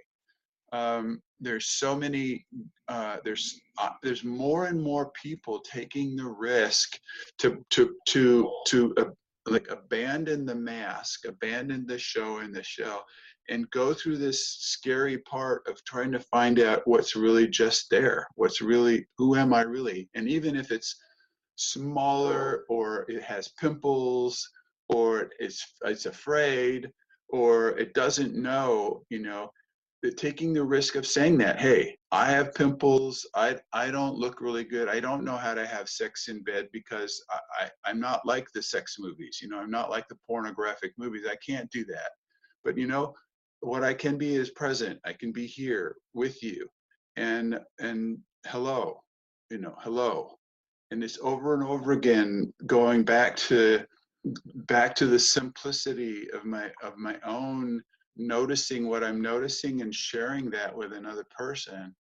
Um, 0.73 1.21
there's 1.41 1.67
so 1.67 1.97
many. 1.97 2.47
Uh, 2.89 3.17
there's 3.25 3.61
uh, 3.79 3.91
there's 4.03 4.25
more 4.25 4.67
and 4.67 4.81
more 4.81 5.11
people 5.21 5.61
taking 5.61 6.17
the 6.17 6.27
risk 6.27 6.99
to 7.39 7.65
to 7.71 7.97
to 8.09 8.53
to 8.67 8.95
uh, 8.97 9.05
like 9.47 9.69
abandon 9.71 10.47
the 10.47 10.55
mask, 10.55 11.27
abandon 11.27 11.87
the 11.87 11.99
show 11.99 12.39
and 12.39 12.55
the 12.55 12.63
shell, 12.63 13.05
and 13.49 13.71
go 13.71 13.93
through 13.93 14.19
this 14.19 14.47
scary 14.61 15.19
part 15.19 15.67
of 15.67 15.83
trying 15.85 16.13
to 16.13 16.21
find 16.21 16.61
out 16.61 16.83
what's 16.87 17.17
really 17.17 17.49
just 17.49 17.91
there. 17.91 18.27
What's 18.37 18.61
really 18.61 19.07
who 19.19 19.37
am 19.37 19.53
I 19.53 19.63
really? 19.63 20.09
And 20.15 20.29
even 20.29 20.55
if 20.57 20.71
it's 20.71 20.95
smaller 21.57 22.65
or 22.69 23.05
it 23.09 23.23
has 23.23 23.49
pimples 23.61 24.49
or 24.89 25.31
it's 25.39 25.75
it's 25.85 26.07
afraid 26.07 26.91
or 27.33 27.78
it 27.78 27.95
doesn't 27.95 28.35
know, 28.35 29.03
you 29.11 29.20
know, 29.20 29.51
that 30.03 30.16
taking 30.16 30.53
the 30.53 30.64
risk 30.64 30.95
of 30.95 31.07
saying 31.07 31.37
that, 31.39 31.61
hey, 31.61 31.97
I 32.11 32.31
have 32.31 32.55
pimples, 32.55 33.26
I 33.35 33.59
I 33.72 33.91
don't 33.91 34.16
look 34.16 34.41
really 34.41 34.64
good, 34.64 34.89
I 34.89 35.01
don't 35.01 35.24
know 35.24 35.37
how 35.37 35.55
to 35.55 35.66
have 35.66 35.89
sex 35.89 36.28
in 36.28 36.43
bed 36.43 36.68
because 36.72 37.22
I, 37.31 37.64
I 37.64 37.70
I'm 37.91 38.01
not 38.01 38.24
like 38.24 38.49
the 38.53 38.62
sex 38.62 38.97
movies, 38.99 39.41
you 39.43 39.49
know, 39.49 39.59
I'm 39.59 39.70
not 39.70 39.91
like 39.91 40.09
the 40.09 40.18
pornographic 40.26 40.93
movies. 40.99 41.26
I 41.31 41.37
can't 41.47 41.70
do 41.70 41.85
that. 41.87 42.11
But 42.64 42.78
you 42.78 42.87
know, 42.87 43.14
what 43.61 43.85
I 43.85 43.95
can 43.95 44.16
be 44.16 44.37
is 44.37 44.51
present. 44.51 44.99
I 45.05 45.12
can 45.12 45.33
be 45.33 45.47
here 45.47 45.97
with 46.14 46.43
you. 46.43 46.68
And 47.16 47.61
and 47.78 48.18
hello, 48.47 49.03
you 49.51 49.59
know, 49.59 49.74
hello. 49.81 50.39
And 50.91 51.05
it's 51.05 51.18
over 51.22 51.55
and 51.55 51.62
over 51.62 51.93
again 51.93 52.53
going 52.66 53.05
back 53.05 53.37
to 53.37 53.85
back 54.66 54.95
to 54.95 55.07
the 55.07 55.18
simplicity 55.18 56.31
of 56.33 56.45
my 56.45 56.71
of 56.83 56.97
my 56.97 57.16
own 57.25 57.83
noticing 58.16 58.87
what 58.89 59.03
i'm 59.03 59.21
noticing 59.21 59.81
and 59.81 59.95
sharing 59.95 60.51
that 60.51 60.75
with 60.77 60.93
another 60.93 61.25
person 61.37 61.95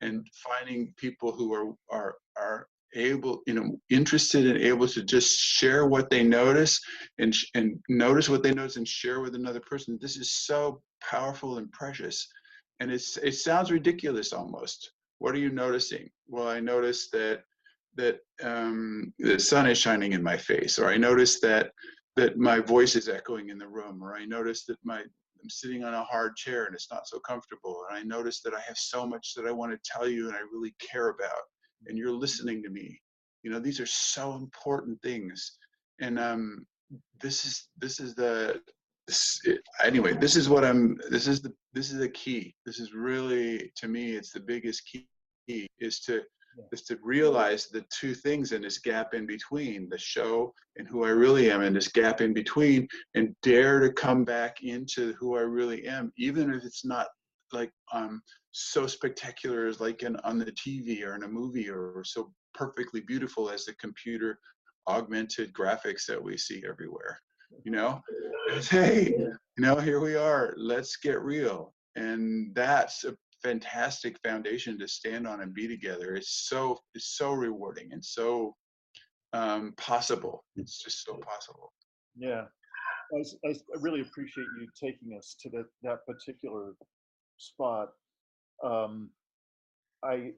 and 0.00 0.26
finding 0.32 0.92
people 0.96 1.32
who 1.32 1.52
are 1.52 1.74
are 1.90 2.16
are 2.38 2.68
able 2.94 3.42
you 3.46 3.54
know 3.54 3.78
interested 3.90 4.46
and 4.46 4.58
able 4.58 4.88
to 4.88 5.02
just 5.02 5.38
share 5.38 5.86
what 5.86 6.10
they 6.10 6.22
notice 6.22 6.80
and 7.18 7.34
and 7.54 7.78
notice 7.88 8.28
what 8.28 8.42
they 8.42 8.52
notice 8.52 8.76
and 8.76 8.88
share 8.88 9.20
with 9.20 9.34
another 9.34 9.60
person. 9.60 9.98
This 10.00 10.16
is 10.16 10.32
so 10.32 10.82
powerful 11.02 11.58
and 11.58 11.70
precious. 11.72 12.26
And 12.80 12.90
it's 12.90 13.16
it 13.18 13.32
sounds 13.34 13.70
ridiculous 13.70 14.32
almost. 14.32 14.92
What 15.18 15.34
are 15.34 15.38
you 15.38 15.50
noticing? 15.50 16.10
Well 16.28 16.48
i 16.48 16.60
notice 16.60 17.10
that 17.10 17.44
that 17.96 18.18
um, 18.42 19.12
the 19.18 19.38
sun 19.38 19.66
is 19.66 19.78
shining 19.78 20.12
in 20.12 20.22
my 20.22 20.36
face, 20.36 20.78
or 20.78 20.88
I 20.88 20.96
notice 20.96 21.40
that 21.40 21.70
that 22.16 22.38
my 22.38 22.60
voice 22.60 22.96
is 22.96 23.08
echoing 23.08 23.50
in 23.50 23.58
the 23.58 23.68
room, 23.68 24.02
or 24.02 24.16
I 24.16 24.24
notice 24.24 24.64
that 24.66 24.78
my 24.84 25.00
I'm 25.00 25.50
sitting 25.50 25.84
on 25.84 25.94
a 25.94 26.02
hard 26.04 26.34
chair 26.36 26.64
and 26.64 26.74
it's 26.74 26.90
not 26.90 27.06
so 27.06 27.18
comfortable, 27.20 27.84
and 27.88 27.98
I 27.98 28.02
notice 28.02 28.40
that 28.42 28.54
I 28.54 28.60
have 28.60 28.78
so 28.78 29.06
much 29.06 29.34
that 29.34 29.46
I 29.46 29.52
want 29.52 29.72
to 29.72 29.90
tell 29.90 30.08
you 30.08 30.28
and 30.28 30.36
I 30.36 30.40
really 30.52 30.74
care 30.80 31.08
about, 31.08 31.42
and 31.86 31.98
you're 31.98 32.10
listening 32.10 32.62
to 32.62 32.70
me. 32.70 33.00
You 33.42 33.50
know, 33.50 33.60
these 33.60 33.80
are 33.80 33.86
so 33.86 34.34
important 34.34 35.00
things, 35.02 35.58
and 36.00 36.18
um, 36.18 36.66
this 37.20 37.44
is 37.44 37.68
this 37.78 38.00
is 38.00 38.14
the 38.14 38.60
this, 39.06 39.40
anyway. 39.84 40.14
This 40.14 40.36
is 40.36 40.48
what 40.48 40.64
I'm. 40.64 40.98
This 41.10 41.28
is 41.28 41.40
the 41.40 41.52
this 41.72 41.90
is 41.90 41.98
the 41.98 42.08
key. 42.08 42.54
This 42.64 42.80
is 42.80 42.92
really 42.92 43.70
to 43.76 43.88
me. 43.88 44.12
It's 44.12 44.32
the 44.32 44.40
biggest 44.40 44.82
key 44.90 45.06
is 45.78 46.00
to 46.00 46.22
is 46.72 46.82
to 46.82 46.98
realize 47.02 47.68
the 47.68 47.84
two 47.90 48.14
things 48.14 48.52
in 48.52 48.62
this 48.62 48.78
gap 48.78 49.14
in 49.14 49.26
between 49.26 49.88
the 49.88 49.98
show 49.98 50.52
and 50.76 50.86
who 50.88 51.04
I 51.04 51.10
really 51.10 51.50
am, 51.50 51.62
and 51.62 51.74
this 51.74 51.88
gap 51.88 52.20
in 52.20 52.32
between, 52.32 52.88
and 53.14 53.34
dare 53.42 53.80
to 53.80 53.92
come 53.92 54.24
back 54.24 54.62
into 54.62 55.12
who 55.14 55.36
I 55.36 55.42
really 55.42 55.86
am, 55.86 56.12
even 56.16 56.52
if 56.52 56.64
it's 56.64 56.84
not 56.84 57.08
like 57.52 57.70
um 57.92 58.20
so 58.52 58.86
spectacular 58.86 59.66
as 59.66 59.80
like 59.80 60.02
in 60.02 60.16
on 60.24 60.38
the 60.38 60.52
TV 60.52 61.06
or 61.06 61.14
in 61.14 61.22
a 61.22 61.28
movie 61.28 61.68
or, 61.68 61.92
or 61.92 62.04
so 62.04 62.32
perfectly 62.54 63.00
beautiful 63.00 63.50
as 63.50 63.64
the 63.64 63.74
computer 63.74 64.38
augmented 64.88 65.52
graphics 65.52 66.06
that 66.06 66.22
we 66.22 66.36
see 66.36 66.64
everywhere. 66.68 67.20
You 67.64 67.72
know, 67.72 68.00
it's, 68.50 68.68
hey, 68.68 69.14
you 69.18 69.36
know, 69.58 69.76
here 69.76 70.00
we 70.00 70.16
are. 70.16 70.54
Let's 70.56 70.96
get 70.96 71.20
real, 71.20 71.74
and 71.96 72.54
that's 72.54 73.04
a 73.04 73.14
fantastic 73.46 74.18
foundation 74.24 74.78
to 74.78 74.88
stand 74.88 75.26
on 75.26 75.40
and 75.40 75.54
be 75.54 75.68
together. 75.68 76.16
It's 76.16 76.48
so 76.48 76.78
it's 76.94 77.16
so 77.16 77.32
rewarding 77.32 77.92
and 77.92 78.04
so 78.04 78.56
um, 79.32 79.72
possible. 79.76 80.44
It's 80.56 80.82
just 80.82 81.04
so 81.04 81.14
possible. 81.18 81.72
Yeah, 82.16 82.44
I, 83.14 83.48
I 83.48 83.54
really 83.80 84.00
appreciate 84.00 84.46
you 84.58 84.66
taking 84.82 85.16
us 85.16 85.36
to 85.42 85.50
that 85.50 85.66
that 85.82 85.98
particular 86.06 86.72
spot. 87.38 87.90
Um, 88.64 89.10
I 90.04 90.32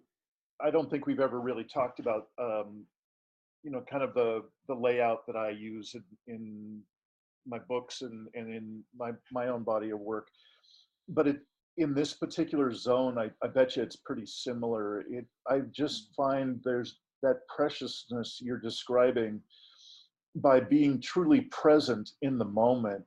I 0.60 0.70
don't 0.70 0.90
think 0.90 1.06
we've 1.06 1.20
ever 1.20 1.40
really 1.40 1.64
talked 1.64 2.00
about 2.00 2.28
um, 2.38 2.84
you 3.62 3.70
know 3.70 3.82
kind 3.90 4.02
of 4.02 4.12
the 4.12 4.42
the 4.68 4.74
layout 4.74 5.26
that 5.26 5.36
I 5.36 5.50
use 5.50 5.94
in, 5.94 6.34
in 6.34 6.80
my 7.46 7.58
books 7.58 8.02
and, 8.02 8.28
and 8.34 8.54
in 8.54 8.84
my 8.94 9.12
my 9.32 9.48
own 9.48 9.62
body 9.62 9.90
of 9.90 10.00
work 10.00 10.28
but 11.08 11.26
it 11.26 11.40
in 11.78 11.94
this 11.94 12.12
particular 12.12 12.72
zone, 12.72 13.18
I, 13.18 13.30
I 13.42 13.48
bet 13.48 13.76
you 13.76 13.82
it's 13.82 13.96
pretty 13.96 14.26
similar. 14.26 15.00
It, 15.08 15.26
I 15.48 15.60
just 15.72 16.10
find 16.16 16.60
there's 16.64 16.98
that 17.22 17.46
preciousness 17.54 18.40
you're 18.42 18.58
describing 18.60 19.40
by 20.36 20.60
being 20.60 21.00
truly 21.00 21.42
present 21.42 22.10
in 22.22 22.36
the 22.36 22.44
moment. 22.44 23.04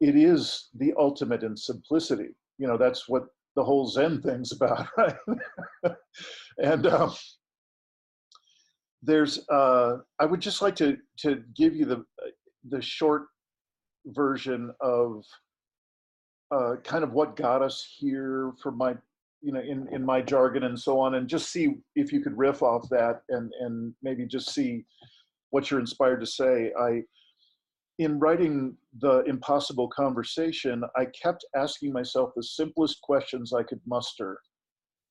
It 0.00 0.16
is 0.16 0.68
the 0.74 0.94
ultimate 0.98 1.42
in 1.42 1.56
simplicity. 1.56 2.30
You 2.58 2.66
know, 2.66 2.78
that's 2.78 3.08
what 3.08 3.26
the 3.56 3.64
whole 3.64 3.86
Zen 3.86 4.22
thing's 4.22 4.52
about, 4.56 4.88
right? 4.96 5.16
and 6.58 6.86
um, 6.86 7.12
there's, 9.02 9.46
uh, 9.50 9.98
I 10.18 10.24
would 10.24 10.40
just 10.40 10.62
like 10.62 10.76
to 10.76 10.96
to 11.18 11.42
give 11.54 11.76
you 11.76 11.84
the 11.84 12.04
the 12.68 12.80
short 12.80 13.24
version 14.06 14.72
of 14.80 15.24
uh, 16.52 16.76
kind 16.84 17.02
of 17.02 17.12
what 17.12 17.36
got 17.36 17.62
us 17.62 17.86
here 17.98 18.52
for 18.62 18.70
my 18.70 18.94
you 19.40 19.52
know 19.52 19.60
in 19.60 19.88
in 19.92 20.04
my 20.04 20.20
jargon 20.20 20.64
and 20.64 20.78
so 20.78 21.00
on 21.00 21.14
and 21.16 21.28
just 21.28 21.50
see 21.50 21.74
if 21.96 22.12
you 22.12 22.20
could 22.20 22.36
riff 22.36 22.62
off 22.62 22.88
that 22.90 23.22
and 23.30 23.52
and 23.60 23.92
maybe 24.02 24.26
just 24.26 24.50
see 24.54 24.84
what 25.50 25.70
you're 25.70 25.80
inspired 25.80 26.20
to 26.20 26.26
say 26.26 26.72
i 26.78 27.02
in 27.98 28.18
writing 28.18 28.76
the 29.00 29.22
impossible 29.24 29.88
conversation, 29.88 30.82
I 30.96 31.06
kept 31.06 31.44
asking 31.54 31.92
myself 31.92 32.32
the 32.34 32.42
simplest 32.42 33.00
questions 33.02 33.52
I 33.52 33.62
could 33.62 33.80
muster 33.86 34.38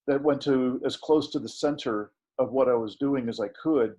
that 0.08 0.22
went 0.22 0.42
to 0.42 0.82
as 0.86 0.98
close 0.98 1.32
to 1.32 1.39
the 1.39 1.50
center 1.50 2.12
of 2.39 2.52
what 2.52 2.68
I 2.68 2.74
was 2.74 2.96
doing 2.96 3.30
as 3.30 3.39
I 3.39 3.50
could, 3.62 3.96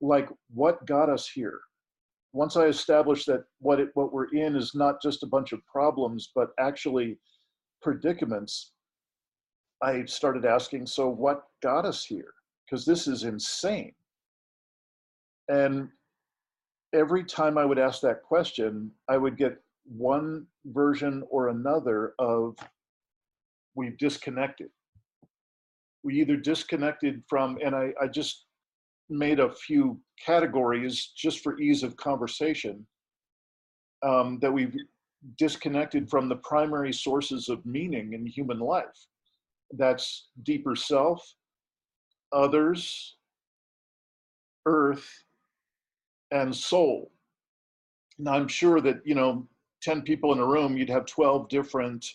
like 0.00 0.28
what 0.52 0.86
got 0.86 1.10
us 1.10 1.28
here? 1.28 1.60
Once 2.32 2.56
I 2.56 2.66
established 2.66 3.26
that 3.26 3.44
what 3.58 3.80
it, 3.80 3.90
what 3.94 4.12
we're 4.12 4.32
in 4.32 4.56
is 4.56 4.74
not 4.74 5.02
just 5.02 5.22
a 5.22 5.26
bunch 5.26 5.52
of 5.52 5.64
problems, 5.66 6.30
but 6.34 6.50
actually 6.58 7.18
predicaments, 7.82 8.72
I 9.82 10.04
started 10.04 10.44
asking, 10.44 10.86
so 10.86 11.08
what 11.08 11.44
got 11.62 11.84
us 11.84 12.04
here? 12.04 12.32
Because 12.64 12.84
this 12.84 13.08
is 13.08 13.24
insane. 13.24 13.92
And 15.48 15.88
every 16.94 17.24
time 17.24 17.58
I 17.58 17.64
would 17.64 17.78
ask 17.78 18.00
that 18.02 18.22
question, 18.22 18.92
I 19.08 19.16
would 19.16 19.36
get 19.36 19.56
one 19.84 20.46
version 20.66 21.24
or 21.30 21.48
another 21.48 22.14
of 22.18 22.56
we've 23.74 23.98
disconnected. 23.98 24.68
We 26.04 26.20
either 26.20 26.36
disconnected 26.36 27.22
from, 27.28 27.58
and 27.64 27.74
I, 27.74 27.92
I 28.00 28.06
just 28.06 28.46
made 29.10 29.40
a 29.40 29.52
few 29.52 30.00
categories 30.24 31.12
just 31.16 31.40
for 31.40 31.60
ease 31.60 31.82
of 31.82 31.96
conversation 31.96 32.86
um, 34.02 34.38
that 34.40 34.52
we've 34.52 34.74
disconnected 35.38 36.08
from 36.08 36.28
the 36.28 36.36
primary 36.36 36.92
sources 36.92 37.48
of 37.48 37.64
meaning 37.66 38.12
in 38.12 38.24
human 38.24 38.58
life. 38.58 39.06
That's 39.72 40.28
deeper 40.42 40.74
self, 40.74 41.34
others, 42.32 43.16
earth, 44.66 45.08
and 46.30 46.54
soul. 46.54 47.10
Now, 48.18 48.32
I'm 48.32 48.48
sure 48.48 48.80
that, 48.80 49.00
you 49.04 49.14
know, 49.14 49.46
10 49.82 50.02
people 50.02 50.32
in 50.32 50.38
a 50.38 50.46
room, 50.46 50.76
you'd 50.76 50.90
have 50.90 51.06
12 51.06 51.48
different 51.48 52.06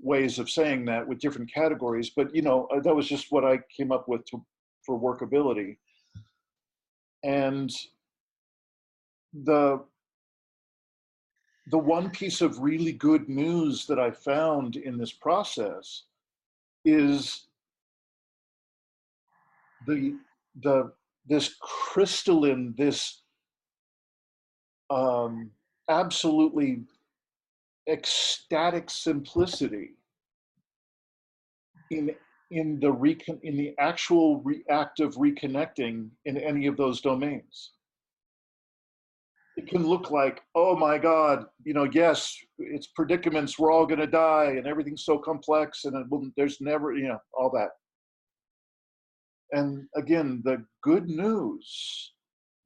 ways 0.00 0.38
of 0.38 0.50
saying 0.50 0.84
that 0.84 1.06
with 1.06 1.18
different 1.18 1.52
categories. 1.52 2.10
But, 2.10 2.34
you 2.34 2.42
know, 2.42 2.66
uh, 2.74 2.80
that 2.80 2.94
was 2.94 3.08
just 3.08 3.30
what 3.30 3.44
I 3.44 3.58
came 3.74 3.92
up 3.92 4.08
with 4.08 4.24
to, 4.26 4.44
for 4.84 4.98
workability. 5.00 5.78
And 7.24 7.70
the 9.32 9.82
the 11.70 11.78
one 11.78 12.10
piece 12.10 12.42
of 12.42 12.58
really 12.58 12.92
good 12.92 13.28
news 13.28 13.86
that 13.86 13.98
I 13.98 14.10
found 14.10 14.76
in 14.76 14.98
this 14.98 15.12
process 15.12 16.02
is 16.84 17.46
the 19.86 20.16
the 20.62 20.92
this 21.26 21.56
crystalline 21.60 22.74
this 22.76 23.22
um, 24.90 25.50
absolutely 25.88 26.82
ecstatic 27.88 28.90
simplicity 28.90 29.90
in 31.90 32.14
in 32.54 32.78
the 32.80 32.90
recon 32.90 33.38
in 33.42 33.56
the 33.56 33.74
actual 33.78 34.40
reactive 34.42 35.14
reconnecting 35.14 36.08
in 36.24 36.36
any 36.36 36.66
of 36.66 36.76
those 36.76 37.00
domains 37.00 37.72
it 39.56 39.66
can 39.68 39.86
look 39.86 40.10
like 40.10 40.42
oh 40.54 40.74
my 40.76 40.96
god 40.98 41.46
you 41.64 41.74
know 41.74 41.88
yes 41.92 42.36
it's 42.58 42.88
predicaments 42.88 43.58
we're 43.58 43.72
all 43.72 43.86
going 43.86 44.00
to 44.00 44.06
die 44.06 44.54
and 44.56 44.66
everything's 44.66 45.04
so 45.04 45.18
complex 45.18 45.84
and 45.84 46.10
will, 46.10 46.28
there's 46.36 46.60
never 46.60 46.94
you 46.94 47.08
know 47.08 47.18
all 47.32 47.50
that 47.50 47.70
and 49.52 49.86
again 49.96 50.42
the 50.44 50.64
good 50.82 51.08
news 51.08 52.14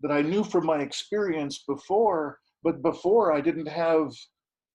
that 0.00 0.12
I 0.12 0.22
knew 0.22 0.44
from 0.44 0.66
my 0.66 0.78
experience 0.78 1.64
before, 1.66 2.38
but 2.62 2.82
before 2.82 3.32
I 3.32 3.40
didn't 3.40 3.66
have 3.66 4.12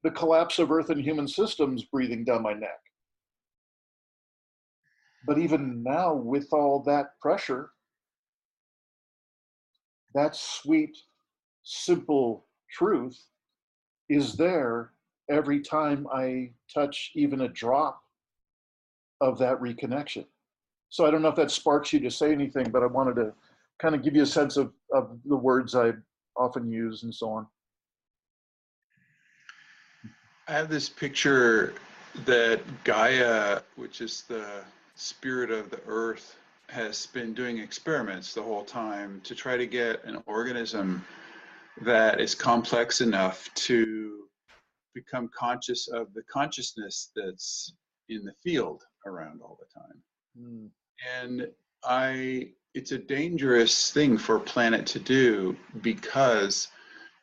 the 0.03 0.11
collapse 0.11 0.59
of 0.59 0.71
Earth 0.71 0.89
and 0.89 1.01
human 1.01 1.27
systems 1.27 1.83
breathing 1.85 2.25
down 2.25 2.43
my 2.43 2.53
neck. 2.53 2.79
But 5.25 5.37
even 5.37 5.83
now, 5.83 6.13
with 6.13 6.51
all 6.51 6.83
that 6.83 7.19
pressure, 7.21 7.71
that 10.13 10.35
sweet, 10.35 10.97
simple 11.63 12.45
truth 12.69 13.19
is 14.09 14.35
there 14.35 14.91
every 15.29 15.61
time 15.61 16.07
I 16.13 16.51
touch 16.73 17.11
even 17.15 17.41
a 17.41 17.47
drop 17.47 18.01
of 19.21 19.37
that 19.39 19.59
reconnection. 19.59 20.25
So 20.89 21.05
I 21.05 21.11
don't 21.11 21.21
know 21.21 21.29
if 21.29 21.35
that 21.37 21.51
sparks 21.51 21.93
you 21.93 21.99
to 22.01 22.11
say 22.11 22.31
anything, 22.31 22.69
but 22.69 22.83
I 22.83 22.87
wanted 22.87 23.15
to 23.15 23.33
kind 23.79 23.95
of 23.95 24.03
give 24.03 24.15
you 24.15 24.23
a 24.23 24.27
sense 24.27 24.57
of, 24.57 24.73
of 24.93 25.17
the 25.25 25.35
words 25.35 25.73
I 25.73 25.93
often 26.35 26.69
use 26.69 27.03
and 27.03 27.13
so 27.13 27.29
on. 27.29 27.47
I 30.47 30.51
have 30.51 30.69
this 30.69 30.89
picture 30.89 31.73
that 32.25 32.61
Gaia, 32.83 33.61
which 33.77 34.01
is 34.01 34.23
the 34.27 34.63
spirit 34.95 35.51
of 35.51 35.69
the 35.69 35.81
earth, 35.85 36.37
has 36.69 37.05
been 37.07 37.33
doing 37.33 37.59
experiments 37.59 38.33
the 38.33 38.41
whole 38.41 38.63
time 38.63 39.21
to 39.23 39.35
try 39.35 39.57
to 39.57 39.67
get 39.67 40.03
an 40.05 40.21
organism 40.25 41.05
that 41.81 42.19
is 42.19 42.33
complex 42.33 43.01
enough 43.01 43.49
to 43.53 44.23
become 44.93 45.29
conscious 45.37 45.87
of 45.87 46.13
the 46.13 46.23
consciousness 46.31 47.11
that's 47.15 47.73
in 48.09 48.23
the 48.23 48.33
field 48.43 48.83
around 49.05 49.41
all 49.41 49.57
the 49.59 49.79
time. 49.79 50.01
Mm. 50.39 50.69
And 51.21 51.47
I 51.83 52.49
it's 52.73 52.91
a 52.91 52.97
dangerous 52.97 53.91
thing 53.91 54.17
for 54.17 54.37
a 54.37 54.41
planet 54.41 54.85
to 54.87 54.99
do 54.99 55.55
because 55.81 56.69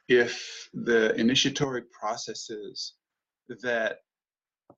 if 0.09 0.69
the 0.73 1.15
initiatory 1.17 1.83
processes 1.83 2.95
that 3.63 3.99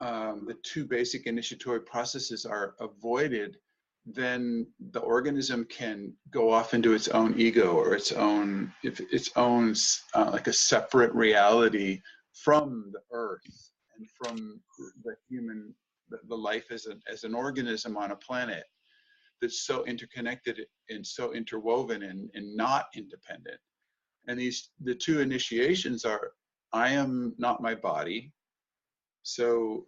um, 0.00 0.44
the 0.46 0.56
two 0.62 0.84
basic 0.84 1.26
initiatory 1.26 1.80
processes 1.80 2.44
are 2.44 2.74
avoided, 2.80 3.56
then 4.04 4.66
the 4.90 5.00
organism 5.00 5.64
can 5.66 6.12
go 6.30 6.50
off 6.50 6.74
into 6.74 6.92
its 6.92 7.08
own 7.08 7.38
ego 7.38 7.72
or 7.72 7.94
its 7.94 8.12
own, 8.12 8.72
if 8.82 9.00
its 9.12 9.30
own 9.36 9.74
uh, 10.14 10.30
like 10.32 10.48
a 10.48 10.52
separate 10.52 11.12
reality 11.14 12.00
from 12.32 12.90
the 12.92 13.00
earth 13.12 13.70
and 13.96 14.08
from 14.10 14.60
the 15.04 15.14
human, 15.28 15.74
the, 16.08 16.18
the 16.28 16.36
life 16.36 16.66
as 16.70 16.86
an, 16.86 17.00
as 17.10 17.24
an 17.24 17.34
organism 17.34 17.96
on 17.96 18.10
a 18.10 18.16
planet 18.16 18.64
that's 19.40 19.66
so 19.66 19.84
interconnected 19.84 20.60
and 20.88 21.06
so 21.06 21.34
interwoven 21.34 22.04
and, 22.04 22.30
and 22.34 22.56
not 22.56 22.86
independent. 22.96 23.58
And 24.28 24.38
these 24.38 24.70
the 24.80 24.94
two 24.94 25.20
initiations 25.20 26.04
are 26.04 26.32
I 26.72 26.90
am 26.90 27.34
not 27.38 27.60
my 27.60 27.74
body. 27.74 28.32
So 29.22 29.86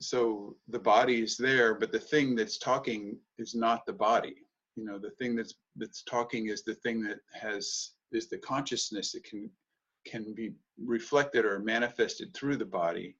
so 0.00 0.56
the 0.68 0.80
body 0.80 1.22
is 1.22 1.36
there, 1.36 1.74
but 1.74 1.92
the 1.92 2.00
thing 2.00 2.34
that's 2.34 2.58
talking 2.58 3.16
is 3.38 3.54
not 3.54 3.86
the 3.86 3.92
body. 3.92 4.34
You 4.74 4.84
know, 4.84 4.98
the 4.98 5.10
thing 5.10 5.36
that's 5.36 5.54
that's 5.76 6.02
talking 6.02 6.48
is 6.48 6.64
the 6.64 6.74
thing 6.76 7.02
that 7.04 7.18
has 7.32 7.92
is 8.10 8.28
the 8.28 8.38
consciousness 8.38 9.12
that 9.12 9.24
can 9.24 9.50
can 10.06 10.34
be 10.34 10.52
reflected 10.84 11.44
or 11.44 11.60
manifested 11.60 12.34
through 12.34 12.56
the 12.56 12.64
body 12.64 13.16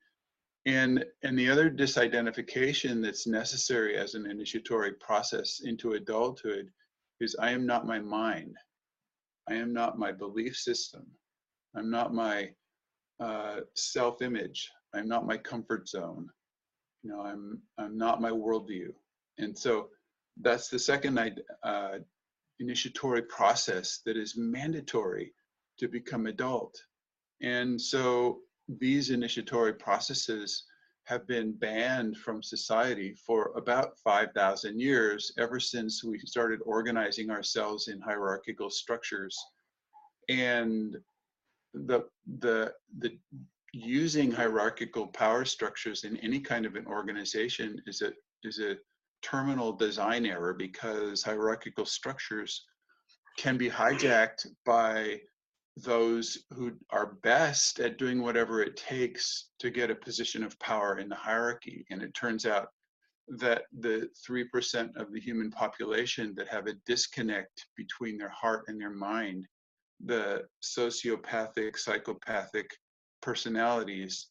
and, 0.64 1.04
and 1.24 1.36
the 1.36 1.50
other 1.50 1.70
disidentification 1.70 3.02
that's 3.02 3.26
necessary 3.26 3.96
as 3.96 4.14
an 4.14 4.30
initiatory 4.30 4.92
process 4.92 5.62
into 5.64 5.92
adulthood 5.92 6.70
is 7.20 7.34
I 7.40 7.50
am 7.50 7.66
not 7.66 7.86
my 7.86 7.98
mind. 7.98 8.56
I 9.48 9.54
am 9.54 9.72
not 9.72 9.98
my 9.98 10.12
belief 10.12 10.56
system. 10.56 11.04
I'm 11.74 11.90
not 11.90 12.14
my 12.14 12.50
uh, 13.18 13.60
self-image. 13.74 14.70
I'm 14.94 15.08
not 15.08 15.26
my 15.26 15.36
comfort 15.36 15.88
zone. 15.88 16.28
You 17.02 17.10
know, 17.10 17.20
I'm 17.22 17.60
I'm 17.78 17.96
not 17.96 18.20
my 18.20 18.30
worldview. 18.30 18.92
And 19.38 19.56
so 19.56 19.88
that's 20.40 20.68
the 20.68 20.78
second 20.78 21.18
uh, 21.62 21.98
initiatory 22.60 23.22
process 23.22 24.00
that 24.06 24.16
is 24.16 24.36
mandatory 24.36 25.32
to 25.78 25.88
become 25.88 26.26
adult. 26.26 26.76
And 27.40 27.80
so 27.80 28.38
these 28.68 29.10
initiatory 29.10 29.74
processes 29.74 30.64
have 31.04 31.26
been 31.26 31.52
banned 31.52 32.16
from 32.16 32.42
society 32.42 33.14
for 33.14 33.52
about 33.56 33.98
5,000 33.98 34.80
years, 34.80 35.32
ever 35.36 35.58
since 35.58 36.04
we 36.04 36.18
started 36.20 36.60
organizing 36.64 37.30
ourselves 37.30 37.88
in 37.88 38.00
hierarchical 38.00 38.70
structures. 38.70 39.36
And 40.28 40.96
the, 41.74 42.04
the, 42.38 42.72
the 42.98 43.18
using 43.72 44.30
hierarchical 44.30 45.06
power 45.08 45.44
structures 45.44 46.04
in 46.04 46.16
any 46.18 46.40
kind 46.40 46.66
of 46.66 46.76
an 46.76 46.86
organization 46.86 47.80
is 47.86 48.02
a, 48.02 48.12
is 48.44 48.58
a 48.58 48.76
terminal 49.22 49.72
design 49.72 50.26
error 50.26 50.52
because 50.52 51.22
hierarchical 51.22 51.86
structures 51.86 52.66
can 53.38 53.56
be 53.56 53.70
hijacked 53.70 54.46
by 54.66 55.18
those 55.76 56.44
who 56.50 56.72
are 56.90 57.14
best 57.22 57.80
at 57.80 57.96
doing 57.96 58.20
whatever 58.20 58.62
it 58.62 58.76
takes 58.76 59.48
to 59.58 59.70
get 59.70 59.90
a 59.90 59.94
position 59.94 60.44
of 60.44 60.58
power 60.58 60.98
in 60.98 61.08
the 61.08 61.14
hierarchy. 61.14 61.86
And 61.90 62.02
it 62.02 62.12
turns 62.12 62.44
out 62.44 62.68
that 63.38 63.62
the 63.80 64.10
3% 64.28 64.96
of 64.96 65.12
the 65.12 65.20
human 65.20 65.50
population 65.50 66.34
that 66.36 66.48
have 66.48 66.66
a 66.66 66.74
disconnect 66.84 67.66
between 67.76 68.18
their 68.18 68.28
heart 68.28 68.64
and 68.68 68.78
their 68.78 68.90
mind 68.90 69.46
the 70.04 70.42
sociopathic, 70.62 71.78
psychopathic 71.78 72.68
personalities, 73.22 74.28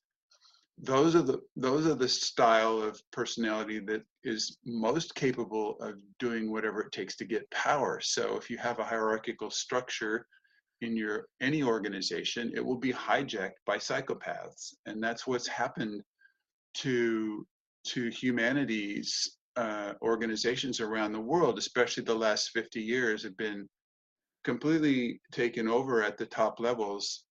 those 0.77 1.15
are 1.15 1.21
the 1.21 1.39
those 1.55 1.85
are 1.85 1.95
the 1.95 2.07
style 2.07 2.81
of 2.81 3.01
personality 3.11 3.79
that 3.79 4.03
is 4.23 4.57
most 4.65 5.13
capable 5.15 5.77
of 5.79 5.95
doing 6.19 6.51
whatever 6.51 6.81
it 6.81 6.91
takes 6.91 7.15
to 7.17 7.25
get 7.25 7.49
power. 7.51 7.99
So 8.01 8.35
if 8.37 8.49
you 8.49 8.57
have 8.57 8.79
a 8.79 8.83
hierarchical 8.83 9.49
structure 9.51 10.25
in 10.81 10.95
your 10.95 11.27
any 11.39 11.61
organization, 11.63 12.51
it 12.55 12.65
will 12.65 12.77
be 12.77 12.93
hijacked 12.93 13.61
by 13.65 13.77
psychopaths, 13.77 14.73
and 14.85 15.03
that's 15.03 15.27
what's 15.27 15.47
happened 15.47 16.01
to 16.75 17.45
to 17.83 18.09
humanities 18.09 19.37
uh, 19.57 19.93
organizations 20.01 20.79
around 20.79 21.11
the 21.11 21.19
world, 21.19 21.57
especially 21.57 22.03
the 22.03 22.15
last 22.15 22.51
50 22.51 22.81
years, 22.81 23.23
have 23.23 23.37
been 23.37 23.67
completely 24.43 25.19
taken 25.31 25.67
over 25.67 26.01
at 26.01 26.17
the 26.17 26.25
top 26.25 26.59
levels 26.59 27.25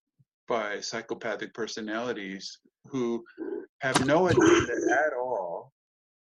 by 0.51 0.81
psychopathic 0.81 1.55
personalities 1.55 2.59
who 2.87 3.25
have 3.83 4.05
no 4.05 4.27
agenda 4.27 4.75
at 4.91 5.13
all 5.17 5.73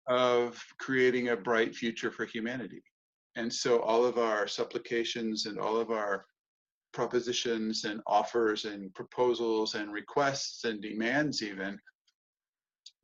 of 0.07 0.63
creating 0.79 1.29
a 1.29 1.35
bright 1.35 1.75
future 1.75 2.11
for 2.11 2.25
humanity. 2.25 2.83
And 3.35 3.51
so 3.51 3.79
all 3.79 4.05
of 4.05 4.19
our 4.19 4.47
supplications 4.47 5.47
and 5.47 5.57
all 5.57 5.77
of 5.77 5.89
our 5.89 6.25
propositions 6.93 7.85
and 7.85 8.01
offers 8.05 8.65
and 8.65 8.93
proposals 8.93 9.73
and 9.73 9.91
requests 9.91 10.63
and 10.63 10.79
demands 10.79 11.41
even 11.41 11.79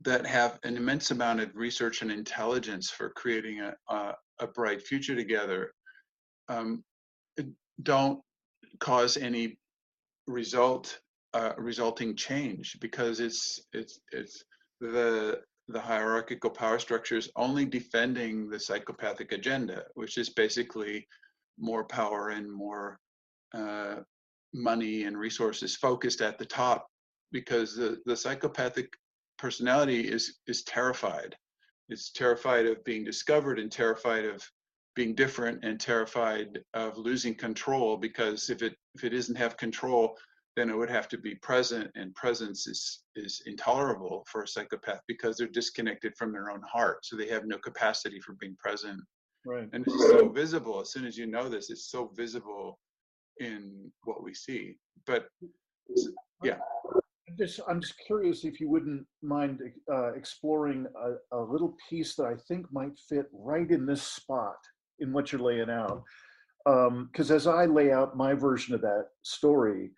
that 0.02 0.28
have 0.28 0.60
an 0.64 0.78
immense 0.78 1.10
amount 1.10 1.40
of 1.40 1.56
research 1.56 2.04
and 2.04 2.12
intelligence 2.12 2.92
for 2.92 3.10
creating 3.10 3.62
a, 3.62 3.74
a, 3.90 4.14
a 4.42 4.48
bright 4.48 4.82
future 4.82 5.16
together 5.16 5.72
um, 6.50 6.84
don't 7.82 8.20
cause 8.80 9.18
any 9.18 9.58
result 10.28 11.00
uh, 11.36 11.54
resulting 11.58 12.16
change 12.16 12.78
because 12.80 13.20
it's 13.20 13.60
it's 13.74 14.00
it's 14.14 14.46
the 14.80 15.42
the 15.68 15.80
hierarchical 15.80 16.50
power 16.50 16.80
structures 16.80 17.30
only 17.36 17.66
defending 17.66 18.50
the 18.50 18.60
psychopathic 18.60 19.32
agenda, 19.34 19.84
which 19.96 20.18
is 20.18 20.30
basically 20.30 21.06
more 21.60 21.84
power 21.84 22.30
and 22.30 22.50
more 22.50 23.00
uh, 23.54 23.96
money 24.54 25.04
and 25.04 25.18
resources 25.18 25.76
focused 25.76 26.22
at 26.22 26.38
the 26.38 26.46
top, 26.46 26.88
because 27.32 27.76
the, 27.76 27.98
the 28.06 28.16
psychopathic 28.16 28.94
personality 29.38 30.02
is 30.08 30.40
is 30.48 30.64
terrified. 30.64 31.36
It's 31.90 32.12
terrified 32.12 32.66
of 32.66 32.84
being 32.86 33.04
discovered 33.04 33.60
and 33.60 33.70
terrified 33.70 34.24
of 34.24 34.42
being 34.96 35.14
different 35.14 35.66
and 35.66 35.82
terrified 35.82 36.64
of 36.74 36.98
losing 36.98 37.36
control 37.36 37.98
because 37.98 38.50
if 38.50 38.62
it 38.62 38.76
if 38.94 39.04
it 39.04 39.10
doesn't 39.10 39.36
have 39.36 39.58
control 39.58 40.18
then 40.56 40.70
it 40.70 40.78
would 40.78 40.90
have 40.90 41.08
to 41.10 41.18
be 41.18 41.36
present 41.36 41.92
and 41.96 42.16
presence 42.16 42.68
is 42.68 43.04
is 43.16 43.42
intolerable 43.46 44.26
for 44.30 44.44
a 44.44 44.48
psychopath 44.48 45.02
because 45.08 45.38
they're 45.38 45.48
disconnected 45.48 46.16
from 46.18 46.32
their 46.32 46.50
own 46.50 46.62
heart 46.62 47.06
so 47.06 47.16
they 47.16 47.28
have 47.28 47.46
no 47.46 47.58
capacity 47.58 48.20
for 48.20 48.34
being 48.40 48.56
present. 48.58 49.00
Right. 49.46 49.70
And 49.74 49.86
it's 49.86 50.10
so 50.10 50.30
visible 50.30 50.82
as 50.82 50.92
soon 50.92 51.06
as 51.06 51.18
you 51.18 51.28
know 51.28 51.50
this 51.50 51.70
it's 51.70 51.92
so 51.92 52.12
visible 52.16 52.80
in 53.40 53.92
what 54.04 54.24
we 54.24 54.34
see. 54.34 54.78
But 55.06 55.28
yeah. 56.44 56.58
Just 57.38 57.60
I'm 57.68 57.82
just 57.82 57.96
curious 58.06 58.46
if 58.46 58.60
you 58.62 58.70
wouldn't 58.70 59.06
mind 59.22 59.60
uh, 59.92 60.14
exploring 60.14 60.86
a, 60.96 61.38
a, 61.38 61.42
little 61.42 61.76
piece 61.90 62.16
that 62.16 62.26
I 62.26 62.36
think 62.48 62.66
might 62.72 62.98
fit 63.10 63.26
right 63.34 63.70
in 63.70 63.86
this 63.86 64.04
spot 64.04 64.56
in 65.00 65.12
what 65.12 65.32
you're 65.32 65.42
laying 65.42 65.70
out. 65.70 66.04
Because 66.66 67.32
um, 67.32 67.36
as 67.36 67.46
I 67.46 67.66
lay 67.66 67.92
out 67.92 68.16
my 68.16 68.34
version 68.34 68.74
of 68.74 68.82
that 68.82 69.08
story, 69.24 69.92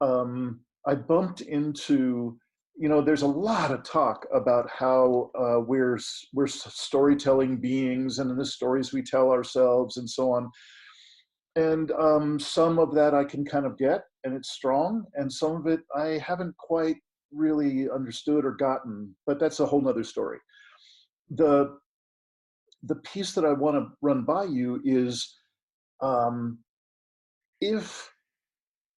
um, 0.00 0.60
I 0.86 0.94
bumped 0.94 1.40
into, 1.40 2.38
you 2.76 2.88
know, 2.88 3.00
there's 3.00 3.22
a 3.22 3.26
lot 3.26 3.70
of 3.70 3.82
talk 3.82 4.26
about 4.32 4.68
how 4.70 5.30
uh, 5.38 5.60
we're 5.60 5.98
we're 6.32 6.46
storytelling 6.46 7.56
beings, 7.56 8.18
and 8.18 8.38
the 8.38 8.44
stories 8.44 8.92
we 8.92 9.02
tell 9.02 9.30
ourselves, 9.30 9.96
and 9.96 10.08
so 10.08 10.32
on. 10.32 10.50
And 11.56 11.90
um, 11.92 12.38
some 12.38 12.78
of 12.78 12.94
that 12.94 13.14
I 13.14 13.24
can 13.24 13.44
kind 13.44 13.64
of 13.64 13.78
get, 13.78 14.02
and 14.24 14.34
it's 14.34 14.52
strong, 14.52 15.04
and 15.14 15.32
some 15.32 15.56
of 15.56 15.66
it 15.66 15.80
I 15.96 16.18
haven't 16.18 16.56
quite 16.58 16.96
really 17.32 17.88
understood 17.90 18.44
or 18.44 18.52
gotten. 18.52 19.14
But 19.26 19.40
that's 19.40 19.60
a 19.60 19.66
whole 19.66 19.80
nother 19.80 20.04
story. 20.04 20.38
The 21.30 21.78
the 22.82 22.96
piece 22.96 23.32
that 23.32 23.44
I 23.44 23.52
want 23.52 23.76
to 23.76 23.88
run 24.02 24.22
by 24.22 24.44
you 24.44 24.80
is 24.84 25.34
um, 26.02 26.58
if 27.60 28.08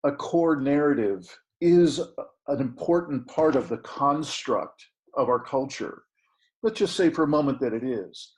a 0.06 0.12
core 0.12 0.56
narrative 0.56 1.36
is 1.60 2.00
an 2.46 2.60
important 2.60 3.26
part 3.26 3.56
of 3.56 3.68
the 3.68 3.78
construct 3.78 4.86
of 5.16 5.28
our 5.28 5.40
culture, 5.40 6.04
let's 6.62 6.78
just 6.78 6.94
say 6.94 7.10
for 7.10 7.24
a 7.24 7.28
moment 7.28 7.58
that 7.60 7.72
it 7.72 7.82
is. 7.82 8.32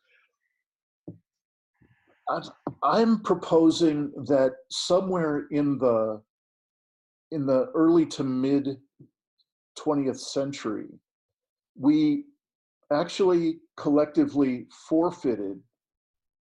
I'm 2.83 3.21
proposing 3.21 4.13
that 4.27 4.53
somewhere 4.71 5.47
in 5.51 5.79
the 5.79 6.21
in 7.31 7.47
the 7.47 7.67
early 7.75 8.07
to 8.07 8.25
mid 8.25 8.79
20th 9.79 10.19
century, 10.19 10.89
we 11.79 12.25
actually 12.91 13.59
collectively 13.77 14.67
forfeited 14.89 15.61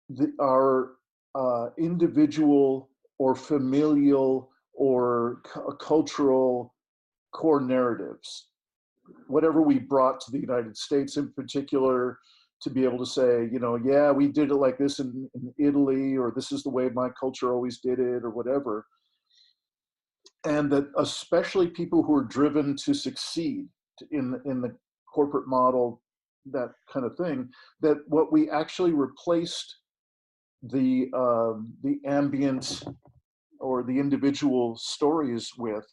the, 0.09 0.31
our 0.39 0.93
uh, 1.33 1.69
individual 1.77 2.89
or 3.17 3.35
familial 3.35 4.51
or 4.77 5.41
cu- 5.43 5.75
cultural 5.77 6.73
core 7.33 7.59
narratives. 7.59 8.49
Whatever 9.27 9.61
we 9.61 9.79
brought 9.79 10.19
to 10.21 10.31
the 10.31 10.39
United 10.39 10.77
States 10.77 11.17
in 11.17 11.31
particular, 11.33 12.19
to 12.61 12.69
be 12.69 12.83
able 12.83 12.97
to 12.97 13.05
say, 13.05 13.47
you 13.51 13.59
know, 13.59 13.75
yeah, 13.75 14.11
we 14.11 14.27
did 14.27 14.49
it 14.49 14.55
like 14.55 14.77
this 14.77 14.99
in, 14.99 15.29
in 15.35 15.53
Italy, 15.59 16.17
or 16.17 16.31
this 16.35 16.51
is 16.51 16.63
the 16.63 16.69
way 16.69 16.89
my 16.89 17.09
culture 17.19 17.53
always 17.53 17.79
did 17.79 17.99
it, 17.99 18.23
or 18.23 18.31
whatever. 18.31 18.85
And 20.45 20.71
that 20.71 20.89
especially 20.97 21.67
people 21.67 22.01
who 22.01 22.15
are 22.15 22.23
driven 22.23 22.75
to 22.77 22.93
succeed 22.93 23.67
in, 24.11 24.39
in 24.45 24.61
the 24.61 24.75
corporate 25.13 25.47
model 25.47 26.01
that 26.51 26.71
kind 26.91 27.05
of 27.05 27.15
thing 27.17 27.49
that 27.81 27.97
what 28.07 28.31
we 28.31 28.49
actually 28.49 28.91
replaced 28.91 29.79
the 30.63 31.07
uh, 31.13 31.59
the 31.83 31.99
ambient 32.05 32.83
or 33.59 33.83
the 33.83 33.99
individual 33.99 34.75
stories 34.77 35.51
with 35.57 35.85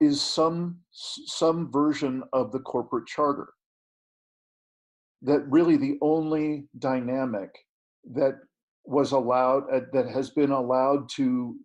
is 0.00 0.20
some 0.20 0.78
some 0.90 1.70
version 1.70 2.22
of 2.32 2.52
the 2.52 2.58
corporate 2.60 3.06
charter. 3.06 3.48
That 5.22 5.46
really 5.48 5.76
the 5.76 5.98
only 6.02 6.66
dynamic 6.78 7.50
that 8.12 8.40
was 8.84 9.12
allowed 9.12 9.64
uh, 9.72 9.80
that 9.92 10.08
has 10.08 10.30
been 10.30 10.50
allowed 10.50 11.08
to 11.10 11.56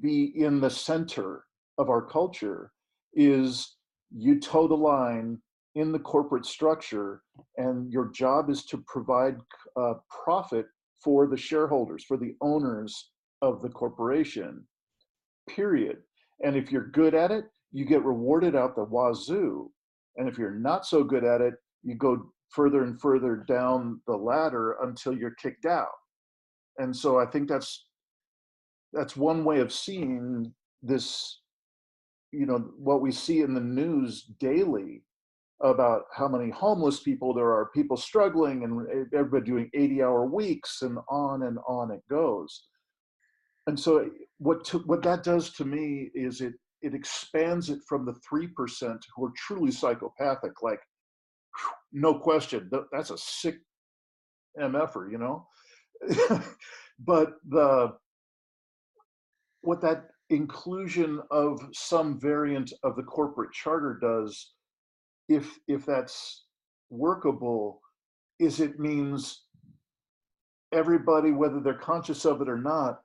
be 0.00 0.32
in 0.36 0.60
the 0.60 0.70
center 0.70 1.44
of 1.78 1.88
our 1.88 2.02
culture 2.02 2.72
is 3.14 3.76
you 4.10 4.40
toe 4.40 4.66
the 4.68 4.74
line 4.74 5.38
in 5.74 5.92
the 5.92 5.98
corporate 5.98 6.44
structure, 6.44 7.22
and 7.56 7.90
your 7.90 8.10
job 8.10 8.50
is 8.50 8.64
to 8.66 8.84
provide 8.86 9.36
uh, 9.76 9.94
profit 10.24 10.66
for 11.02 11.26
the 11.26 11.36
shareholders, 11.36 12.04
for 12.04 12.16
the 12.16 12.34
owners 12.40 13.11
of 13.42 13.60
the 13.60 13.68
corporation, 13.68 14.64
period. 15.48 15.98
And 16.44 16.56
if 16.56 16.72
you're 16.72 16.88
good 16.88 17.14
at 17.14 17.30
it, 17.30 17.44
you 17.72 17.84
get 17.84 18.04
rewarded 18.04 18.56
out 18.56 18.76
the 18.76 18.84
wazoo. 18.84 19.70
And 20.16 20.28
if 20.28 20.38
you're 20.38 20.54
not 20.54 20.86
so 20.86 21.02
good 21.02 21.24
at 21.24 21.40
it, 21.40 21.54
you 21.82 21.96
go 21.96 22.32
further 22.50 22.84
and 22.84 23.00
further 23.00 23.44
down 23.48 24.00
the 24.06 24.16
ladder 24.16 24.76
until 24.82 25.16
you're 25.16 25.34
kicked 25.34 25.66
out. 25.66 25.88
And 26.78 26.94
so 26.94 27.18
I 27.18 27.26
think 27.26 27.48
that's 27.48 27.86
that's 28.92 29.16
one 29.16 29.44
way 29.44 29.60
of 29.60 29.72
seeing 29.72 30.52
this 30.82 31.40
you 32.30 32.46
know 32.46 32.70
what 32.76 33.00
we 33.00 33.12
see 33.12 33.40
in 33.40 33.54
the 33.54 33.60
news 33.60 34.24
daily 34.40 35.02
about 35.62 36.02
how 36.12 36.26
many 36.26 36.50
homeless 36.50 37.00
people 37.00 37.32
there 37.32 37.52
are, 37.52 37.70
people 37.72 37.96
struggling, 37.96 38.64
and 38.64 39.06
everybody 39.14 39.44
doing 39.44 39.70
80 39.74 40.02
hour 40.02 40.26
weeks, 40.26 40.82
and 40.82 40.98
on 41.08 41.44
and 41.44 41.58
on 41.68 41.92
it 41.92 42.02
goes. 42.10 42.64
And 43.66 43.78
so, 43.78 44.10
what, 44.38 44.64
to, 44.66 44.78
what 44.80 45.02
that 45.02 45.22
does 45.22 45.50
to 45.54 45.64
me 45.64 46.10
is 46.14 46.40
it, 46.40 46.54
it 46.82 46.94
expands 46.94 47.70
it 47.70 47.78
from 47.88 48.04
the 48.04 48.14
3% 48.32 48.98
who 49.14 49.24
are 49.24 49.32
truly 49.36 49.70
psychopathic, 49.70 50.62
like, 50.62 50.80
no 51.92 52.18
question, 52.18 52.70
that's 52.90 53.10
a 53.10 53.18
sick 53.18 53.56
MFer, 54.58 55.10
you 55.10 55.18
know? 55.18 55.46
but 56.98 57.34
the 57.48 57.92
what 59.60 59.80
that 59.80 60.08
inclusion 60.30 61.20
of 61.30 61.60
some 61.72 62.18
variant 62.18 62.72
of 62.82 62.96
the 62.96 63.02
corporate 63.02 63.52
charter 63.52 63.98
does 64.00 64.54
if 65.28 65.58
if 65.68 65.86
that's 65.86 66.46
workable 66.90 67.80
is 68.40 68.60
it 68.60 68.80
means 68.80 69.44
everybody 70.72 71.30
whether 71.30 71.60
they're 71.60 71.74
conscious 71.74 72.24
of 72.24 72.40
it 72.40 72.48
or 72.48 72.58
not 72.58 73.00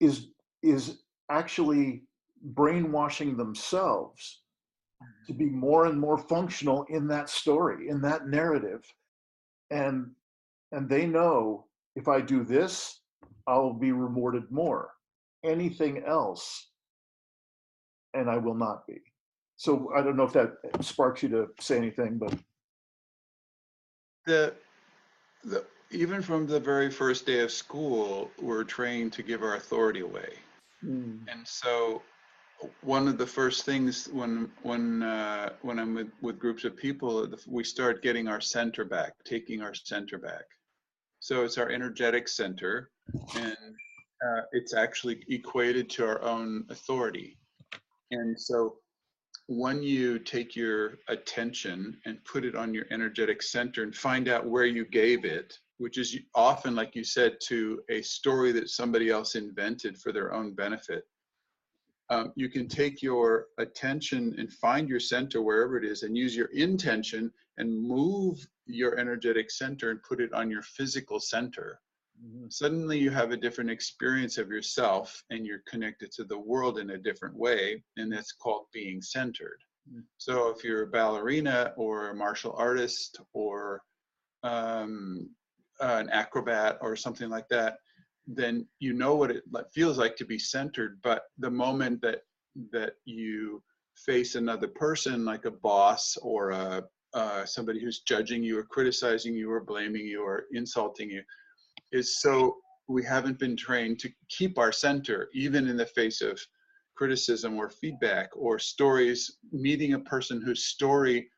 is 0.00 0.28
is 0.62 1.02
actually 1.30 2.02
brainwashing 2.42 3.36
themselves 3.36 4.42
to 5.26 5.32
mm-hmm. 5.32 5.38
be 5.38 5.50
more 5.50 5.86
and 5.86 5.98
more 5.98 6.18
functional 6.18 6.84
in 6.88 7.06
that 7.08 7.28
story, 7.28 7.88
in 7.88 8.00
that 8.02 8.28
narrative. 8.28 8.84
And 9.70 10.10
and 10.72 10.88
they 10.88 11.06
know 11.06 11.66
if 11.96 12.08
I 12.08 12.20
do 12.20 12.44
this, 12.44 13.00
I'll 13.46 13.72
be 13.72 13.92
rewarded 13.92 14.50
more. 14.50 14.90
Anything 15.44 16.02
else, 16.04 16.70
and 18.14 18.30
I 18.30 18.38
will 18.38 18.54
not 18.54 18.86
be. 18.86 19.00
So 19.56 19.92
I 19.94 20.02
don't 20.02 20.16
know 20.16 20.24
if 20.24 20.32
that 20.32 20.56
sparks 20.80 21.22
you 21.22 21.28
to 21.30 21.48
say 21.60 21.76
anything, 21.76 22.18
but 22.18 22.34
the 24.26 24.54
the 25.44 25.64
even 25.94 26.20
from 26.22 26.46
the 26.46 26.58
very 26.58 26.90
first 26.90 27.24
day 27.24 27.40
of 27.40 27.50
school, 27.50 28.30
we're 28.40 28.64
trained 28.64 29.12
to 29.14 29.22
give 29.22 29.42
our 29.42 29.56
authority 29.56 30.00
away. 30.00 30.34
Mm. 30.84 31.20
And 31.30 31.46
so 31.46 32.02
one 32.82 33.06
of 33.08 33.16
the 33.18 33.26
first 33.26 33.64
things 33.64 34.08
when 34.08 34.50
when 34.62 35.02
uh, 35.02 35.50
when 35.62 35.78
I'm 35.78 35.94
with, 35.94 36.10
with 36.20 36.38
groups 36.38 36.64
of 36.64 36.76
people, 36.76 37.28
we 37.46 37.64
start 37.64 38.02
getting 38.02 38.28
our 38.28 38.40
center 38.40 38.84
back, 38.84 39.12
taking 39.24 39.62
our 39.62 39.74
center 39.74 40.18
back. 40.18 40.44
So 41.20 41.44
it's 41.44 41.58
our 41.58 41.70
energetic 41.70 42.28
center, 42.28 42.90
and 43.36 43.56
uh, 44.26 44.42
it's 44.52 44.74
actually 44.74 45.24
equated 45.28 45.88
to 45.90 46.06
our 46.06 46.22
own 46.22 46.66
authority. 46.70 47.38
And 48.10 48.38
so 48.38 48.76
when 49.46 49.82
you 49.82 50.18
take 50.18 50.56
your 50.56 50.98
attention 51.08 51.98
and 52.06 52.24
put 52.24 52.44
it 52.44 52.54
on 52.54 52.72
your 52.74 52.86
energetic 52.90 53.42
center 53.42 53.82
and 53.82 53.94
find 53.94 54.28
out 54.28 54.46
where 54.46 54.66
you 54.66 54.84
gave 54.84 55.24
it, 55.24 55.58
which 55.78 55.98
is 55.98 56.16
often, 56.34 56.74
like 56.74 56.94
you 56.94 57.04
said, 57.04 57.36
to 57.48 57.82
a 57.90 58.00
story 58.02 58.52
that 58.52 58.70
somebody 58.70 59.10
else 59.10 59.34
invented 59.34 59.98
for 59.98 60.12
their 60.12 60.32
own 60.32 60.54
benefit 60.54 61.04
um, 62.10 62.32
you 62.36 62.48
can 62.48 62.68
take 62.68 63.02
your 63.02 63.46
attention 63.58 64.34
and 64.38 64.52
find 64.52 64.88
your 64.88 65.00
center 65.00 65.40
wherever 65.42 65.76
it 65.76 65.84
is 65.84 66.02
and 66.02 66.16
use 66.16 66.36
your 66.36 66.48
intention 66.48 67.32
and 67.56 67.82
move 67.82 68.46
your 68.66 68.98
energetic 68.98 69.50
center 69.50 69.90
and 69.90 70.02
put 70.02 70.20
it 70.20 70.32
on 70.32 70.50
your 70.50 70.62
physical 70.62 71.18
center. 71.18 71.80
Mm-hmm. 72.22 72.46
Suddenly, 72.48 72.98
you 72.98 73.10
have 73.10 73.32
a 73.32 73.36
different 73.36 73.70
experience 73.70 74.38
of 74.38 74.50
yourself 74.50 75.22
and 75.30 75.46
you're 75.46 75.62
connected 75.66 76.12
to 76.12 76.24
the 76.24 76.38
world 76.38 76.78
in 76.78 76.90
a 76.90 76.98
different 76.98 77.36
way, 77.36 77.82
and 77.96 78.12
that's 78.12 78.32
called 78.32 78.66
being 78.72 79.00
centered. 79.00 79.58
Mm-hmm. 79.90 80.00
So, 80.18 80.50
if 80.50 80.62
you're 80.62 80.84
a 80.84 80.88
ballerina 80.90 81.72
or 81.76 82.10
a 82.10 82.14
martial 82.14 82.54
artist 82.56 83.18
or 83.32 83.82
um, 84.42 85.30
an 85.80 86.08
acrobat 86.10 86.78
or 86.80 86.96
something 86.96 87.28
like 87.28 87.48
that, 87.48 87.78
then 88.26 88.66
you 88.78 88.92
know 88.92 89.16
what 89.16 89.30
it 89.30 89.44
feels 89.72 89.98
like 89.98 90.16
to 90.16 90.24
be 90.24 90.38
centered. 90.38 90.98
But 91.02 91.24
the 91.38 91.50
moment 91.50 92.00
that 92.02 92.22
that 92.72 92.94
you 93.04 93.62
face 93.96 94.34
another 94.34 94.68
person, 94.68 95.24
like 95.24 95.44
a 95.44 95.50
boss 95.50 96.16
or 96.22 96.50
a 96.50 96.84
uh, 97.14 97.44
somebody 97.44 97.80
who's 97.80 98.00
judging 98.00 98.42
you 98.42 98.58
or 98.58 98.64
criticizing 98.64 99.34
you 99.34 99.50
or 99.50 99.60
blaming 99.60 100.04
you 100.04 100.22
or 100.22 100.46
insulting 100.52 101.10
you, 101.10 101.22
is 101.92 102.20
so 102.20 102.56
we 102.88 103.04
haven't 103.04 103.38
been 103.38 103.56
trained 103.56 103.98
to 104.00 104.10
keep 104.28 104.58
our 104.58 104.72
center 104.72 105.28
even 105.32 105.68
in 105.68 105.76
the 105.76 105.86
face 105.86 106.20
of 106.20 106.38
criticism 106.96 107.56
or 107.56 107.70
feedback 107.70 108.30
or 108.36 108.58
stories 108.58 109.38
meeting 109.52 109.94
a 109.94 109.98
person 110.00 110.40
whose 110.40 110.66
story 110.66 111.28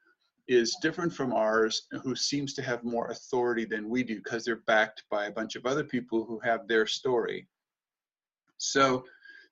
is 0.49 0.77
different 0.81 1.13
from 1.13 1.33
ours 1.33 1.89
who 2.03 2.15
seems 2.15 2.55
to 2.55 2.63
have 2.63 2.85
more 2.85 3.09
authority 3.09 3.65
than 3.65 3.89
we 3.89 4.05
do 4.05 4.17
because 4.17 4.45
they're 4.45 4.63
backed 4.67 5.03
by 5.11 5.27
a 5.27 5.33
bunch 5.33 5.57
of 5.57 5.67
other 5.67 5.83
people 5.83 6.25
who 6.25 6.39
have 6.39 6.69
their 6.69 6.87
story. 6.87 7.47
So 8.59 9.05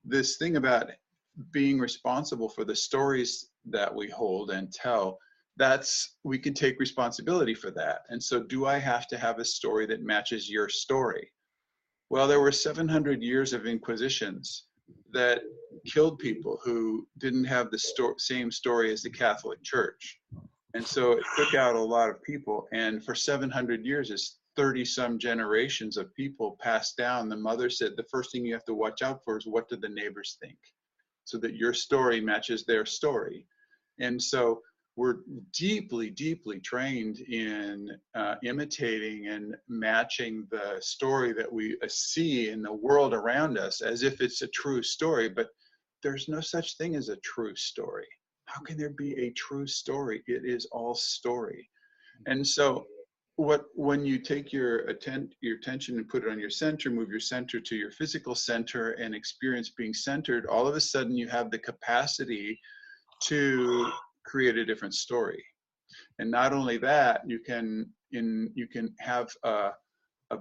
this 0.05 0.37
thing 0.37 0.57
about 0.57 0.91
being 1.51 1.79
responsible 1.79 2.49
for 2.49 2.65
the 2.65 2.77
stories 2.77 3.51
that 3.67 3.93
we 3.93 4.09
hold 4.09 4.51
and 4.51 4.73
tell 4.73 5.19
that's 5.57 6.17
we 6.25 6.39
can 6.39 6.53
take 6.53 6.81
responsibility 6.81 7.55
for 7.55 7.71
that. 7.71 8.03
And 8.09 8.23
so 8.23 8.43
do 8.43 8.67
i 8.67 8.79
have 8.79 9.07
to 9.09 9.19
have 9.19 9.39
a 9.39 9.45
story 9.45 9.87
that 9.87 10.03
matches 10.03 10.51
your 10.51 10.69
story? 10.69 11.33
Well 12.11 12.29
there 12.29 12.41
were 12.41 12.53
700 12.53 13.23
years 13.23 13.53
of 13.53 13.67
inquisitions 13.67 14.65
that 15.13 15.43
killed 15.87 16.19
people 16.19 16.61
who 16.65 17.07
didn't 17.19 17.45
have 17.45 17.71
the 17.71 17.79
sto- 17.79 18.15
same 18.19 18.51
story 18.51 18.93
as 18.93 19.03
the 19.03 19.11
catholic 19.11 19.63
church 19.63 20.21
and 20.75 20.85
so 20.85 21.12
it 21.12 21.25
took 21.37 21.55
out 21.55 21.77
a 21.77 21.81
lot 21.81 22.11
of 22.11 22.22
people. 22.22 22.66
And 22.72 23.05
for 23.05 23.14
700 23.14 23.87
years, 23.87 24.11
it's 24.11 24.39
30 24.57 24.85
some 24.85 25.18
generations 25.18 25.97
of 25.97 26.12
people 26.14 26.59
passed 26.61 26.97
down. 26.97 27.29
The 27.29 27.37
mother 27.37 27.70
said 27.70 27.93
the 27.97 28.07
first 28.11 28.33
thing 28.33 28.45
you 28.45 28.55
have 28.55 28.64
to 28.64 28.75
watch 28.75 29.01
out 29.01 29.22
for 29.25 29.39
is 29.39 29.47
what 29.47 29.68
do 29.68 29.77
the 29.77 29.89
neighbors 29.89 30.37
think 30.43 30.59
so 31.25 31.39
that 31.39 31.55
your 31.55 31.72
story 31.72 32.20
matches 32.20 32.64
their 32.64 32.85
story. 32.85 33.47
And 34.01 34.20
so 34.20 34.61
we're 34.97 35.18
deeply, 35.53 36.11
deeply 36.11 36.61
trained 36.61 37.20
in 37.20 37.91
uh, 38.16 38.35
imitating 38.45 39.29
and 39.29 39.57
matching 39.68 40.47
the 40.51 40.77
story 40.81 41.33
that 41.33 41.53
we 41.53 41.77
uh, 41.83 41.89
see 41.89 42.51
in 42.51 42.62
the 42.62 42.72
world 42.72 43.14
around 43.14 43.59
us 43.59 43.81
as 43.81 44.03
if 44.03 44.20
it's 44.20 44.43
a 44.43 44.49
true 44.49 44.83
story. 44.83 45.29
But 45.29 45.49
there's 46.03 46.29
no 46.29 46.41
such 46.41 46.77
thing 46.77 46.97
as 46.97 47.09
a 47.09 47.16
true 47.16 47.55
story 47.57 48.07
how 48.55 48.63
can 48.63 48.77
there 48.79 48.91
be 48.91 49.15
a 49.19 49.31
true 49.33 49.67
story? 49.67 50.23
It 50.27 50.45
is 50.45 50.67
all 50.71 50.95
story. 50.95 51.69
Mm-hmm. 52.21 52.33
And 52.33 52.47
so 52.47 52.87
what 53.37 53.65
when 53.75 54.07
you 54.07 54.19
take 54.19 54.53
your 54.53 54.89
atten- 54.89 55.31
your 55.41 55.57
attention 55.57 55.97
and 55.99 56.09
put 56.09 56.25
it 56.25 56.31
on 56.31 56.39
your 56.39 56.51
center, 56.51 56.89
move 56.89 57.11
your 57.11 57.21
center 57.21 57.59
to 57.61 57.75
your 57.75 57.91
physical 57.91 58.35
center 58.35 58.93
and 58.93 59.15
experience 59.15 59.71
being 59.71 59.93
centered, 59.93 60.47
all 60.47 60.69
of 60.69 60.77
a 60.77 60.81
sudden 60.81 61.17
you 61.17 61.29
have 61.29 61.51
the 61.51 61.59
capacity 61.59 62.59
to 63.23 63.91
create 64.25 64.57
a 64.57 64.65
different 64.65 64.95
story. 64.95 65.45
And 66.21 66.31
not 66.31 66.53
only 66.53 66.79
that, 66.79 67.23
you 67.27 67.41
can 67.41 67.91
in 68.13 68.53
you 68.55 68.69
can 68.69 68.95
have 69.01 69.29
a, 69.43 69.71
a 70.31 70.39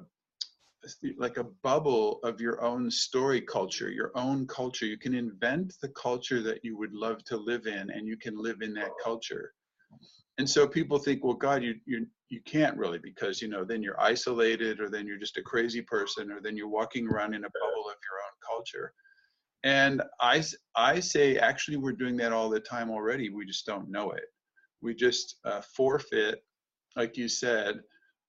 like 1.17 1.37
a 1.37 1.45
bubble 1.63 2.19
of 2.23 2.41
your 2.41 2.61
own 2.61 2.91
story 2.91 3.41
culture, 3.41 3.89
your 3.89 4.11
own 4.15 4.45
culture. 4.47 4.85
You 4.85 4.97
can 4.97 5.13
invent 5.13 5.73
the 5.81 5.89
culture 5.89 6.41
that 6.41 6.63
you 6.63 6.77
would 6.77 6.93
love 6.93 7.23
to 7.25 7.37
live 7.37 7.67
in, 7.67 7.89
and 7.89 8.07
you 8.07 8.17
can 8.17 8.37
live 8.37 8.61
in 8.61 8.73
that 8.75 8.91
culture. 9.03 9.53
And 10.37 10.49
so 10.49 10.67
people 10.67 10.97
think, 10.97 11.23
well, 11.23 11.35
God, 11.35 11.63
you 11.63 11.75
you 11.85 12.07
you 12.29 12.41
can't 12.45 12.77
really 12.77 12.99
because 12.99 13.41
you 13.41 13.47
know 13.47 13.63
then 13.63 13.83
you're 13.83 14.01
isolated, 14.01 14.79
or 14.79 14.89
then 14.89 15.07
you're 15.07 15.19
just 15.19 15.37
a 15.37 15.43
crazy 15.43 15.81
person, 15.81 16.31
or 16.31 16.41
then 16.41 16.57
you're 16.57 16.67
walking 16.67 17.07
around 17.07 17.33
in 17.33 17.45
a 17.45 17.49
bubble 17.49 17.89
of 17.89 17.97
your 18.09 18.19
own 18.25 18.37
culture. 18.45 18.93
And 19.63 20.01
I 20.19 20.43
I 20.75 20.99
say 20.99 21.37
actually 21.37 21.77
we're 21.77 21.93
doing 21.93 22.17
that 22.17 22.33
all 22.33 22.49
the 22.49 22.59
time 22.59 22.89
already. 22.89 23.29
We 23.29 23.45
just 23.45 23.65
don't 23.65 23.89
know 23.89 24.11
it. 24.11 24.25
We 24.81 24.93
just 24.93 25.37
uh, 25.45 25.61
forfeit, 25.61 26.43
like 26.95 27.15
you 27.15 27.29
said, 27.29 27.79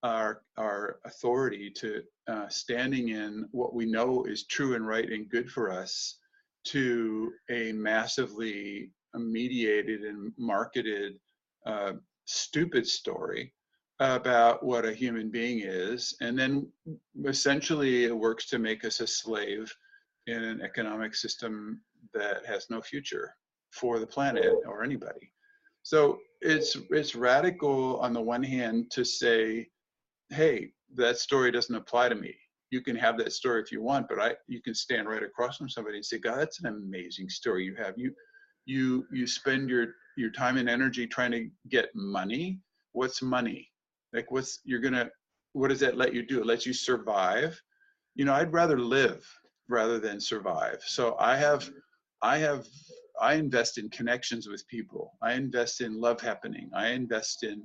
our 0.05 0.43
our 0.57 1.01
authority 1.05 1.71
to 1.79 2.03
uh, 2.27 2.49
standing 2.49 3.11
in 3.11 3.47
what 3.53 3.75
we 3.75 3.85
know 3.85 4.25
is 4.25 4.47
true 4.47 4.75
and 4.75 4.87
right 4.87 5.11
and 5.11 5.29
good 5.29 5.51
for 5.51 5.71
us 5.71 6.19
to 6.65 7.33
a 7.51 7.73
massively 7.73 8.91
mediated 9.15 10.03
and 10.03 10.33
marketed 10.39 11.15
uh, 11.67 11.93
stupid 12.25 12.87
story 12.87 13.53
about 14.01 14.65
what 14.65 14.85
a 14.85 14.95
human 14.95 15.31
being 15.31 15.61
is. 15.63 16.17
And 16.21 16.39
then 16.39 16.67
essentially 17.27 18.05
it 18.05 18.17
works 18.17 18.47
to 18.47 18.59
make 18.59 18.85
us 18.85 19.01
a 19.01 19.07
slave 19.07 19.73
in 20.27 20.43
an 20.43 20.63
economic 20.63 21.15
system 21.15 21.81
that 22.13 22.45
has 22.47 22.71
no 22.71 22.81
future 22.81 23.37
for 23.71 23.99
the 23.99 24.07
planet 24.07 24.53
or 24.67 24.83
anybody. 24.83 25.31
So 25.83 26.19
it's 26.41 26.77
it's 26.91 27.15
radical 27.15 28.01
on 28.01 28.13
the 28.15 28.21
one 28.21 28.43
hand 28.43 28.91
to 28.93 29.05
say 29.05 29.69
hey, 30.31 30.73
that 30.95 31.19
story 31.19 31.51
doesn't 31.51 31.75
apply 31.75 32.09
to 32.09 32.15
me. 32.15 32.35
You 32.71 32.81
can 32.81 32.97
have 32.97 33.19
that 33.19 33.33
story 33.33 33.63
if 33.63 33.71
you 33.71 33.83
want, 33.83 34.09
but 34.09 34.21
I 34.21 34.35
you 34.49 34.61
can 34.63 34.75
stand 34.75 35.09
right 35.09 35.23
across 35.23 35.57
from 35.57 35.69
somebody 35.69 35.97
and 35.97 36.05
say, 36.05 36.19
God, 36.19 36.39
that's 36.39 36.61
an 36.61 36.67
amazing 36.67 37.29
story 37.29 37.65
you 37.65 37.75
have. 37.77 37.95
You 37.97 38.13
you 38.67 39.07
you 39.13 39.27
spend 39.27 39.69
your 39.69 39.95
your 40.17 40.31
time 40.31 40.57
and 40.57 40.69
energy 40.69 41.07
trying 41.07 41.33
to 41.33 41.49
get 41.69 41.95
money. 41.95 42.61
What's 42.93 43.23
money? 43.23 43.71
Like 44.13 44.31
what's 44.31 44.61
you're 44.65 44.81
gonna 44.81 45.11
what 45.53 45.69
does 45.69 45.81
that 45.81 45.97
let 45.97 46.15
you 46.15 46.27
do? 46.27 46.41
It 46.41 46.47
lets 46.47 46.67
you 46.67 46.73
survive. 46.73 47.61
You 48.15 48.25
know, 48.25 48.35
I'd 48.35 48.53
rather 48.53 48.79
live 48.79 49.25
rather 49.69 49.99
than 49.99 50.21
survive. 50.21 50.83
So 50.85 51.17
I 51.19 51.37
have 51.37 51.71
I 52.23 52.39
have 52.39 52.67
I 53.21 53.35
invest 53.35 53.79
in 53.79 53.89
connections 53.91 54.49
with 54.49 54.67
people. 54.69 55.13
I 55.23 55.35
invest 55.35 55.81
in 55.81 56.01
love 56.01 56.21
happening. 56.21 56.71
I 56.75 56.89
invest 56.89 57.45
in 57.45 57.65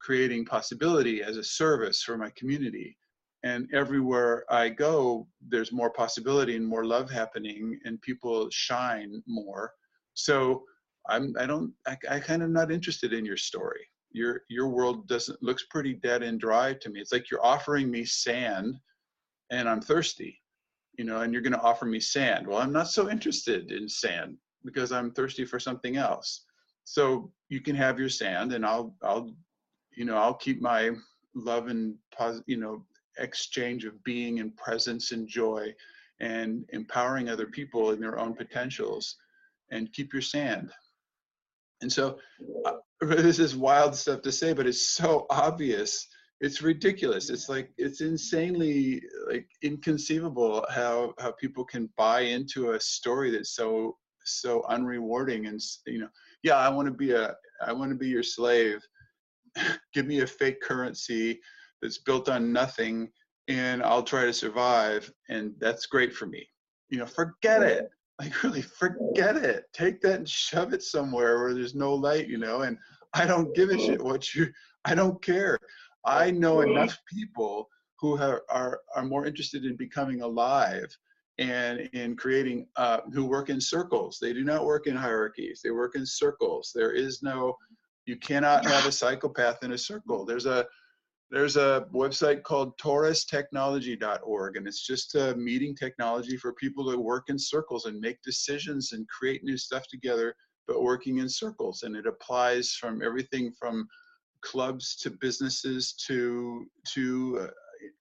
creating 0.00 0.44
possibility 0.44 1.22
as 1.22 1.36
a 1.36 1.44
service 1.44 2.02
for 2.02 2.16
my 2.16 2.30
community. 2.30 2.96
And 3.42 3.68
everywhere 3.72 4.44
I 4.50 4.68
go, 4.68 5.26
there's 5.48 5.72
more 5.72 5.90
possibility 5.90 6.56
and 6.56 6.66
more 6.66 6.84
love 6.84 7.10
happening, 7.10 7.78
and 7.84 8.00
people 8.02 8.48
shine 8.50 9.22
more. 9.26 9.72
So 10.14 10.64
I'm 11.08 11.34
I 11.38 11.46
don't 11.46 11.72
I, 11.86 11.96
I 12.10 12.20
kind 12.20 12.42
of 12.42 12.50
not 12.50 12.70
interested 12.70 13.12
in 13.12 13.24
your 13.24 13.38
story. 13.38 13.80
Your 14.12 14.42
your 14.48 14.68
world 14.68 15.08
doesn't 15.08 15.42
looks 15.42 15.64
pretty 15.70 15.94
dead 15.94 16.22
and 16.22 16.38
dry 16.38 16.74
to 16.74 16.90
me. 16.90 17.00
It's 17.00 17.12
like 17.12 17.30
you're 17.30 17.44
offering 17.44 17.90
me 17.90 18.04
sand, 18.04 18.78
and 19.50 19.68
I'm 19.68 19.80
thirsty, 19.80 20.38
you 20.98 21.04
know, 21.04 21.22
and 21.22 21.32
you're 21.32 21.42
going 21.42 21.54
to 21.54 21.62
offer 21.62 21.86
me 21.86 22.00
sand. 22.00 22.46
Well, 22.46 22.58
I'm 22.58 22.72
not 22.72 22.88
so 22.88 23.08
interested 23.08 23.72
in 23.72 23.88
sand 23.88 24.36
because 24.64 24.92
I'm 24.92 25.12
thirsty 25.12 25.44
for 25.44 25.58
something 25.58 25.96
else. 25.96 26.44
So 26.84 27.30
you 27.48 27.60
can 27.60 27.76
have 27.76 27.98
your 27.98 28.08
sand, 28.08 28.52
and 28.52 28.66
I'll, 28.66 28.94
I'll, 29.02 29.30
you 30.00 30.06
know, 30.06 30.16
I'll 30.16 30.32
keep 30.32 30.62
my 30.62 30.92
love 31.34 31.68
and 31.68 31.94
you 32.46 32.56
know, 32.56 32.86
exchange 33.18 33.84
of 33.84 34.02
being 34.02 34.40
and 34.40 34.56
presence 34.56 35.12
and 35.12 35.28
joy, 35.28 35.74
and 36.20 36.64
empowering 36.70 37.28
other 37.28 37.46
people 37.46 37.90
in 37.90 38.00
their 38.00 38.18
own 38.18 38.34
potentials, 38.34 39.16
and 39.70 39.92
keep 39.92 40.14
your 40.14 40.22
sand. 40.22 40.70
And 41.82 41.92
so, 41.92 42.18
uh, 42.64 42.76
this 43.02 43.38
is 43.38 43.54
wild 43.54 43.94
stuff 43.94 44.22
to 44.22 44.32
say, 44.32 44.54
but 44.54 44.66
it's 44.66 44.86
so 44.86 45.26
obvious 45.28 46.08
it's 46.40 46.62
ridiculous 46.62 47.28
it's 47.28 47.50
like 47.50 47.70
it's 47.76 48.00
insanely 48.00 49.02
like 49.28 49.46
inconceivable 49.62 50.64
how 50.70 51.12
how 51.18 51.30
people 51.32 51.66
can 51.66 51.86
buy 51.98 52.20
into 52.20 52.70
a 52.70 52.80
story 52.80 53.30
that's 53.30 53.54
so 53.54 53.94
so 54.24 54.62
unrewarding 54.70 55.48
and 55.48 55.60
you 55.86 55.98
know 55.98 56.08
yeah 56.42 56.56
i 56.56 56.66
want 56.66 56.86
to 56.88 56.94
be 56.94 57.10
a 57.10 57.34
i 57.66 57.74
want 57.74 57.90
to 57.90 57.94
be 57.94 58.08
your 58.08 58.22
slave 58.22 58.80
give 59.94 60.06
me 60.06 60.20
a 60.20 60.26
fake 60.26 60.60
currency 60.60 61.40
that's 61.82 61.98
built 61.98 62.28
on 62.28 62.52
nothing 62.52 63.08
and 63.48 63.82
i'll 63.82 64.02
try 64.02 64.24
to 64.24 64.32
survive 64.32 65.10
and 65.28 65.52
that's 65.58 65.86
great 65.86 66.14
for 66.14 66.26
me. 66.26 66.46
You 66.88 66.98
know 66.98 67.06
forget 67.06 67.62
it. 67.62 67.90
Like 68.20 68.42
really 68.42 68.60
forget 68.60 69.38
it. 69.38 69.64
Take 69.72 70.02
that 70.02 70.16
and 70.16 70.28
shove 70.28 70.74
it 70.74 70.82
somewhere 70.82 71.40
where 71.40 71.54
there's 71.54 71.74
no 71.74 71.94
light 71.94 72.28
you 72.28 72.36
know 72.36 72.62
and 72.62 72.76
i 73.14 73.24
don't 73.26 73.54
give 73.54 73.70
a 73.70 73.78
shit 73.78 74.02
what 74.02 74.34
you 74.34 74.46
i 74.84 74.94
don't 74.94 75.22
care. 75.22 75.58
I 76.04 76.30
know 76.30 76.60
enough 76.60 76.98
people 77.10 77.68
who 78.00 78.18
are, 78.18 78.42
are, 78.50 78.80
are 78.94 79.04
more 79.04 79.26
interested 79.26 79.64
in 79.64 79.76
becoming 79.76 80.22
alive 80.22 80.86
and 81.38 81.80
in 81.92 82.16
creating, 82.16 82.66
uh, 82.76 83.00
who 83.12 83.26
work 83.26 83.50
in 83.50 83.60
circles. 83.60 84.18
They 84.20 84.32
do 84.32 84.44
not 84.44 84.64
work 84.64 84.86
in 84.86 84.96
hierarchies, 84.96 85.60
they 85.62 85.70
work 85.70 85.96
in 85.96 86.06
circles. 86.06 86.72
There 86.74 86.92
is 86.92 87.22
no, 87.22 87.56
you 88.10 88.16
cannot 88.16 88.66
have 88.66 88.86
a 88.86 88.92
psychopath 88.92 89.62
in 89.62 89.72
a 89.72 89.78
circle. 89.78 90.24
There's 90.24 90.46
a, 90.46 90.66
there's 91.30 91.56
a 91.56 91.86
website 91.94 92.42
called 92.42 92.76
taurustechnology.org 92.78 94.56
and 94.56 94.66
it's 94.66 94.84
just 94.84 95.14
a 95.14 95.36
meeting 95.36 95.76
technology 95.76 96.36
for 96.36 96.52
people 96.54 96.90
to 96.90 96.98
work 96.98 97.26
in 97.28 97.38
circles 97.38 97.84
and 97.84 98.00
make 98.00 98.20
decisions 98.22 98.90
and 98.92 99.08
create 99.08 99.44
new 99.44 99.56
stuff 99.56 99.84
together 99.88 100.34
but 100.66 100.82
working 100.82 101.18
in 101.18 101.28
circles 101.28 101.84
and 101.84 101.94
it 101.94 102.04
applies 102.04 102.72
from 102.72 103.00
everything 103.00 103.52
from 103.56 103.86
clubs 104.40 104.96
to 104.96 105.10
businesses 105.20 105.92
to 105.92 106.66
to 106.84 107.46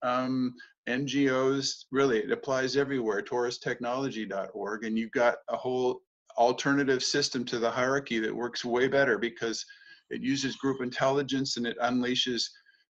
uh, 0.04 0.08
um, 0.08 0.56
NGOs. 0.88 1.86
Really, 1.92 2.20
it 2.20 2.32
applies 2.32 2.78
everywhere. 2.78 3.22
TaurusTechnology.org, 3.22 4.86
and 4.86 4.98
you've 4.98 5.12
got 5.12 5.36
a 5.50 5.58
whole 5.58 6.02
alternative 6.38 7.04
system 7.04 7.44
to 7.46 7.60
the 7.60 7.70
hierarchy 7.70 8.20
that 8.20 8.36
works 8.36 8.64
way 8.64 8.88
better 8.88 9.18
because 9.18 9.66
it 10.10 10.22
uses 10.22 10.56
group 10.56 10.82
intelligence 10.82 11.58
and 11.58 11.66
it 11.68 11.78
unleashes 11.80 12.44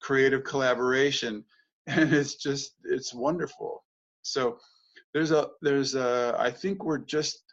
creative 0.01 0.43
collaboration, 0.43 1.43
and 1.87 2.13
it's 2.13 2.35
just 2.35 2.75
it's 2.85 3.13
wonderful. 3.13 3.83
So 4.21 4.57
there's 5.13 5.31
a 5.31 5.49
there's 5.61 5.95
a 5.95 6.35
I 6.39 6.51
think 6.51 6.83
we're 6.83 6.99
just 6.99 7.43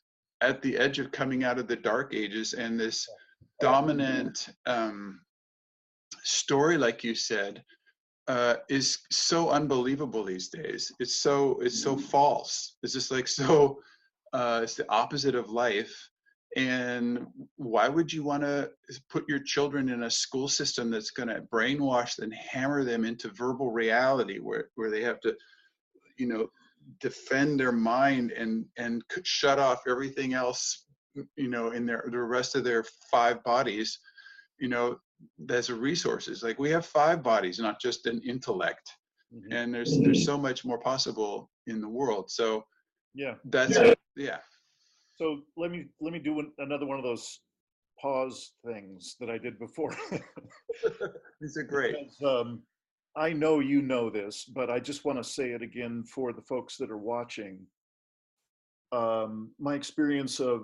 at 0.40 0.62
the 0.62 0.76
edge 0.76 0.98
of 0.98 1.12
coming 1.12 1.44
out 1.44 1.58
of 1.58 1.68
the 1.68 1.76
dark 1.76 2.14
ages 2.14 2.54
and 2.54 2.80
this 2.80 3.06
dominant 3.60 4.48
um, 4.66 5.20
story, 6.22 6.78
like 6.78 7.04
you 7.04 7.14
said, 7.14 7.62
uh, 8.28 8.56
is 8.68 8.98
so 9.10 9.50
unbelievable 9.50 10.24
these 10.24 10.48
days. 10.48 10.92
It's 10.98 11.16
so 11.16 11.58
it's 11.60 11.82
so 11.82 11.96
false. 11.96 12.76
It's 12.82 12.92
just 12.92 13.10
like 13.10 13.28
so. 13.28 13.80
Uh, 14.32 14.60
it's 14.62 14.76
the 14.76 14.88
opposite 14.88 15.34
of 15.34 15.50
life. 15.50 16.09
And 16.56 17.26
why 17.56 17.88
would 17.88 18.12
you 18.12 18.24
want 18.24 18.42
to 18.42 18.70
put 19.08 19.28
your 19.28 19.38
children 19.38 19.88
in 19.88 20.02
a 20.02 20.10
school 20.10 20.48
system 20.48 20.90
that's 20.90 21.10
going 21.10 21.28
to 21.28 21.42
brainwash 21.42 22.18
and 22.18 22.34
hammer 22.34 22.84
them 22.84 23.04
into 23.04 23.28
verbal 23.28 23.70
reality, 23.70 24.38
where 24.38 24.68
where 24.74 24.90
they 24.90 25.02
have 25.02 25.20
to, 25.20 25.36
you 26.18 26.26
know, 26.26 26.48
defend 27.00 27.60
their 27.60 27.72
mind 27.72 28.32
and 28.32 28.64
and 28.78 29.02
shut 29.22 29.60
off 29.60 29.82
everything 29.88 30.34
else, 30.34 30.86
you 31.36 31.48
know, 31.48 31.70
in 31.70 31.86
their 31.86 32.04
the 32.10 32.18
rest 32.18 32.56
of 32.56 32.64
their 32.64 32.84
five 33.12 33.42
bodies, 33.44 33.98
you 34.58 34.68
know, 34.68 34.98
there's 35.38 35.70
resources. 35.70 36.42
Like 36.42 36.58
we 36.58 36.70
have 36.70 36.84
five 36.84 37.22
bodies 37.22 37.60
not 37.60 37.80
just 37.80 38.06
an 38.06 38.20
intellect. 38.26 38.90
Mm-hmm. 39.32 39.52
and 39.52 39.72
there's 39.72 39.96
there's 40.00 40.24
so 40.24 40.36
much 40.36 40.64
more 40.64 40.78
possible 40.78 41.50
in 41.68 41.80
the 41.80 41.88
world. 41.88 42.30
So 42.32 42.64
yeah. 43.14 43.34
that's 43.44 43.76
yeah, 43.78 43.94
yeah. 44.16 44.38
So 45.20 45.40
let 45.56 45.70
me 45.70 45.84
let 46.00 46.14
me 46.14 46.18
do 46.18 46.50
another 46.58 46.86
one 46.86 46.96
of 46.96 47.04
those 47.04 47.40
pause 48.00 48.52
things 48.64 49.16
that 49.20 49.28
i 49.28 49.36
did 49.36 49.58
before. 49.58 49.94
These 51.40 51.58
are 51.58 51.62
great. 51.62 51.94
Because, 51.98 52.22
um, 52.22 52.62
i 53.16 53.32
know 53.32 53.60
you 53.60 53.82
know 53.82 54.08
this 54.08 54.44
but 54.44 54.70
i 54.70 54.78
just 54.78 55.04
want 55.04 55.18
to 55.18 55.28
say 55.28 55.50
it 55.50 55.62
again 55.62 56.04
for 56.04 56.32
the 56.32 56.42
folks 56.42 56.76
that 56.78 56.90
are 56.90 57.04
watching. 57.14 57.58
Um, 58.92 59.50
my 59.60 59.74
experience 59.74 60.40
of 60.40 60.62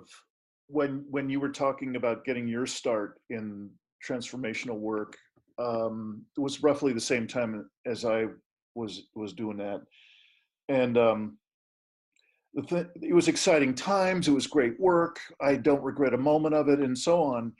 when 0.67 1.05
when 1.09 1.29
you 1.29 1.39
were 1.39 1.51
talking 1.51 1.95
about 1.95 2.25
getting 2.25 2.47
your 2.47 2.65
start 2.65 3.21
in 3.29 3.69
transformational 4.05 4.79
work 4.79 5.15
um, 5.59 6.23
was 6.35 6.61
roughly 6.63 6.93
the 6.93 6.99
same 6.99 7.27
time 7.27 7.69
as 7.85 8.03
I 8.03 8.25
was 8.75 9.03
was 9.15 9.33
doing 9.33 9.57
that, 9.57 9.81
and 10.67 10.97
um, 10.97 11.37
th- 12.61 12.87
it 13.01 13.13
was 13.13 13.27
exciting 13.27 13.73
times. 13.73 14.27
It 14.27 14.33
was 14.33 14.47
great 14.47 14.79
work. 14.79 15.19
I 15.41 15.55
don't 15.55 15.83
regret 15.83 16.13
a 16.13 16.17
moment 16.17 16.55
of 16.55 16.69
it, 16.69 16.79
and 16.79 16.97
so 16.97 17.21
on. 17.21 17.53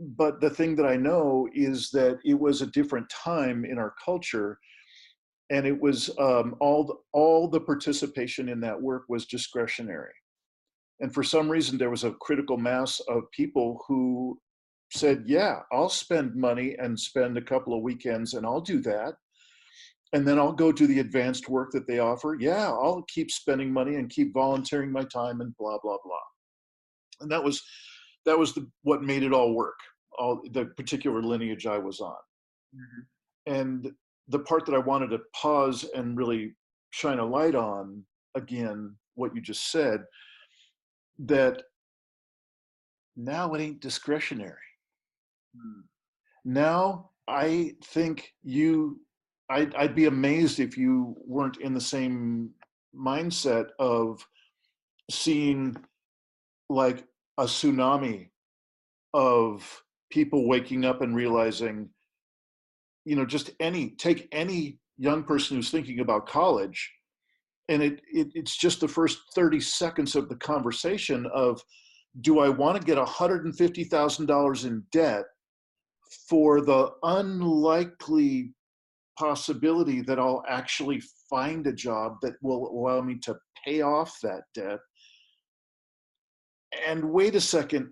But 0.00 0.40
the 0.40 0.50
thing 0.50 0.76
that 0.76 0.86
I 0.86 0.96
know 0.96 1.48
is 1.54 1.90
that 1.90 2.18
it 2.24 2.38
was 2.38 2.62
a 2.62 2.66
different 2.66 3.08
time 3.10 3.64
in 3.64 3.78
our 3.78 3.94
culture, 4.04 4.58
and 5.50 5.66
it 5.66 5.80
was 5.80 6.10
um, 6.18 6.56
all 6.60 6.84
the, 6.84 6.94
all 7.12 7.48
the 7.48 7.60
participation 7.60 8.48
in 8.48 8.60
that 8.60 8.80
work 8.80 9.04
was 9.08 9.26
discretionary. 9.26 10.12
And 11.00 11.12
for 11.12 11.22
some 11.22 11.50
reason, 11.50 11.76
there 11.76 11.90
was 11.90 12.04
a 12.04 12.12
critical 12.12 12.56
mass 12.56 13.00
of 13.08 13.30
people 13.32 13.84
who 13.86 14.38
said, 14.90 15.24
Yeah, 15.26 15.60
I'll 15.72 15.88
spend 15.88 16.34
money 16.34 16.76
and 16.78 16.98
spend 16.98 17.36
a 17.36 17.42
couple 17.42 17.74
of 17.74 17.82
weekends 17.82 18.34
and 18.34 18.46
I'll 18.46 18.60
do 18.60 18.80
that. 18.80 19.14
And 20.12 20.26
then 20.26 20.38
I'll 20.38 20.52
go 20.52 20.70
do 20.70 20.86
the 20.86 21.00
advanced 21.00 21.48
work 21.48 21.70
that 21.72 21.86
they 21.86 21.98
offer. 21.98 22.36
Yeah, 22.38 22.68
I'll 22.68 23.04
keep 23.08 23.30
spending 23.30 23.72
money 23.72 23.96
and 23.96 24.10
keep 24.10 24.32
volunteering 24.32 24.92
my 24.92 25.04
time 25.04 25.40
and 25.40 25.56
blah, 25.56 25.78
blah, 25.82 25.96
blah. 26.04 26.16
And 27.20 27.30
that 27.30 27.42
was 27.42 27.62
that 28.26 28.38
was 28.38 28.54
the 28.54 28.68
what 28.82 29.02
made 29.02 29.22
it 29.22 29.32
all 29.32 29.54
work, 29.54 29.78
all 30.18 30.40
the 30.52 30.66
particular 30.76 31.22
lineage 31.22 31.66
I 31.66 31.78
was 31.78 32.00
on. 32.00 32.14
Mm-hmm. 32.74 33.52
And 33.52 33.92
the 34.28 34.38
part 34.38 34.66
that 34.66 34.74
I 34.74 34.78
wanted 34.78 35.10
to 35.10 35.20
pause 35.34 35.84
and 35.94 36.16
really 36.16 36.54
shine 36.90 37.18
a 37.18 37.26
light 37.26 37.54
on 37.54 38.04
again, 38.36 38.94
what 39.14 39.34
you 39.34 39.42
just 39.42 39.70
said, 39.70 40.04
that 41.18 41.62
now 43.16 43.52
it 43.54 43.60
ain't 43.60 43.80
discretionary 43.80 44.56
Hmm. 45.56 45.80
Now, 46.44 47.10
I 47.28 47.74
think 47.84 48.32
you, 48.42 49.00
I'd, 49.50 49.74
I'd 49.74 49.94
be 49.94 50.06
amazed 50.06 50.60
if 50.60 50.76
you 50.76 51.16
weren't 51.26 51.58
in 51.58 51.74
the 51.74 51.80
same 51.80 52.50
mindset 52.96 53.68
of 53.78 54.26
seeing 55.10 55.76
like 56.70 57.04
a 57.38 57.44
tsunami 57.44 58.30
of 59.12 59.82
people 60.10 60.48
waking 60.48 60.84
up 60.84 61.02
and 61.02 61.14
realizing, 61.14 61.88
you 63.04 63.16
know, 63.16 63.26
just 63.26 63.50
any, 63.60 63.90
take 63.90 64.28
any 64.32 64.78
young 64.96 65.24
person 65.24 65.56
who's 65.56 65.70
thinking 65.70 66.00
about 66.00 66.26
college 66.26 66.90
and 67.68 67.82
it, 67.82 68.00
it, 68.12 68.28
it's 68.34 68.56
just 68.56 68.80
the 68.80 68.88
first 68.88 69.20
30 69.34 69.60
seconds 69.60 70.16
of 70.16 70.28
the 70.28 70.36
conversation 70.36 71.26
of 71.34 71.60
do 72.20 72.38
i 72.38 72.48
want 72.48 72.80
to 72.80 72.86
get 72.86 72.98
$150000 72.98 74.64
in 74.64 74.82
debt 74.92 75.24
for 76.28 76.60
the 76.60 76.90
unlikely 77.02 78.52
possibility 79.18 80.00
that 80.02 80.18
I'll 80.18 80.44
actually 80.48 81.02
find 81.30 81.66
a 81.66 81.72
job 81.72 82.16
that 82.22 82.34
will 82.42 82.70
allow 82.70 83.00
me 83.00 83.18
to 83.22 83.36
pay 83.64 83.82
off 83.82 84.18
that 84.22 84.42
debt. 84.54 84.78
And 86.86 87.12
wait 87.12 87.34
a 87.34 87.40
second, 87.40 87.90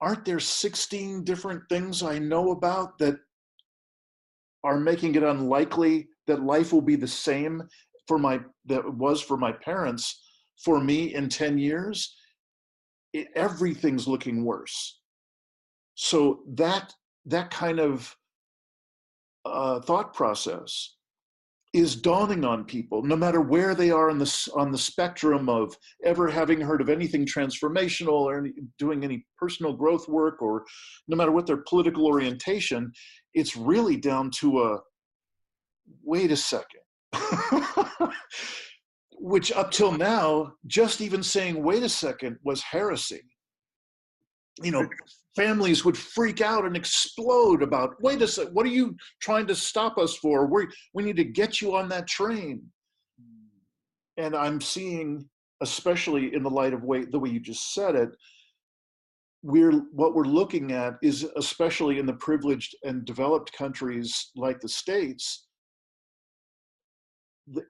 aren't 0.00 0.24
there 0.24 0.40
16 0.40 1.24
different 1.24 1.62
things 1.68 2.02
I 2.02 2.18
know 2.18 2.52
about 2.52 2.98
that 2.98 3.16
are 4.62 4.78
making 4.78 5.14
it 5.14 5.22
unlikely 5.22 6.08
that 6.26 6.42
life 6.42 6.72
will 6.72 6.82
be 6.82 6.96
the 6.96 7.08
same 7.08 7.62
for 8.06 8.18
my 8.18 8.40
that 8.66 8.94
was 8.94 9.20
for 9.20 9.36
my 9.36 9.52
parents 9.52 10.22
for 10.62 10.80
me 10.80 11.14
in 11.14 11.28
10 11.28 11.58
years? 11.58 12.14
It, 13.12 13.28
everything's 13.34 14.06
looking 14.06 14.44
worse. 14.44 15.00
So 15.94 16.40
that 16.54 16.94
that 17.26 17.50
kind 17.50 17.80
of 17.80 18.14
uh, 19.44 19.80
thought 19.80 20.14
process 20.14 20.96
is 21.72 21.94
dawning 21.94 22.44
on 22.44 22.64
people 22.64 23.00
no 23.04 23.14
matter 23.14 23.40
where 23.40 23.76
they 23.76 23.92
are 23.92 24.10
on 24.10 24.18
the 24.18 24.50
on 24.56 24.72
the 24.72 24.78
spectrum 24.78 25.48
of 25.48 25.76
ever 26.04 26.28
having 26.28 26.60
heard 26.60 26.80
of 26.80 26.88
anything 26.88 27.24
transformational 27.24 28.22
or 28.22 28.38
any, 28.38 28.52
doing 28.76 29.04
any 29.04 29.24
personal 29.38 29.72
growth 29.72 30.08
work 30.08 30.42
or 30.42 30.64
no 31.06 31.16
matter 31.16 31.30
what 31.30 31.46
their 31.46 31.62
political 31.68 32.06
orientation 32.06 32.92
it's 33.34 33.56
really 33.56 33.96
down 33.96 34.30
to 34.30 34.62
a 34.62 34.78
wait 36.02 36.30
a 36.30 36.36
second. 36.36 36.80
Which 39.12 39.52
up 39.52 39.70
till 39.70 39.92
now 39.92 40.54
just 40.66 41.00
even 41.00 41.22
saying 41.22 41.62
wait 41.62 41.82
a 41.82 41.88
second 41.88 42.38
was 42.42 42.62
heresy 42.62 43.22
you 44.62 44.70
know 44.70 44.88
families 45.36 45.84
would 45.84 45.96
freak 45.96 46.40
out 46.40 46.64
and 46.64 46.76
explode 46.76 47.62
about 47.62 47.94
wait 48.02 48.20
a 48.20 48.28
second 48.28 48.52
what 48.52 48.66
are 48.66 48.70
you 48.70 48.96
trying 49.20 49.46
to 49.46 49.54
stop 49.54 49.96
us 49.98 50.16
for? 50.16 50.46
We 50.46 50.66
we 50.94 51.02
need 51.02 51.16
to 51.16 51.24
get 51.24 51.60
you 51.60 51.74
on 51.76 51.88
that 51.90 52.06
train. 52.06 52.62
And 54.16 54.36
i'm 54.36 54.60
seeing 54.60 55.28
especially 55.62 56.34
in 56.34 56.42
the 56.42 56.50
light 56.50 56.72
of 56.72 56.84
way 56.84 57.04
the 57.04 57.18
way 57.18 57.30
you 57.30 57.40
just 57.40 57.74
said 57.74 57.94
it 57.94 58.10
we're 59.42 59.72
what 59.92 60.14
we're 60.14 60.24
looking 60.24 60.72
at 60.72 60.94
is 61.02 61.24
especially 61.36 61.98
in 61.98 62.04
the 62.04 62.12
privileged 62.14 62.76
and 62.84 63.06
developed 63.06 63.52
countries 63.54 64.30
like 64.36 64.60
the 64.60 64.68
states 64.68 65.46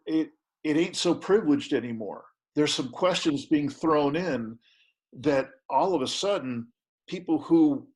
it 0.07 0.31
it 0.64 0.76
ain't 0.76 0.97
so 0.97 1.14
privileged 1.14 1.72
anymore. 1.72 2.24
There's 2.55 2.74
some 2.74 2.91
questions 2.91 3.47
being 3.47 3.68
thrown 3.68 4.16
in 4.16 4.59
that 5.13 5.51
all 5.69 5.95
of 5.95 6.03
a 6.03 6.07
sudden 6.07 6.67
people 7.09 7.39
who 7.39 7.87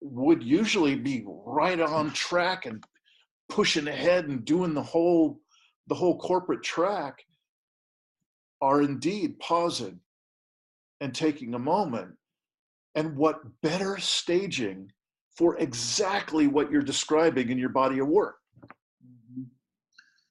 would 0.00 0.42
usually 0.42 0.94
be 0.94 1.24
right 1.26 1.80
on 1.80 2.10
track 2.12 2.66
and 2.66 2.82
pushing 3.48 3.88
ahead 3.88 4.26
and 4.26 4.44
doing 4.44 4.74
the 4.74 4.82
whole 4.82 5.40
the 5.88 5.94
whole 5.94 6.18
corporate 6.18 6.62
track 6.62 7.24
are 8.60 8.82
indeed 8.82 9.38
pausing 9.38 9.98
and 11.00 11.14
taking 11.14 11.54
a 11.54 11.58
moment. 11.58 12.10
And 12.94 13.16
what 13.16 13.40
better 13.62 13.96
staging 13.98 14.92
for 15.34 15.56
exactly 15.58 16.46
what 16.46 16.70
you're 16.70 16.82
describing 16.82 17.48
in 17.48 17.56
your 17.56 17.68
body 17.70 18.00
of 18.00 18.08
work? 18.08 18.36
Mm-hmm. 19.02 19.44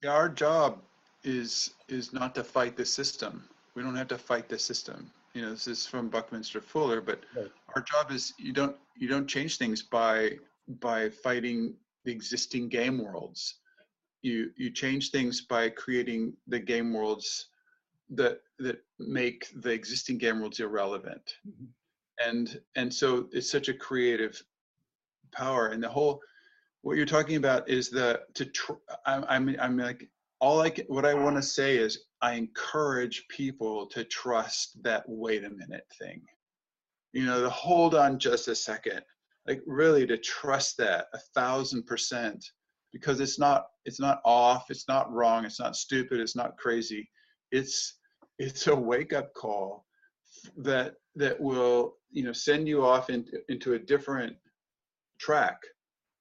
yeah, 0.02 0.10
our 0.10 0.28
job 0.28 0.80
is 1.24 1.74
is 1.88 2.12
not 2.12 2.34
to 2.36 2.44
fight 2.44 2.76
the 2.76 2.84
system. 2.84 3.42
We 3.74 3.82
don't 3.82 3.96
have 3.96 4.08
to 4.08 4.18
fight 4.18 4.48
the 4.48 4.58
system 4.58 5.10
you 5.38 5.44
know, 5.44 5.50
this 5.50 5.68
is 5.68 5.86
from 5.86 6.08
Buckminster 6.08 6.60
Fuller, 6.60 7.00
but 7.00 7.20
right. 7.36 7.46
our 7.76 7.82
job 7.82 8.10
is 8.10 8.34
you 8.40 8.52
don't 8.52 8.74
you 8.96 9.06
don't 9.06 9.28
change 9.28 9.56
things 9.56 9.82
by 9.84 10.32
by 10.80 11.10
fighting 11.10 11.74
the 12.04 12.10
existing 12.10 12.68
game 12.68 12.98
worlds. 12.98 13.60
You 14.22 14.50
you 14.56 14.72
change 14.72 15.12
things 15.12 15.42
by 15.42 15.68
creating 15.68 16.32
the 16.48 16.58
game 16.58 16.92
worlds 16.92 17.50
that 18.10 18.40
that 18.58 18.82
make 18.98 19.46
the 19.62 19.70
existing 19.70 20.18
game 20.18 20.40
worlds 20.40 20.58
irrelevant. 20.58 21.22
Mm-hmm. 21.48 22.28
And 22.28 22.60
and 22.74 22.92
so 22.92 23.28
it's 23.30 23.48
such 23.48 23.68
a 23.68 23.74
creative 23.74 24.42
power 25.30 25.68
and 25.68 25.80
the 25.80 25.88
whole 25.88 26.20
what 26.82 26.96
you're 26.96 27.06
talking 27.06 27.36
about 27.36 27.68
is 27.68 27.90
the 27.90 28.22
to 28.34 28.44
tr- 28.46 28.82
I'm, 29.06 29.24
I'm 29.28 29.56
I'm 29.60 29.78
like 29.78 30.08
all 30.40 30.60
I 30.60 30.70
can, 30.70 30.86
what 30.86 31.06
I 31.06 31.14
want 31.14 31.36
to 31.36 31.42
say 31.42 31.76
is 31.76 32.06
I 32.20 32.34
encourage 32.34 33.26
people 33.28 33.86
to 33.86 34.04
trust 34.04 34.82
that 34.82 35.04
wait 35.06 35.44
a 35.44 35.50
minute 35.50 35.86
thing. 35.98 36.22
You 37.12 37.26
know, 37.26 37.42
to 37.42 37.50
hold 37.50 37.94
on 37.94 38.18
just 38.18 38.48
a 38.48 38.54
second, 38.54 39.02
like 39.46 39.62
really 39.66 40.06
to 40.06 40.18
trust 40.18 40.76
that 40.78 41.06
a 41.14 41.18
thousand 41.34 41.86
percent 41.86 42.44
because 42.92 43.20
it's 43.20 43.38
not 43.38 43.66
it's 43.84 44.00
not 44.00 44.20
off, 44.24 44.70
it's 44.70 44.88
not 44.88 45.12
wrong, 45.12 45.44
it's 45.44 45.60
not 45.60 45.76
stupid, 45.76 46.20
it's 46.20 46.36
not 46.36 46.56
crazy. 46.56 47.08
It's 47.52 47.98
it's 48.38 48.66
a 48.66 48.74
wake 48.74 49.12
up 49.12 49.32
call 49.34 49.86
that 50.56 50.94
that 51.16 51.38
will 51.40 51.96
you 52.10 52.22
know 52.22 52.32
send 52.32 52.68
you 52.68 52.84
off 52.84 53.10
into 53.10 53.38
into 53.48 53.74
a 53.74 53.78
different 53.78 54.36
track 55.18 55.60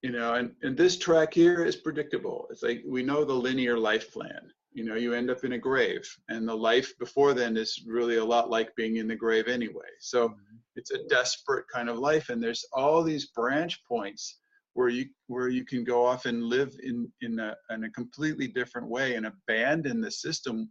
you 0.01 0.11
know 0.11 0.35
and 0.35 0.51
and 0.63 0.75
this 0.75 0.97
track 0.97 1.33
here 1.33 1.63
is 1.63 1.75
predictable 1.75 2.47
it's 2.49 2.63
like 2.63 2.81
we 2.85 3.03
know 3.03 3.23
the 3.23 3.33
linear 3.33 3.77
life 3.77 4.11
plan 4.11 4.51
you 4.77 4.83
know 4.83 4.93
you 4.93 5.15
end 5.15 5.31
up 5.31 5.43
in 5.43 5.53
a 5.53 5.57
grave. 5.57 6.07
And 6.29 6.47
the 6.47 6.55
life 6.55 6.93
before 6.99 7.33
then 7.33 7.57
is 7.57 7.83
really 7.87 8.17
a 8.17 8.23
lot 8.23 8.51
like 8.51 8.75
being 8.75 8.97
in 8.97 9.07
the 9.07 9.15
grave 9.15 9.47
anyway. 9.47 9.89
So 9.99 10.29
mm-hmm. 10.29 10.55
it's 10.75 10.91
a 10.91 11.03
desperate 11.09 11.65
kind 11.73 11.89
of 11.89 11.97
life. 11.97 12.29
And 12.29 12.41
there's 12.41 12.63
all 12.73 13.01
these 13.01 13.31
branch 13.35 13.83
points 13.85 14.37
where 14.73 14.89
you 14.89 15.07
where 15.25 15.49
you 15.49 15.65
can 15.65 15.83
go 15.83 16.05
off 16.05 16.27
and 16.27 16.43
live 16.43 16.77
in 16.83 17.11
in 17.21 17.39
a, 17.39 17.55
in 17.71 17.85
a 17.85 17.89
completely 17.89 18.47
different 18.47 18.87
way 18.87 19.15
and 19.15 19.25
abandon 19.25 19.99
the 19.99 20.11
system. 20.11 20.69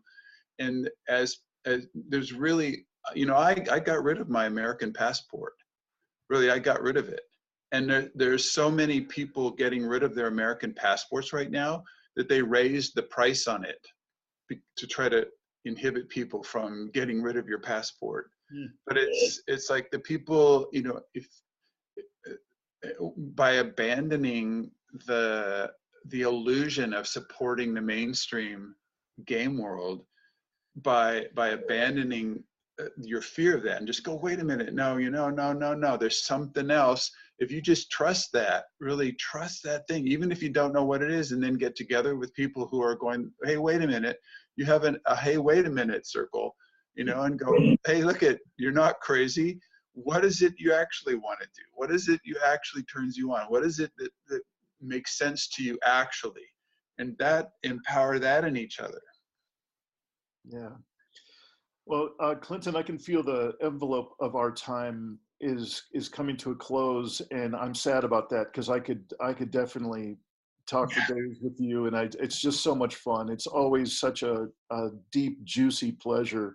And 0.61 0.89
as, 1.09 1.39
as 1.65 1.89
there's 2.09 2.33
really 2.33 2.87
you 3.13 3.27
know 3.27 3.35
I, 3.35 3.57
I 3.73 3.81
got 3.81 4.05
rid 4.05 4.21
of 4.21 4.29
my 4.29 4.47
american 4.47 4.93
passport. 4.93 5.55
Really 6.31 6.49
i 6.49 6.61
got 6.61 6.81
rid 6.81 6.97
of 6.97 7.09
it. 7.09 7.23
And 7.73 7.91
there, 7.91 8.09
there's 8.15 8.49
so 8.49 8.71
many 8.71 9.01
people 9.01 9.51
getting 9.51 9.85
rid 9.85 10.05
of 10.05 10.15
their 10.15 10.29
american 10.29 10.73
passports 10.73 11.33
right 11.33 11.51
now 11.51 11.83
that 12.15 12.29
they 12.29 12.41
raised 12.41 12.95
the 12.95 13.03
price 13.03 13.49
on 13.49 13.65
it 13.65 13.85
to 14.77 14.87
try 14.87 15.09
to 15.09 15.27
inhibit 15.65 16.09
people 16.09 16.43
from 16.43 16.91
getting 16.93 17.23
rid 17.23 17.37
of 17.37 17.49
your 17.49 17.61
passport. 17.61 18.31
Mm. 18.55 18.69
But 18.87 18.97
it's 18.99 19.43
it's 19.47 19.71
like 19.71 19.91
the 19.91 19.99
people, 19.99 20.69
you 20.73 20.83
know, 20.83 21.01
if 21.15 21.27
by 23.35 23.53
abandoning 23.53 24.71
the 25.07 25.73
the 26.07 26.23
illusion 26.23 26.93
of 26.93 27.07
supporting 27.07 27.75
the 27.75 27.81
mainstream 27.81 28.75
game 29.25 29.59
world 29.59 30.05
by 30.77 31.27
by 31.35 31.49
abandoning 31.49 32.43
uh, 32.81 32.85
your 33.03 33.23
fear 33.23 33.57
of 33.57 33.63
that 33.63 33.79
and 33.79 33.87
just 33.87 34.05
go 34.05 34.15
wait 34.15 34.41
a 34.41 34.45
minute 34.45 34.75
no 34.75 34.99
you 34.99 35.11
know 35.11 35.31
no 35.31 35.53
no 35.53 35.75
no 35.75 35.97
there's 35.97 36.23
something 36.23 36.71
else 36.71 37.11
if 37.39 37.51
you 37.51 37.61
just 37.61 37.91
trust 37.91 38.33
that 38.33 38.65
really 38.81 39.13
trust 39.13 39.63
that 39.63 39.87
thing 39.89 40.07
even 40.07 40.33
if 40.33 40.43
you 40.43 40.49
don't 40.49 40.73
know 40.73 40.85
what 40.85 41.03
it 41.03 41.11
is 41.11 41.33
and 41.33 41.43
then 41.43 41.55
get 41.55 41.77
together 41.77 42.17
with 42.17 42.33
people 42.35 42.67
who 42.67 42.83
are 42.83 42.97
going 42.97 43.31
hey 43.45 43.57
wait 43.57 43.83
a 43.83 43.87
minute. 43.87 44.19
You 44.57 44.65
have 44.67 44.85
an, 44.85 44.99
a 45.07 45.15
hey 45.15 45.39
wait 45.39 45.67
a 45.67 45.71
minute 45.71 46.07
circle 46.07 46.55
you 46.95 47.05
know 47.05 47.23
and 47.23 47.39
go 47.39 47.55
hey 47.87 48.03
look 48.03 48.23
at 48.23 48.39
you're 48.57 48.73
not 48.73 49.01
crazy. 49.01 49.61
What 49.93 50.25
is 50.25 50.43
it 50.43 50.55
you 50.59 50.75
actually 50.75 51.15
want 51.15 51.41
to 51.41 51.47
do? 51.47 51.63
What 51.73 51.91
is 51.91 52.09
it 52.09 52.21
you 52.23 52.37
actually 52.45 52.83
turns 52.83 53.17
you 53.17 53.33
on? 53.33 53.47
What 53.47 53.65
is 53.65 53.79
it 53.79 53.91
that, 53.97 54.11
that 54.29 54.43
makes 54.83 55.17
sense 55.17 55.49
to 55.49 55.63
you 55.63 55.79
actually? 55.87 56.47
And 56.99 57.17
that 57.19 57.53
empower 57.63 58.19
that 58.19 58.45
in 58.45 58.57
each 58.57 58.81
other. 58.81 59.01
Yeah. 60.45 60.71
Well 61.85 62.11
uh, 62.19 62.35
clinton 62.35 62.77
i 62.77 62.83
can 62.83 62.99
feel 62.99 63.23
the 63.23 63.53
envelope 63.63 64.15
of 64.21 64.35
our 64.35 64.51
time 64.51 65.19
is 65.41 65.85
is 65.93 66.09
coming 66.09 66.37
to 66.37 66.53
a 66.53 66.57
close 66.57 67.21
and 67.31 67.55
i'm 67.55 67.75
sad 67.75 68.05
about 68.05 68.31
that 68.31 68.47
because 68.47 68.71
i 68.71 68.81
could 68.81 69.05
i 69.21 69.33
could 69.33 69.51
definitely 69.51 70.17
talk 70.67 70.93
for 70.93 71.15
days 71.15 71.39
with 71.41 71.59
you, 71.59 71.87
and 71.87 71.97
I, 71.97 72.09
it's 72.21 72.41
just 72.41 72.63
so 72.63 72.75
much 72.75 72.97
fun. 72.97 73.31
It's 73.31 73.47
always 73.47 73.99
such 73.99 74.23
a, 74.23 74.49
a 74.71 74.89
deep, 75.13 75.43
juicy 75.45 75.93
pleasure 75.93 76.55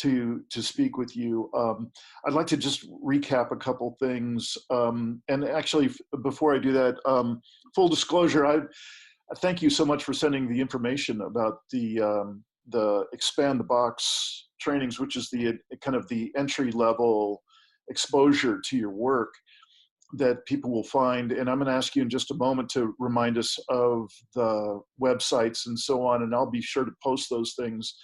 to 0.00 0.42
to 0.50 0.62
speak 0.62 0.96
with 0.98 1.16
you. 1.16 1.50
Um, 1.54 1.90
I'd 2.26 2.32
like 2.32 2.48
to 2.48 2.56
just 2.56 2.90
recap 2.90 3.52
a 3.52 3.56
couple 3.56 3.96
things, 4.00 4.56
um, 4.70 5.22
and 5.28 5.44
actually, 5.44 5.90
before 6.22 6.54
I 6.54 6.58
do 6.58 6.72
that, 6.72 6.96
um, 7.06 7.40
full 7.74 7.88
disclosure, 7.88 8.46
I 8.46 8.60
thank 9.38 9.62
you 9.62 9.70
so 9.70 9.84
much 9.84 10.04
for 10.04 10.12
sending 10.12 10.48
the 10.48 10.60
information 10.60 11.20
about 11.20 11.58
the 11.70 12.00
um, 12.00 12.44
the 12.68 13.04
expand 13.12 13.60
the 13.60 13.64
box 13.64 14.48
trainings, 14.60 14.98
which 14.98 15.16
is 15.16 15.28
the 15.30 15.58
kind 15.82 15.96
of 15.96 16.08
the 16.08 16.32
entry 16.36 16.72
level 16.72 17.42
exposure 17.88 18.60
to 18.68 18.76
your 18.76 18.90
work 18.90 19.32
that 20.16 20.44
people 20.46 20.70
will 20.70 20.84
find. 20.84 21.32
And 21.32 21.48
I'm 21.48 21.58
going 21.58 21.68
to 21.70 21.76
ask 21.76 21.96
you 21.96 22.02
in 22.02 22.10
just 22.10 22.30
a 22.30 22.36
moment 22.36 22.68
to 22.70 22.94
remind 22.98 23.38
us 23.38 23.58
of 23.68 24.10
the 24.34 24.80
websites 25.02 25.66
and 25.66 25.78
so 25.78 26.06
on. 26.06 26.22
And 26.22 26.34
I'll 26.34 26.50
be 26.50 26.62
sure 26.62 26.84
to 26.84 26.92
post 27.02 27.28
those 27.30 27.54
things 27.58 27.94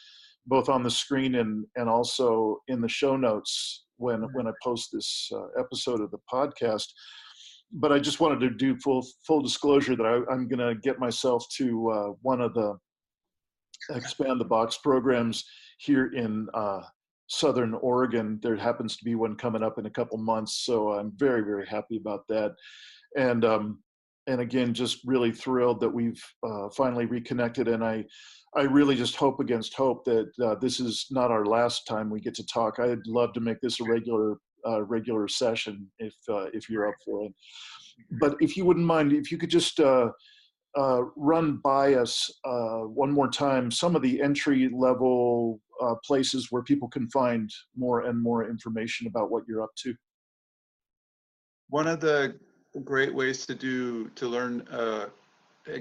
both 0.47 0.69
on 0.69 0.83
the 0.83 0.91
screen 0.91 1.37
and, 1.37 1.65
and 1.77 1.89
also 1.89 2.59
in 2.69 2.81
the 2.81 2.89
show 2.89 3.17
notes 3.17 3.85
when, 3.99 4.23
when 4.33 4.49
I 4.49 4.53
post 4.63 4.89
this 4.93 5.31
uh, 5.33 5.61
episode 5.61 6.01
of 6.01 6.11
the 6.11 6.19
podcast. 6.33 6.87
But 7.73 7.93
I 7.93 8.01
just 8.01 8.19
wanted 8.19 8.41
to 8.41 8.51
do 8.51 8.77
full 8.83 9.07
full 9.25 9.41
disclosure 9.41 9.95
that 9.95 10.05
I, 10.05 10.17
am 10.33 10.49
going 10.49 10.59
to 10.59 10.75
get 10.83 10.99
myself 10.99 11.45
to 11.59 11.91
uh, 11.91 12.09
one 12.23 12.41
of 12.41 12.53
the 12.55 12.77
expand 13.91 14.41
the 14.41 14.45
box 14.45 14.79
programs 14.79 15.45
here 15.79 16.13
in 16.13 16.49
uh, 16.53 16.81
Southern 17.31 17.75
Oregon. 17.75 18.41
There 18.43 18.57
happens 18.57 18.97
to 18.97 19.05
be 19.05 19.15
one 19.15 19.37
coming 19.37 19.63
up 19.63 19.79
in 19.79 19.87
a 19.87 19.91
couple 19.91 20.19
months, 20.19 20.65
so 20.65 20.93
I'm 20.93 21.13
very 21.17 21.43
very 21.43 21.67
happy 21.67 21.97
about 21.97 22.27
that. 22.29 22.55
And 23.17 23.45
um, 23.45 23.79
and 24.27 24.41
again, 24.41 24.75
just 24.75 24.99
really 25.05 25.31
thrilled 25.33 25.81
that 25.81 25.89
we've 25.89 26.23
uh, 26.43 26.69
finally 26.77 27.07
reconnected. 27.07 27.69
And 27.69 27.85
I 27.85 28.05
I 28.57 28.63
really 28.63 28.97
just 28.97 29.15
hope 29.15 29.39
against 29.39 29.75
hope 29.75 30.05
that 30.07 30.31
uh, 30.43 30.57
this 30.57 30.81
is 30.81 31.07
not 31.11 31.31
our 31.31 31.47
last 31.47 31.87
time 31.87 32.11
we 32.11 32.21
get 32.21 32.35
to 32.35 32.47
talk. 32.47 32.81
I'd 32.81 33.07
love 33.07 33.33
to 33.35 33.41
make 33.41 33.61
this 33.61 33.81
a 33.81 33.85
regular 33.85 34.37
uh, 34.67 34.83
regular 34.83 35.29
session 35.29 35.89
if 36.01 36.15
uh, 36.29 36.47
if 36.53 36.69
you're 36.69 36.89
up 36.89 36.97
for 37.05 37.27
it. 37.27 37.33
But 38.21 38.35
if 38.41 38.57
you 38.57 38.65
wouldn't 38.65 38.87
mind, 38.87 39.13
if 39.13 39.31
you 39.31 39.39
could 39.39 39.51
just 39.51 39.79
uh, 39.79 40.11
uh, 40.77 41.03
run 41.17 41.59
by 41.63 41.95
us 41.95 42.31
uh, 42.45 42.81
one 42.81 43.11
more 43.11 43.29
time 43.29 43.71
some 43.71 43.97
of 43.97 44.03
the 44.03 44.21
entry 44.23 44.71
level 44.73 45.61
uh, 45.81 45.95
places 46.05 46.49
where 46.51 46.63
people 46.63 46.89
can 46.89 47.09
find 47.11 47.51
more 47.77 48.03
and 48.03 48.21
more 48.21 48.49
information 48.49 49.07
about 49.07 49.31
what 49.31 49.45
you're 49.49 49.63
up 49.63 49.75
to? 49.83 49.95
One 51.69 51.87
of 51.87 52.01
the 52.01 52.35
great 52.85 53.15
ways 53.15 53.47
to 53.47 53.55
do 53.55 54.09
to 54.11 54.29
learn 54.29 54.67
uh, 54.71 55.07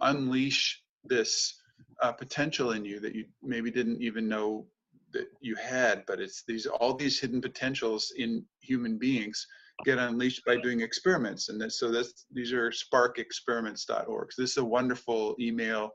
unleash 0.00 0.82
this 1.04 1.60
uh, 2.02 2.12
potential 2.12 2.72
in 2.72 2.84
you 2.84 3.00
that 3.00 3.14
you 3.14 3.24
maybe 3.42 3.70
didn't 3.70 4.00
even 4.02 4.28
know 4.28 4.66
that 5.12 5.26
you 5.40 5.56
had 5.56 6.04
but 6.06 6.20
it's 6.20 6.44
these 6.46 6.66
all 6.66 6.94
these 6.94 7.18
hidden 7.18 7.40
potentials 7.40 8.12
in 8.16 8.44
human 8.60 8.96
beings 8.96 9.46
get 9.84 9.98
unleashed 9.98 10.44
by 10.44 10.56
doing 10.56 10.80
experiments. 10.80 11.48
And 11.48 11.60
this, 11.60 11.78
so 11.78 11.90
that's 11.90 12.26
these 12.32 12.52
are 12.52 12.70
sparkexperiments.org 12.70 14.32
so 14.32 14.42
this 14.42 14.52
is 14.52 14.56
a 14.58 14.64
wonderful 14.64 15.34
email 15.40 15.90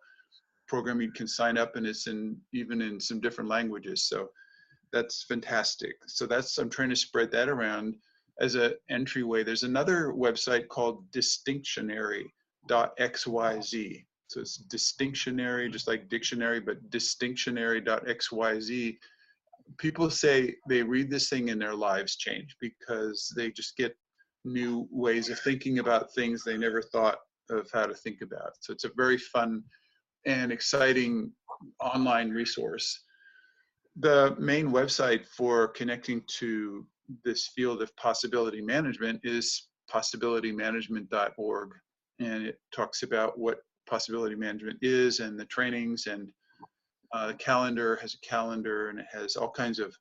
program. 0.67 1.01
You 1.01 1.11
can 1.11 1.27
sign 1.27 1.57
up 1.57 1.75
and 1.75 1.85
it's 1.85 2.07
in 2.07 2.37
even 2.53 2.81
in 2.81 2.99
some 2.99 3.19
different 3.19 3.49
languages. 3.49 4.07
So 4.07 4.29
that's 4.91 5.23
fantastic. 5.23 5.95
So 6.07 6.25
that's 6.25 6.57
i'm 6.57 6.69
trying 6.69 6.89
to 6.89 6.95
spread 6.95 7.31
that 7.31 7.49
around 7.49 7.95
as 8.39 8.55
an 8.55 8.73
entryway. 8.89 9.43
There's 9.43 9.63
another 9.63 10.13
website 10.13 10.67
called 10.67 11.09
distinctionary.xyz 11.11 14.05
so 14.27 14.41
it's 14.41 14.57
distinctionary, 14.57 15.69
just 15.69 15.87
like 15.87 16.09
dictionary, 16.09 16.59
but 16.59 16.89
distinctionary.xyz. 16.89 18.97
People 19.77 20.09
say 20.09 20.55
they 20.69 20.83
read 20.83 21.09
this 21.09 21.29
thing 21.29 21.49
and 21.49 21.61
their 21.61 21.75
lives 21.75 22.15
change 22.15 22.55
because 22.61 23.31
they 23.35 23.51
just 23.51 23.75
get 23.77 23.95
new 24.43 24.87
ways 24.91 25.29
of 25.29 25.39
thinking 25.39 25.79
about 25.79 26.13
things 26.13 26.43
they 26.43 26.57
never 26.57 26.81
thought 26.81 27.17
of 27.49 27.69
how 27.73 27.85
to 27.85 27.93
think 27.93 28.21
about. 28.21 28.53
So 28.59 28.73
it's 28.73 28.85
a 28.85 28.91
very 28.95 29.17
fun 29.17 29.63
and 30.25 30.51
exciting 30.51 31.31
online 31.79 32.29
resource. 32.29 33.03
The 33.97 34.35
main 34.39 34.71
website 34.71 35.25
for 35.25 35.67
connecting 35.69 36.21
to 36.39 36.85
this 37.23 37.47
field 37.47 37.81
of 37.81 37.95
possibility 37.97 38.61
management 38.61 39.21
is 39.23 39.67
possibilitymanagement.org 39.91 41.69
and 42.19 42.45
it 42.45 42.59
talks 42.73 43.03
about 43.03 43.37
what 43.37 43.59
possibility 43.87 44.35
management 44.35 44.79
is 44.81 45.19
and 45.19 45.39
the 45.39 45.45
trainings 45.45 46.07
and 46.07 46.27
uh, 47.15 47.27
the 47.27 47.33
calendar 47.35 47.97
has 48.01 48.13
a 48.13 48.19
calendar 48.19 48.89
and 48.89 48.99
it 48.99 49.05
has 49.09 49.37
all 49.37 49.49
kinds 49.49 49.79
of 49.79 49.97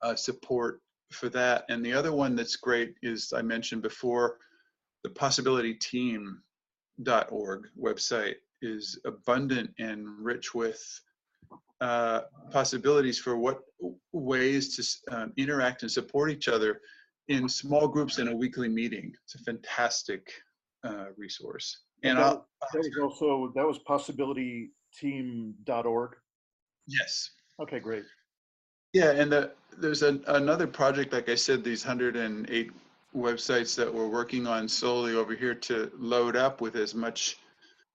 uh, 0.00 0.14
support 0.14 0.80
for 1.12 1.28
that. 1.28 1.66
And 1.68 1.84
the 1.84 1.92
other 1.92 2.14
one 2.14 2.34
that's 2.34 2.56
great 2.56 2.94
is 3.02 3.30
I 3.36 3.42
mentioned 3.42 3.82
before, 3.82 4.38
the 5.04 5.10
possibilityteam.org 5.10 7.68
website 7.78 8.36
is 8.62 8.98
abundant 9.04 9.70
and 9.78 10.08
rich 10.18 10.54
with 10.54 10.82
uh, 11.82 12.22
possibilities 12.50 13.18
for 13.18 13.36
what 13.36 13.60
ways 14.12 14.74
to 14.76 14.82
um, 15.14 15.34
interact 15.36 15.82
and 15.82 15.92
support 15.92 16.30
each 16.30 16.48
other 16.48 16.80
in 17.28 17.50
small 17.50 17.86
groups 17.86 18.18
in 18.18 18.28
a 18.28 18.34
weekly 18.34 18.68
meeting. 18.68 19.12
It's 19.24 19.34
a 19.34 19.40
fantastic 19.40 20.32
uh, 20.84 21.08
resource. 21.18 21.82
And 22.02 22.16
that, 22.18 22.42
that 22.72 22.78
was 22.78 22.88
also 23.00 23.52
that 23.54 23.66
was 23.66 23.78
possibilityteam.org. 25.00 26.16
Yes. 26.86 27.30
Okay, 27.60 27.80
great. 27.80 28.04
Yeah, 28.92 29.12
and 29.12 29.32
the, 29.32 29.52
there's 29.78 30.02
a, 30.02 30.20
another 30.28 30.66
project, 30.66 31.12
like 31.12 31.28
I 31.28 31.34
said, 31.34 31.64
these 31.64 31.86
108 31.86 32.70
websites 33.14 33.74
that 33.76 33.92
we're 33.92 34.08
working 34.08 34.46
on 34.46 34.68
solely 34.68 35.14
over 35.14 35.34
here 35.34 35.54
to 35.54 35.90
load 35.98 36.36
up 36.36 36.60
with 36.60 36.76
as 36.76 36.94
much 36.94 37.38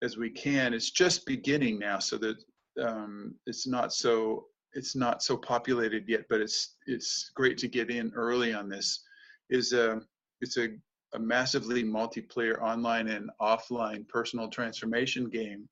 as 0.04 0.18
we 0.18 0.30
can. 0.30 0.74
It's 0.74 0.92
just 0.92 1.26
beginning 1.26 1.80
now, 1.80 2.00
so 2.00 2.18
that 2.18 2.38
um, 2.82 3.36
it's 3.46 3.68
not 3.68 3.94
so 3.94 4.46
it's 4.74 4.96
not 4.96 5.24
so 5.24 5.36
populated 5.36 6.08
yet, 6.08 6.26
but 6.30 6.40
it's 6.40 6.76
it's 6.86 7.32
great 7.36 7.58
to 7.60 7.68
get 7.68 7.90
in 7.90 8.12
early 8.16 8.54
on 8.54 8.70
this. 8.70 9.04
Is 9.50 9.74
a 9.74 9.94
um, 9.94 10.08
it's 10.42 10.58
a 10.58 10.70
a 11.14 11.20
massively 11.20 11.84
multiplayer 11.84 12.62
online 12.62 13.08
and 13.08 13.30
offline 13.42 14.08
personal 14.08 14.50
transformation 14.50 15.30
game 15.30 15.68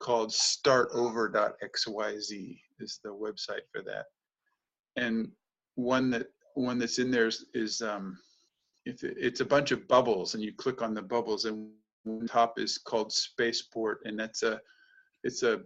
called 0.00 0.30
startover.xyz 0.30 2.58
is 2.80 3.00
the 3.02 3.10
website 3.10 3.62
for 3.72 3.82
that 3.82 4.06
and 4.96 5.28
one 5.74 6.10
that 6.10 6.26
one 6.54 6.78
that's 6.78 6.98
in 6.98 7.10
there 7.10 7.26
is, 7.26 7.46
is 7.54 7.82
um 7.82 8.18
it's, 8.84 9.02
it's 9.02 9.40
a 9.40 9.44
bunch 9.44 9.70
of 9.70 9.86
bubbles 9.88 10.34
and 10.34 10.42
you 10.42 10.52
click 10.54 10.82
on 10.82 10.94
the 10.94 11.02
bubbles 11.02 11.44
and 11.44 11.68
one 12.04 12.26
top 12.26 12.58
is 12.58 12.78
called 12.78 13.12
spaceport 13.12 14.00
and 14.04 14.18
that's 14.18 14.42
a 14.42 14.60
it's 15.24 15.42
a 15.42 15.60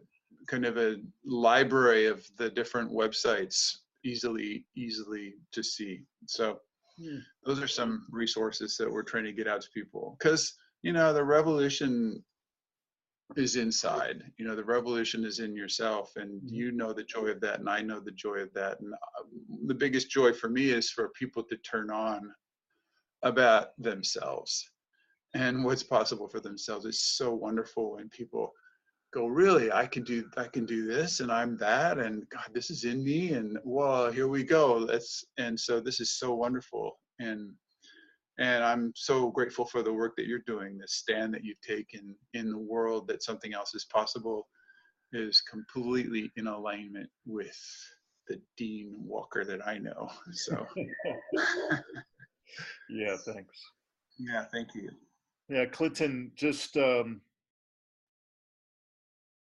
kind 0.49 0.65
of 0.65 0.77
a 0.77 0.97
library 1.25 2.07
of 2.07 2.27
the 2.37 2.51
different 2.51 2.91
websites 2.91 3.77
easily 4.05 4.67
easily 4.77 5.35
to 5.53 5.63
see 5.63 6.01
so 6.27 6.59
Hmm. 6.99 7.19
Those 7.45 7.61
are 7.61 7.69
some 7.69 8.07
resources 8.11 8.77
that 8.77 8.91
we're 8.91 9.03
trying 9.03 9.25
to 9.25 9.33
get 9.33 9.49
out 9.49 9.63
to 9.63 9.71
people 9.71 10.17
because 10.19 10.55
you 10.83 10.93
know 10.93 11.13
the 11.13 11.25
revolution 11.25 12.23
is 13.37 13.57
inside. 13.57 14.23
You 14.37 14.47
know 14.47 14.57
the 14.57 14.65
revolution 14.65 15.25
is 15.25 15.39
in 15.39 15.55
yourself, 15.55 16.13
and 16.17 16.41
hmm. 16.41 16.55
you 16.55 16.73
know 16.73 16.93
the 16.93 17.05
joy 17.05 17.27
of 17.27 17.41
that, 17.41 17.61
and 17.61 17.69
I 17.69 17.81
know 17.83 18.01
the 18.01 18.13
joy 18.13 18.39
of 18.39 18.53
that. 18.55 18.81
And 18.81 18.93
uh, 18.95 19.25
the 19.67 19.75
biggest 19.75 20.11
joy 20.11 20.33
for 20.33 20.49
me 20.49 20.71
is 20.71 20.91
for 20.91 21.11
people 21.11 21.43
to 21.45 21.57
turn 21.59 21.91
on 21.91 22.33
about 23.23 23.69
themselves 23.79 24.69
and 25.35 25.65
what's 25.65 25.83
possible 25.83 26.29
for 26.29 26.41
themselves. 26.41 26.85
It's 26.85 27.17
so 27.17 27.33
wonderful 27.33 27.95
when 27.95 28.09
people 28.09 28.53
go 29.13 29.27
really 29.27 29.71
i 29.71 29.87
can 29.87 30.03
do 30.03 30.25
i 30.39 30.45
can 30.45 30.65
do 30.65 30.87
this 30.87 31.21
and 31.21 31.31
i'm 31.31 31.57
that 31.59 31.99
and 31.99 32.27
god 32.31 32.49
this 32.55 32.71
is 32.71 32.85
in 32.85 33.05
me 33.05 33.33
and 33.35 33.59
well 33.63 34.11
here 34.11 34.27
we 34.27 34.43
go 34.43 34.75
let's 34.75 35.25
and 35.39 35.59
so 35.59 35.81
this 35.81 36.01
is 36.01 36.19
so 36.19 36.35
wonderful 36.35 36.99
and 37.19 37.51
and 38.39 38.65
i'm 38.65 38.93
so 38.95 39.31
grateful 39.31 39.65
for 39.65 39.83
the 39.83 39.93
work 39.93 40.15
that 40.17 40.27
you're 40.27 40.43
doing 40.47 40.79
the 40.79 40.89
stand 40.89 41.33
that 41.35 41.45
you've 41.45 41.61
taken 41.61 42.15
in 42.35 42.51
the 42.51 42.59
world 42.59 43.07
that 43.07 43.23
something 43.23 43.55
else 43.55 43.75
is 43.75 43.85
possible 43.87 44.49
is 45.13 45.43
completely 45.43 46.31
in 46.37 46.47
alignment 46.47 47.11
with 47.27 47.61
the 48.29 48.41
dean 48.57 48.95
walker 48.99 49.45
that 49.45 49.67
i 49.67 49.77
know 49.79 50.09
so 50.33 50.67
yeah 52.91 53.17
thanks 53.27 53.61
yeah 54.19 54.45
thank 54.53 54.75
you 54.75 54.91
yeah 55.49 55.67
clinton 55.67 56.31
just 56.35 56.77
um 56.77 57.21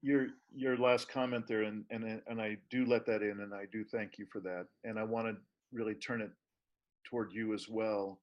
your 0.07 0.29
your 0.55 0.77
last 0.77 1.09
comment 1.09 1.47
there, 1.49 1.63
and 1.63 1.85
and 1.91 2.23
and 2.29 2.41
I 2.41 2.57
do 2.71 2.87
let 2.87 3.07
that 3.07 3.23
in, 3.23 3.41
and 3.41 3.53
I 3.53 3.65
do 3.73 3.85
thank 3.85 4.19
you 4.19 4.27
for 4.31 4.41
that. 4.41 4.67
And 4.85 4.99
I 4.99 5.03
want 5.03 5.27
to 5.27 5.37
really 5.73 5.95
turn 5.95 6.21
it 6.21 6.31
toward 7.05 7.33
you 7.33 7.55
as 7.55 7.69
well. 7.69 8.21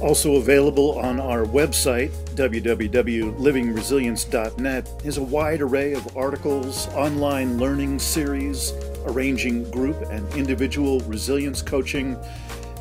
Also 0.00 0.36
available 0.36 0.96
on 1.00 1.18
our 1.18 1.44
website, 1.44 2.10
www.livingresilience.net, 2.36 4.92
is 5.04 5.16
a 5.16 5.22
wide 5.22 5.60
array 5.60 5.92
of 5.92 6.16
articles, 6.16 6.86
online 6.88 7.58
learning 7.58 7.98
series, 7.98 8.72
arranging 9.06 9.68
group 9.72 10.00
and 10.10 10.32
individual 10.34 11.00
resilience 11.00 11.62
coaching, 11.62 12.16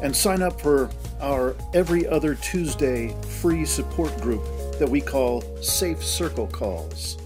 and 0.04 0.16
sign 0.16 0.44
up 0.44 0.62
for 0.62 0.92
our 1.20 1.56
every 1.74 2.06
other 2.08 2.36
Tuesday 2.36 3.16
free 3.42 3.66
support 3.66 4.16
group 4.22 4.44
that 4.78 4.88
we 4.88 5.02
call 5.02 5.42
Safe 5.62 6.04
Circle 6.04 6.46
Calls. 6.48 7.18